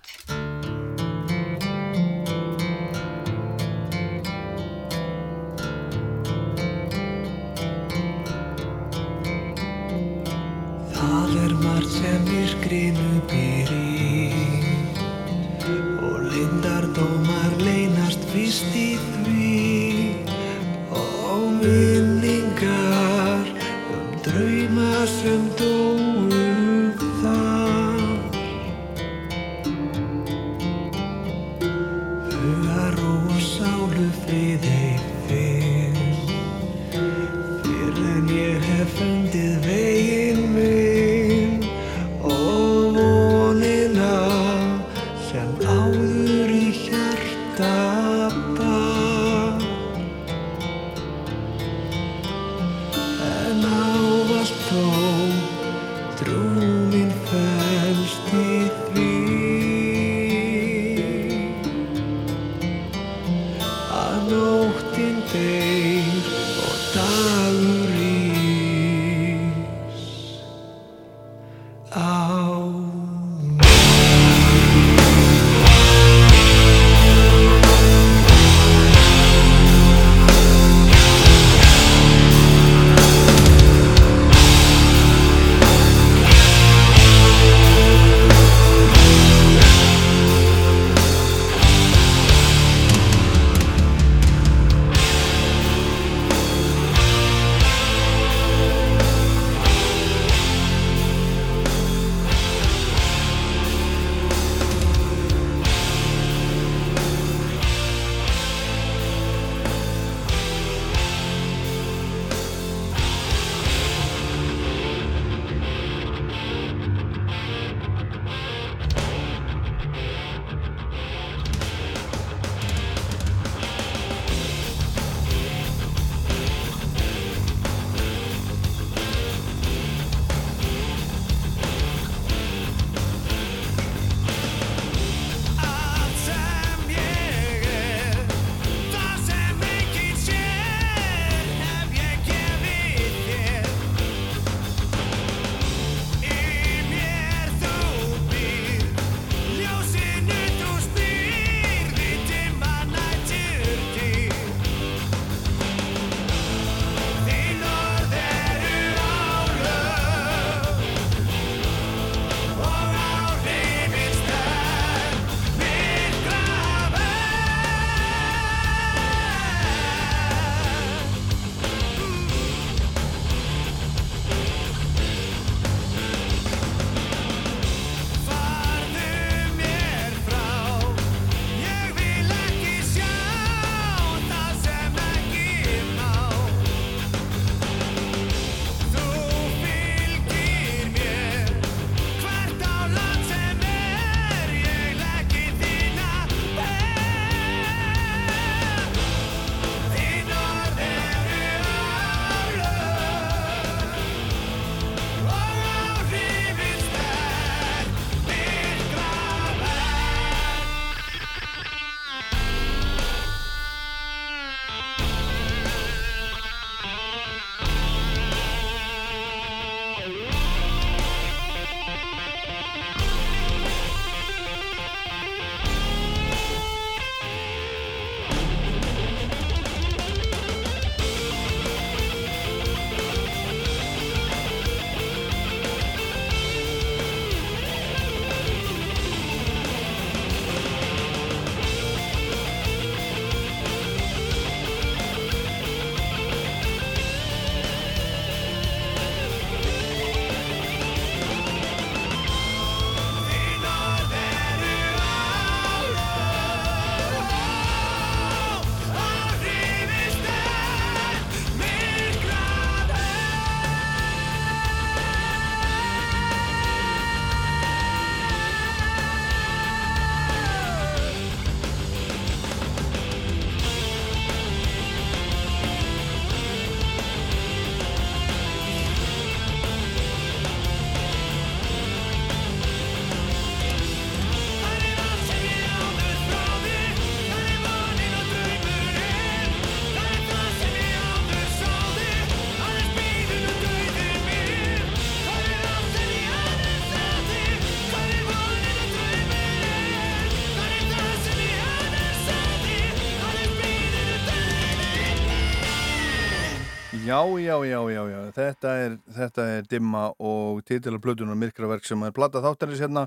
[307.06, 308.22] Já, já, já, já, já.
[308.34, 313.04] Þetta er, þetta er dimma og titila plötunar Myrkraverk sem er platta þáttarins hérna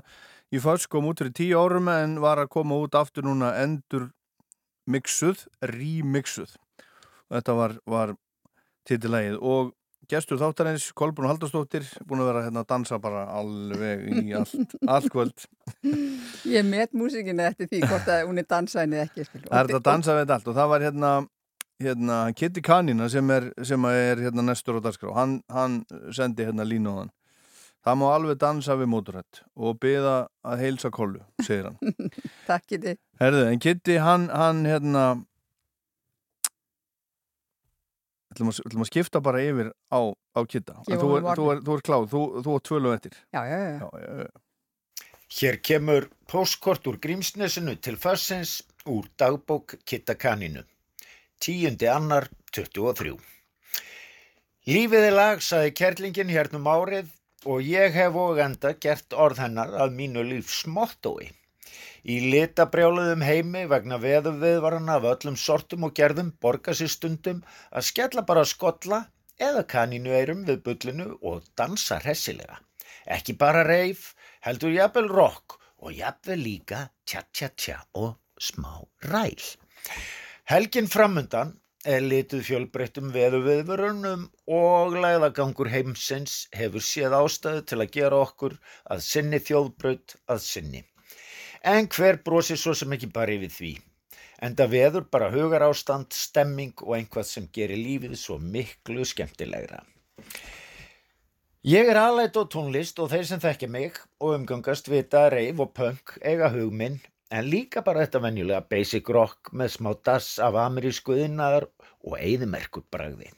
[0.55, 4.05] í fyrst kom út fyrir tíu árum en var að koma út aftur núna endur
[4.87, 6.53] mixuð, remixuð.
[7.27, 8.13] Þetta var, var
[8.87, 9.73] titilægið og
[10.09, 15.09] gestur þáttarins Kolbrún Haldarsdóttir búin að vera hérna að dansa bara alveg í allt, allt
[15.11, 15.43] kvöld.
[16.47, 19.27] Ég met músikinu eftir því hvort að hún er dansaðin eða ekki.
[19.27, 21.11] er þetta að dansa við allt og það var hérna,
[21.79, 25.13] hérna Kitty Kanina sem er, sem er hérna nestur á dagskrá.
[25.15, 25.81] Hann, hann
[26.15, 27.13] sendi hérna línu á hann.
[27.85, 32.11] Það má alveg dansa við móturhætt og byða að heilsa kollu, segir hann.
[32.49, 32.97] Takk Kitty.
[33.21, 35.05] Herðu, en Kitty hann, hann hérna
[38.33, 40.77] ætlum að, ætlum að skipta bara yfir á, á Kitta.
[40.87, 43.17] Gefa Þú er, þú er, þú er kláð, þú, þú er tvölu eftir.
[43.33, 43.73] Já, já, já.
[43.79, 45.07] já, já, já.
[45.29, 50.63] Hér kemur póskort úr Grímsnesinu til farsins úr dagbók Kitta Kaninu.
[51.39, 53.13] Tíundi annar 23.
[54.67, 57.13] Lífið er lag, saði kerlingin hérnum árið
[57.47, 61.29] og ég hef og enda gert orð hennar að mínu lífs mottói.
[62.03, 67.39] Í litabrjáluðum heimi vegna veðuviðvarana af öllum sortum og gerðum borga sér stundum
[67.71, 69.05] að skella bara skolla
[69.39, 72.59] eða kaninu eirum við bullinu og dansa hressilega.
[73.07, 74.11] Ekki bara reif,
[74.43, 78.73] heldur jafnvel rock og jafnvel líka tja tja tja og smá
[79.07, 79.39] ræl.
[80.49, 81.51] Helgin framundan
[81.85, 88.55] er lituð fjölbreyttum veðuviðvörunum og læðagangur heimsins hefur séð ástæðu til að gera okkur
[88.95, 90.81] að sinni þjóðbraut að sinni.
[91.61, 93.69] En hver brosir svo sem ekki bara yfir því?
[94.49, 99.83] Enda veður bara hugar ástand, stemming og einhvað sem gerir lífið svo miklu skemmtilegra.
[101.61, 105.75] Ég er aðlætt á tónlist og þeir sem þekkja mig og umgangast vita reif og
[105.77, 106.97] punk eiga hugminn
[107.29, 111.67] en líka bara þetta venjulega basic rock með smá dass af amerísku innaðar
[112.03, 113.29] og eigðimerkur bragði.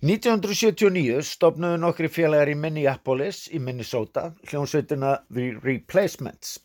[0.00, 6.56] 1979 stopnuðu nokkri félagar í Minneapolis í Minnesota hljónsveitina The Replacements.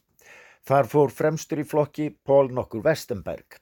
[0.66, 3.60] Þar fór fremstur í flokki Paul nokkur Westenberg.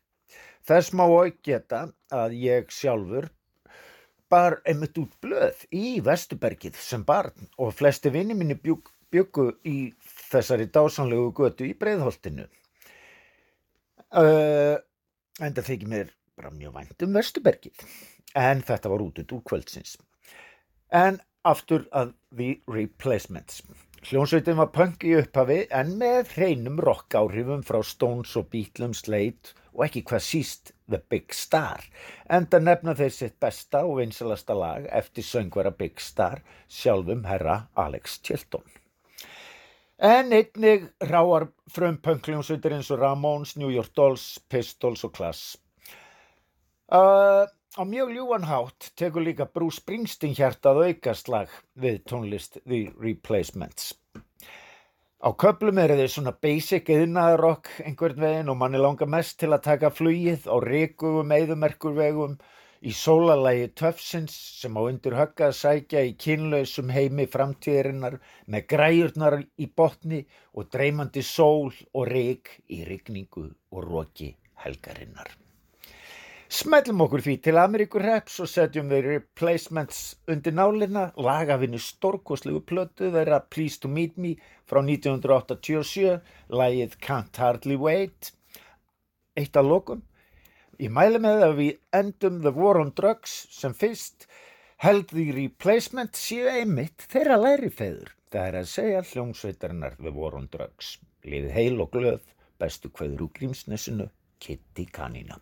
[0.63, 3.31] Þess má og geta að ég sjálfur
[4.31, 9.91] bar einmitt út blöð í Vesturbergið sem barn og flesti vinni minni bjúk, bjúku í
[10.34, 12.47] þessari dásanlegu götu í Breiðholtinu.
[14.14, 14.77] Uh,
[15.41, 17.85] en það þykir mér bara mjög vænt um Vesturbergið
[18.38, 19.95] en þetta var út úr kvöldsins.
[20.93, 23.64] En aftur að The Replacements.
[24.03, 29.53] Hljónsveitin var punk í upphafi en með hreinum rock áhrifum frá Stones og Beatles, Slade
[29.72, 31.85] og ekki hvað síst The Big Star.
[32.27, 38.19] Enda nefna þeir sitt besta og vinsalasta lag eftir söngvara Big Star sjálfum herra Alex
[38.22, 38.82] Chilton.
[40.03, 45.53] En einnig ráar frum punkljónsveitir eins og Ramones, New York Dolls, Pistols og Class.
[46.91, 47.47] Uh,
[47.80, 53.93] á mjög ljúan hátt tekur líka Bruce Springsteen hjartað aukaslag við tónlist The Replacements.
[55.23, 59.63] Á köplum eru þeir svona basic yðnaðarokk einhvern veginn og manni langar mest til að
[59.69, 62.35] taka flugið á ríkugum eðumerkurvegum
[62.84, 68.18] í sólalægi töfsins sem á undir högga að sækja í kynlausum heimi framtíðirinnar
[68.51, 70.19] með græjurnar í botni
[70.51, 74.34] og dreymandi sól og rík í rigningu og roki
[74.65, 75.31] helgarinnar.
[76.53, 83.10] Smellum okkur því til Ameríkur Reps og setjum þeir replacements undir nálina, lagafinni stórkoslegu plötu
[83.15, 84.35] þeirra Please to Meet Me
[84.69, 86.19] frá 1987,
[86.51, 88.34] lagið Can't Hardly Wait,
[89.39, 90.03] eitt af lokum.
[90.81, 94.25] Ég mæli með að við endum The War on Drugs sem fyrst
[94.81, 98.09] held því replacement séu einmitt þeirra læri feður.
[98.33, 100.95] Það er að segja hljómsveitarinnar The War on Drugs.
[101.23, 102.25] Liðið heil og glöð,
[102.59, 104.09] bestu kveður úr grímsnesinu,
[104.41, 105.37] Kitty Kanina.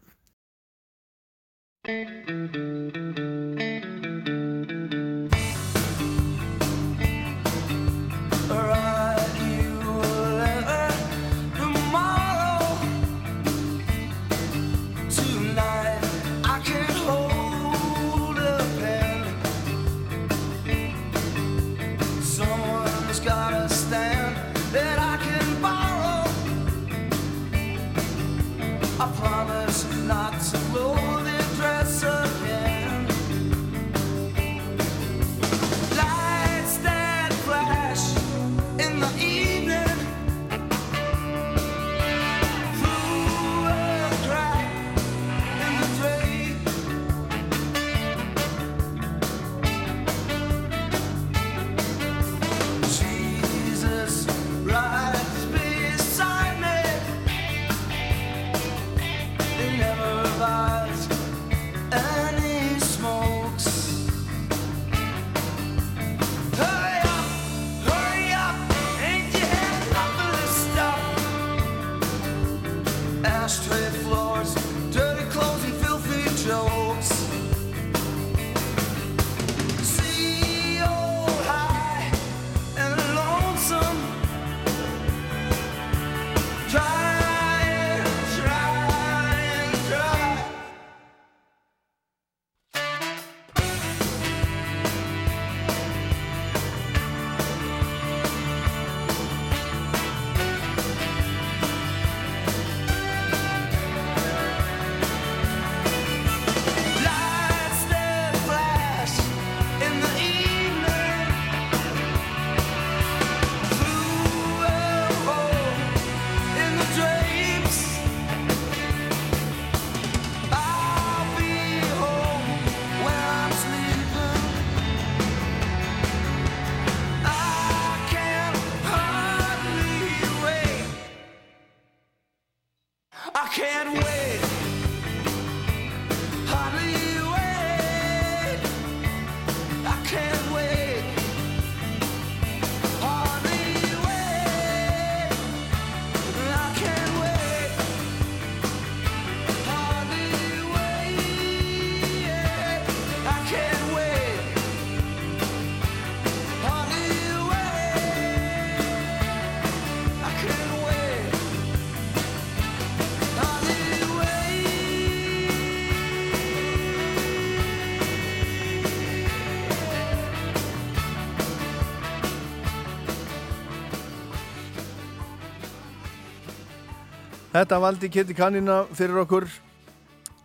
[177.62, 179.44] Þetta valdi Kitty Kannina fyrir okkur.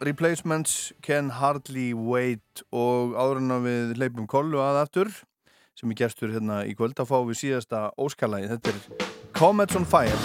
[0.05, 5.15] Replacements Can Hardly Wait og áðurinn við leipum kollu að aftur
[5.81, 9.89] sem er gestur hérna í kvöld að fá við síðasta óskalagi þetta er Comets on
[9.89, 10.21] Fire.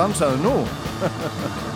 [0.00, 0.56] Dansaðu nú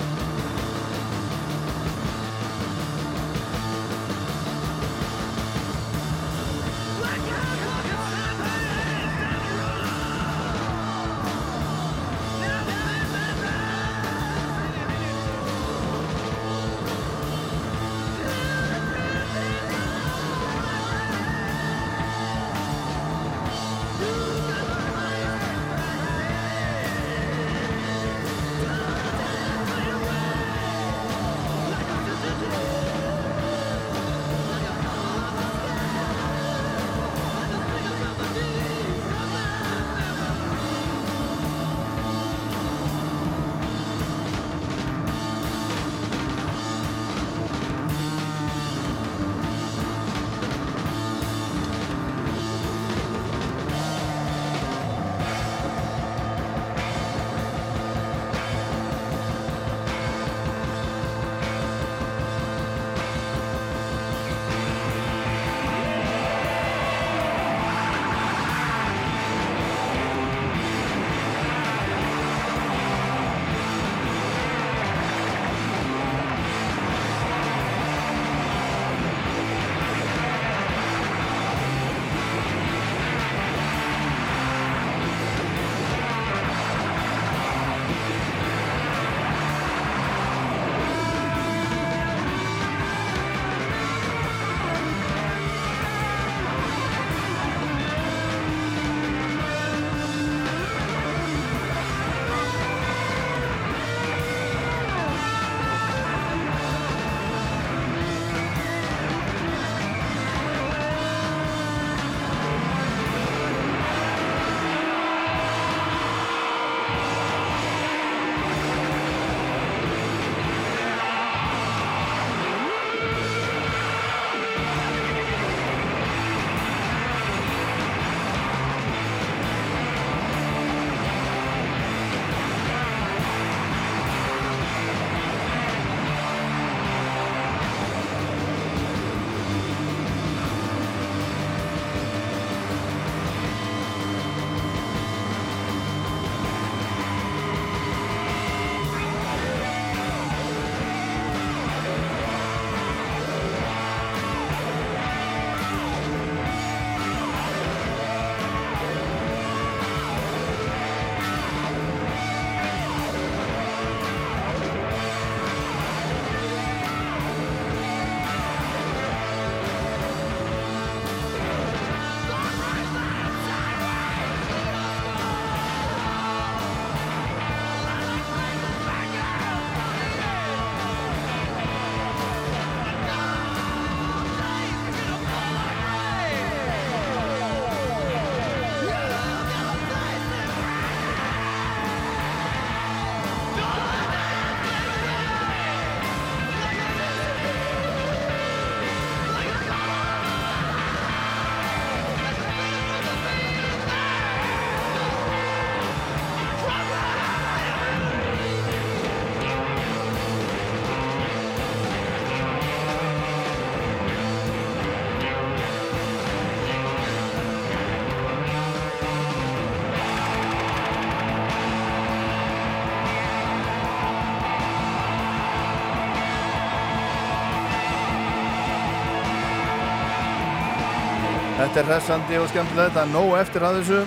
[231.72, 234.00] Þetta er hressandi og skemmtilegt, það er nóg eftir að þessu.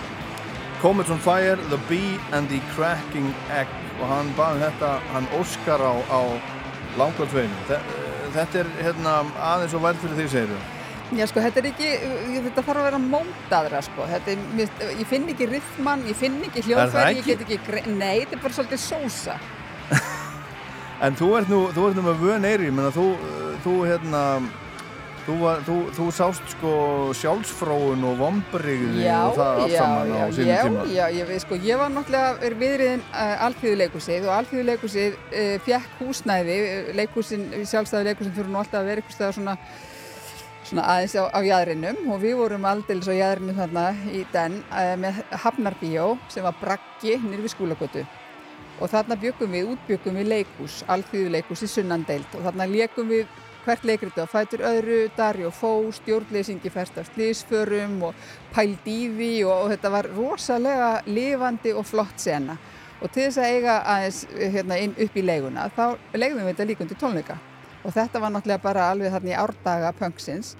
[0.83, 3.71] Comets on Fire, The Bee and the Cracking Egg.
[3.95, 6.21] Og hann baði þetta, hann Óskar á, á
[6.99, 7.77] langkvöldsveginu
[8.35, 10.71] Þetta er hérna aðeins og vært fyrir því segir
[11.15, 11.89] Já sko, þetta er ekki,
[12.47, 16.39] þetta þarf að vera mótaðra sko, þetta er, mér- ég finn ekki rytman, ég finn
[16.47, 19.35] ekki hljóðfæri, ég get ekki, nei, þetta er bara svolítið sósa.
[21.05, 24.21] En þú ert nú, þú ert nú með vön eyri, menna þú, uh, þú hérna
[25.25, 26.71] Þú, var, þú, þú sást sko
[27.17, 30.83] sjálfsfróun og vombriði Já, og það allt já, saman á já, sínum já, tíma.
[30.93, 36.57] já, ég veist sko, ég var náttúrulega viðriðin uh, alþjóðuleikusið og alþjóðuleikusið uh, fjekk húsnæði,
[36.99, 39.55] leikusin, sjálfstæði leikusin fyrir nú alltaf að vera eitthvað staðar svona
[40.65, 44.93] svona aðeins á, á jæðrinum og við vorum aldeilis á jæðrinum þarna í den uh,
[45.01, 48.05] með Hafnarbíó sem var braggi nýr við skólagötu
[48.75, 53.25] og þarna byggum við, útbyggum við leikús, alþýðu leikús í sunnandeild og þarna leikum við
[53.65, 58.15] hvert leikriti á fætur öðru, Dari og Fó, stjórnleysingi færst af slísförum og
[58.53, 62.57] pæld í því og, og þetta var rosalega lifandi og flott sena
[63.01, 65.83] og til þess að eiga aðeins hérna, inn upp í leiguna þá
[66.15, 67.39] leigðum við þetta líka undir tónleika
[67.85, 70.53] og þetta var náttúrulega bara alveg þarna í árdaga punksins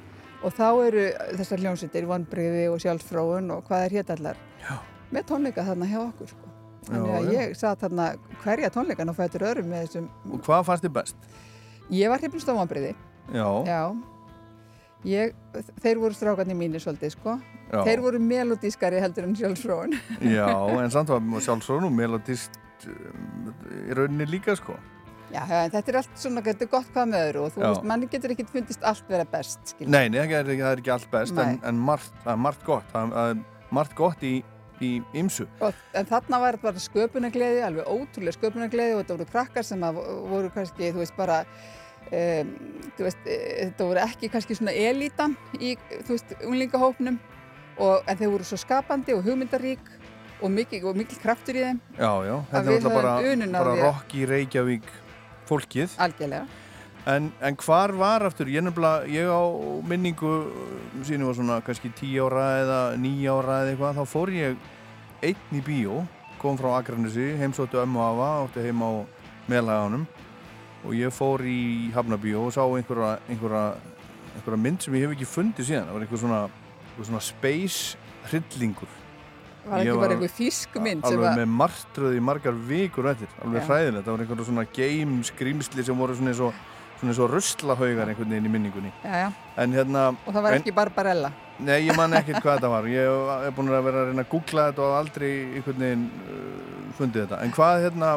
[0.46, 1.06] og þá eru
[1.40, 4.76] þessar hljómsveitir, vonbriði og sjálfsfróun og hvað er hér allar Já.
[5.16, 6.52] með tónleika þarna hjá okkur sko.
[6.90, 7.40] þannig Já, að já.
[7.40, 8.10] ég satt þarna
[8.44, 11.30] hverja tónleikan og fætur öðrum með þessum Og hvað fannst þið best?
[11.94, 12.96] Ég var hrifnust á vonbriði
[13.34, 13.48] Já.
[13.66, 13.82] Já.
[15.06, 15.36] Ég,
[15.84, 17.36] þeir voru strákarnir mínir svolítið sko.
[17.70, 17.80] Já.
[17.86, 19.96] Þeir voru melodískari heldur en sjálfsfróun.
[20.38, 20.50] Já,
[20.82, 22.58] en samt var sjálfsögn og melodist
[22.90, 23.52] um,
[23.86, 24.78] í rauninni líka sko.
[25.34, 27.86] Já, en þetta er allt svona, þetta er gott hvað með öðru og þú veist,
[27.90, 29.88] manni getur ekkert fundist allt vera best, skil.
[29.90, 31.64] Nei, nei, það er, það er ekki allt best, en, Nei.
[31.70, 32.92] en margt, það er margt gott.
[32.94, 33.42] Það er
[33.76, 34.36] margt gott í,
[34.84, 35.48] í ymsu.
[35.62, 39.86] En þarna var þetta bara sköpunagleði, alveg ótrúlega sköpunagleði og þetta voru krakkar sem
[40.32, 41.38] voru kannski, þú veist, bara,
[42.10, 42.52] um,
[42.98, 47.22] þú veist, e, þetta voru ekki kannski svona elítan í, þú veist, unglingahópnum,
[47.78, 49.96] og, en þeir voru svo skapandi og hugmyndarík
[50.42, 51.82] og mikil, og mikil kraftur í þeim.
[51.96, 53.18] Já, já, þetta alltaf bara,
[53.56, 54.94] bara rock í Reykjavík
[55.50, 55.98] fólkið.
[56.02, 56.65] Algjörlega.
[57.06, 58.66] En, en hvar var aftur, ég
[59.14, 59.44] ég á
[59.86, 60.32] minningu
[61.06, 64.56] sínu var svona kannski 10 ára eða 9 ára eða eitthvað, þá fór ég
[65.22, 66.02] einn í bíó,
[66.42, 68.92] kom frá Akranesi, heimsóttu ömmu afa, átti heim á
[69.50, 70.08] meðlaganum
[70.86, 73.64] og ég fór í Hafnabíó og sá einhverja, einhverja,
[74.36, 76.42] einhverja mynd sem ég hef ekki fundið síðan, það var einhver svona,
[76.90, 77.98] einhver svona space
[78.30, 79.02] hryllingur.
[79.66, 81.40] Var ekki bara einhver þýsk mynd sem alveg var...
[81.42, 84.06] með martröð í margar vikur eftir, alveg hræðilegt.
[84.06, 86.66] Það var einhverja svona game skrýmsli sem voru svona eins og,
[87.00, 88.92] svona eins og ruslahaugar einhvern veginn í minningunni.
[89.04, 89.32] Já, já.
[89.64, 91.32] en hérna Og það var en, ekki Barbarella.
[91.60, 92.88] nei, ég man ekkert hvað þetta var.
[92.92, 96.94] Ég er búin að vera að reyna að googla þetta og aldrei einhvern veginn uh,
[97.00, 97.42] fundið þetta.
[97.46, 98.14] En hvað hérna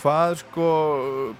[0.00, 0.66] hvað sko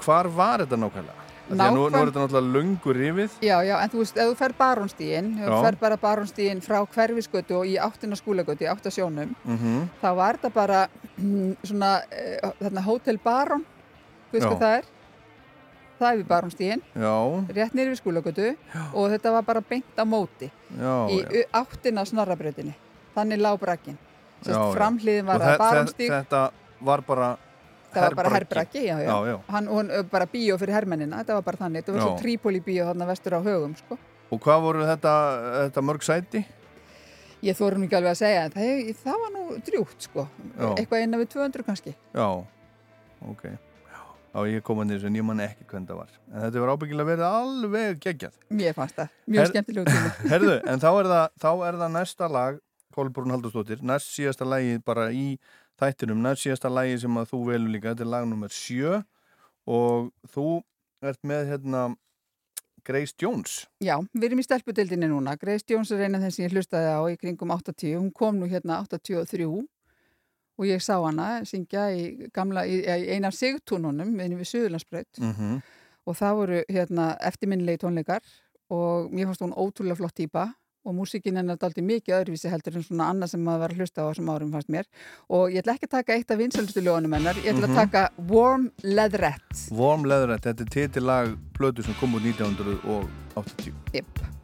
[0.05, 1.17] hvar var þetta nákvæmlega?
[1.51, 3.33] Að nú, nú er Nákvæm- þetta náttúrulega löngur rifið.
[3.43, 6.77] Já, já, en þú veist, ef þú fer barónstíðin, ef þú fer bara barónstíðin frá
[6.86, 10.85] hverfisgötu og í áttina skúlagötu, í átta sjónum, mm þá var þetta bara
[11.19, 11.91] mm, svona,
[12.60, 13.65] þarna Hotel Barón,
[14.31, 14.86] þú veist hvað það er?
[16.00, 17.16] Það er við barónstíðin, já,
[17.58, 18.46] rétt niður við skúlagötu.
[18.96, 20.48] Og þetta var bara beint á móti.
[20.72, 21.42] Já, í já.
[21.60, 22.72] áttina snorrabrautinni.
[23.12, 23.98] Þannig lág brakkin.
[24.40, 26.42] Framhliðin var að barónstíð, þetta
[26.80, 27.34] var bara
[27.90, 28.30] það var bara
[29.50, 32.86] hann, uh, bara bíó fyrir hermennina, þetta var bara þannig, þetta var svo Trípoli bíó
[32.88, 33.98] þarna vestur á högum, sko.
[34.30, 35.14] og hvað voru þetta,
[35.56, 36.44] þetta mörg sæti?
[37.40, 40.26] Ég þórum ekki alveg að segja, það, það var nú drjúgt, sko.
[40.74, 41.94] Eitthvað innan við 200 kannski.
[42.12, 42.26] Já,
[43.32, 43.44] ok.
[44.31, 46.10] Já ég kom að þessu en ég man ekki hvernig það var.
[46.31, 48.36] En þetta var ábyggilega verið alveg geggjað.
[48.60, 50.10] Mér fannst það, mjög Her- skemmtilegu tími.
[50.33, 52.60] Herðu, en þá er, það, þá er það næsta lag,
[52.94, 55.25] Kolbrún Haldursdóttir, næst síðasta lagi bara í
[55.83, 59.00] þættinum, næst síðasta lagi sem að þú velur líka, þetta er lag nummer 7
[59.70, 60.47] og þú
[61.10, 61.83] ert með hérna
[62.86, 63.67] Grace Jones.
[63.83, 65.34] Já, við erum í stelpudildinni núna.
[65.41, 67.99] Grace Jones er eina af þeim sem ég hlustaði á í kringum 80.
[67.99, 69.44] Hún kom nú hérna 83
[70.60, 75.32] og ég sá hana syngja í, gamla, í, í eina af sigtúnunum við Suðurlandsbraut Mm
[75.32, 75.60] -hmm.
[76.06, 78.20] og það voru hérna eftirminnilegi tónleikar
[78.70, 80.52] og mér fannst hún ótrúlega flott típa
[80.84, 84.00] og músikinn hennar daldi mikið öðruvísi heldur en svona annað sem maður var að hlusta
[84.00, 84.84] á þessum árum fannst mér
[85.28, 87.72] og ég ætla ekki að taka eitt af vinsælustu ljónum hennar, ég ætla Mhm.
[87.72, 93.72] að taka Warm Leatherette Warm Leatherette, þetta er titillag plötu sem kom út 1980.
[93.94, 94.40] Yep.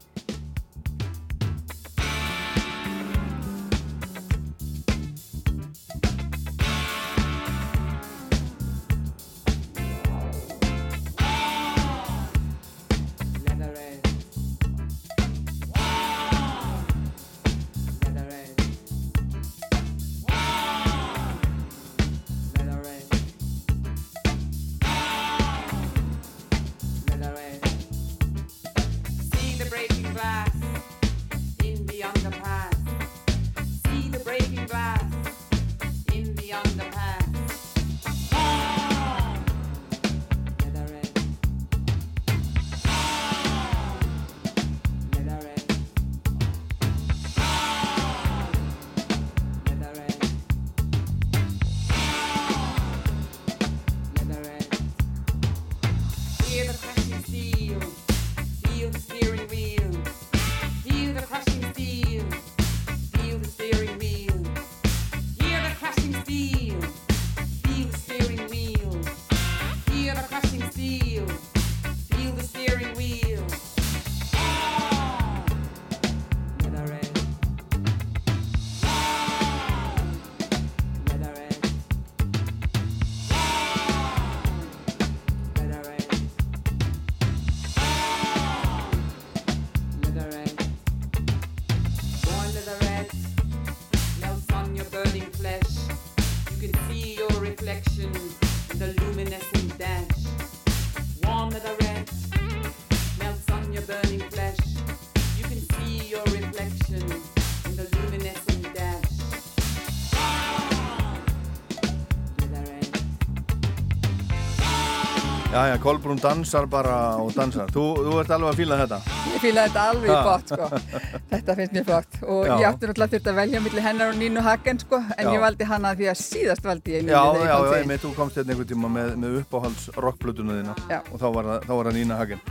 [115.87, 117.69] Kolbrún dansar bara og dansar.
[117.71, 118.97] Þú, þú ert alveg að fíla þetta.
[119.31, 120.23] Ég fílaði þetta alveg Ha.
[120.27, 120.69] gott sko.
[121.33, 122.55] Þetta finnst mér flott og Já.
[122.57, 125.31] ég átti náttúrulega þurft að velja milli hennar og Nínu Hagen sko en Já.
[125.31, 127.77] ég valdi hana því að síðast valdi ég Já, ég já, já, til.
[127.79, 130.77] einmitt, þú komst hérna einhvern tíma með, með uppáhalds rockplötuna þína
[131.13, 132.43] og þá var, það, Nína Hagen.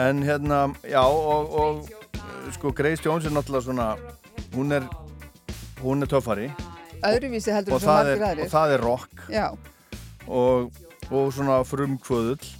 [0.00, 3.90] En hérna, já, og, og sko, Grace Jones er náttúrulega svona,
[4.56, 4.86] hún er,
[5.82, 6.48] hún er töffari
[7.02, 9.46] Öðruvísi heldur og, svo það er, og það er rock Já,
[10.28, 10.72] og,
[11.12, 12.50] og svona frumkvöðull.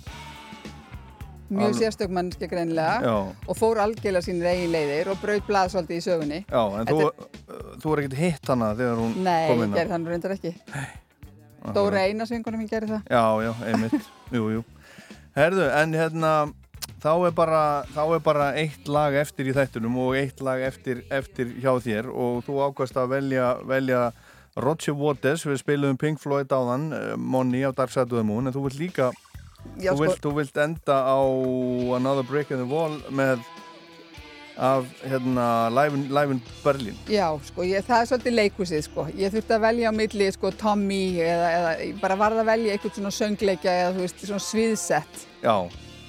[1.53, 3.17] mjög sérstök mannskja greinilega Já.
[3.49, 6.39] og fór algjörlega sínir eigin leiðir og braut blað svolítið í sögunni.
[6.49, 9.75] Já, en Þetta þú, þú er ekkert hitt hana þegar hún Nei, kom ég inn
[9.75, 9.77] á.
[9.77, 10.53] gerði það nú reyndar ekki.
[11.77, 13.03] Dóra Einarsvingunum minn gerði það.
[13.13, 14.09] Já, já, einmitt,
[14.39, 14.65] jú, jú.
[15.37, 16.33] Herðu, en hérna,
[17.05, 17.61] þá er, bara,
[17.93, 22.09] þá er bara eitt lag eftir í þættunum og eitt lag eftir, eftir hjá þér
[22.13, 24.03] og þú ákvæmst að velja, velja
[24.57, 28.23] Roger Waters, við spilum Pink Floyd á þann, eh, Money á Dark Side of the
[28.23, 29.13] Moon, en þú vilt líka,
[29.79, 31.19] Já, þú, sko- vilt, þú vilt enda á
[31.97, 33.41] Another Break in the Wall með
[34.59, 36.97] af, hérna, Live Live in Berlin.
[37.09, 39.07] Já, sko, ég, það er svolítið leikhúsið, sko.
[39.17, 42.99] Ég þurfti að velja á milli, sko, Tommy eða, eða bara varð að velja eitthvað
[42.99, 45.27] svona söngleikja eða, þú veist, svona sviðsett.
[45.43, 45.57] Já,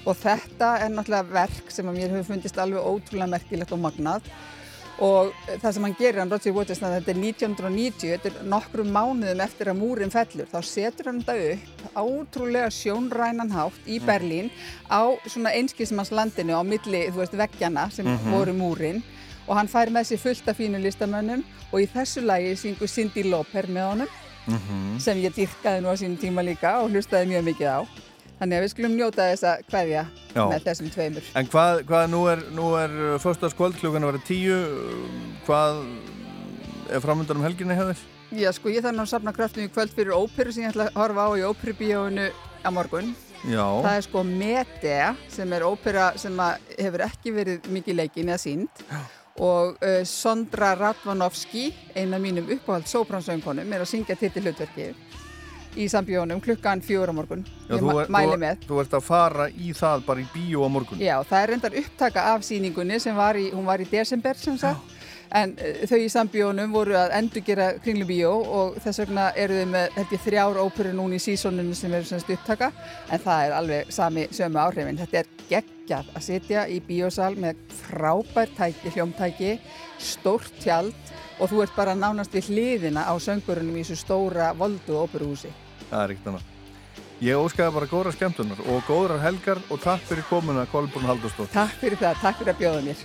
[0.05, 4.25] Og þetta er náttúrulega verk sem að mér hefur fundist alveg ótrúlega merkilegt og magnað.
[5.01, 5.31] Og
[5.61, 8.91] það sem hann gerir, hann Roger Waters, þannig að þetta er 1990, þetta er nokkrum
[8.93, 14.05] mánuðum eftir að múrin fellur, þá setur hann þetta upp ótrúlega sjónrænan hátt í Mm.
[14.05, 14.51] Berlín
[14.91, 18.31] á svona einskismannslandinu á milli, þú veist, veggjana sem Mhm.
[18.31, 19.01] voru múrin
[19.47, 23.23] og hann fær með sér fullt af fínu listamönnum og í þessu lagi syngur Cindy
[23.23, 24.07] Lauper með honum
[24.47, 24.99] Mhm.
[25.01, 27.87] sem ég dyrkaði nú á sínum tíma líka og hlustaði mjög mikið á.
[28.43, 29.99] Þannig að við skulum njóta þess að kveðja
[30.33, 30.41] Já.
[30.51, 31.27] með þessum tveimur.
[31.39, 32.41] En hvað, hvað nú er,
[32.81, 34.57] er föstaskvöld klukkan að vera tíu,
[35.45, 35.79] hvað
[36.91, 38.01] er framöndan um helginni hefur?
[38.35, 40.89] Já, sko, ég þarf nú að safna kraftum í kvöld fyrir óperu sem ég ætla
[40.89, 43.15] að horfa á í óperubíóinu á morgun.
[43.47, 43.63] Já.
[43.63, 48.85] Það er sko Medea sem er ópera sem hefur ekki verið mikið leikin eða sínd
[49.39, 54.91] og uh, Sondra Radvanovski, eina mínum uppáhald sópransöngunum, er að syngja titilhlutverki
[55.77, 57.43] í sambjónum klukkan fjóra morgun.
[57.67, 58.65] Já, ég þú, er, mæli þú, með.
[58.69, 61.01] þú ert að fara í það bara í bíó á morgun.
[61.01, 64.57] Já, það er reyndar upptaka af síningunni sem var í, hún var í desember sem
[64.61, 64.93] sagt,
[65.33, 69.87] en uh, þau í sambjónum voru að endurgera Kringlubíó og þess vegna eru þau með,
[69.97, 72.69] held ég, þrjár óperu núna í sísoninu sem eru semst upptaka,
[73.09, 75.01] en það er alveg sami sömu áhrifin.
[75.01, 79.57] Þetta er geggjað að sitja í bíósal með frábær tæki, hljómtæki,
[80.03, 80.93] stórt tjald
[81.41, 85.51] og þú ert bara nánast við hliðina á söngurunum í þessu stóra voldu óperuhúsi
[85.93, 86.49] það er ekkert annað.
[87.23, 91.77] Ég óskaði bara góðra skemmtunar og góðra helgar og takk fyrir komuna Kolbrún Haldurstótt Takk
[91.79, 93.03] fyrir það, takk fyrir að bjóða mér.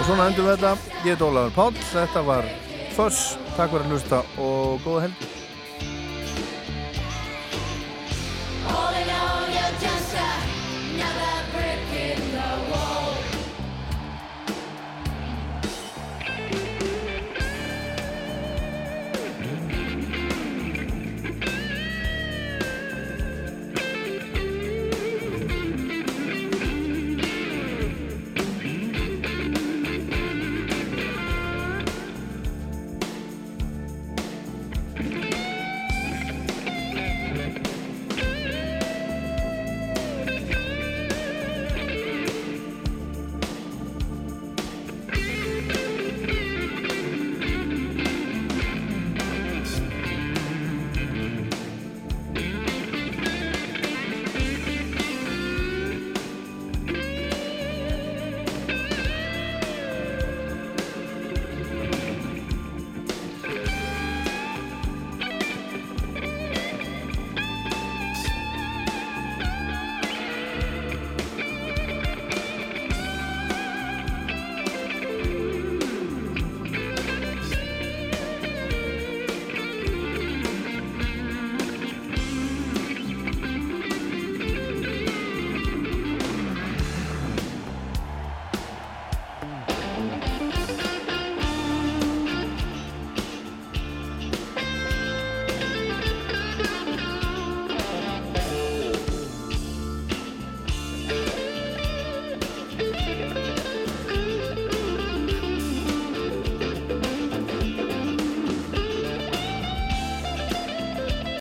[0.00, 0.72] Og svona endur við þetta.
[1.04, 2.48] Ég er Ólaður Páll, þetta var
[2.96, 3.20] Föss,
[3.54, 5.28] takk fyrir að hlusta og góða helgi.
[8.70, 11.39] All in all you're just another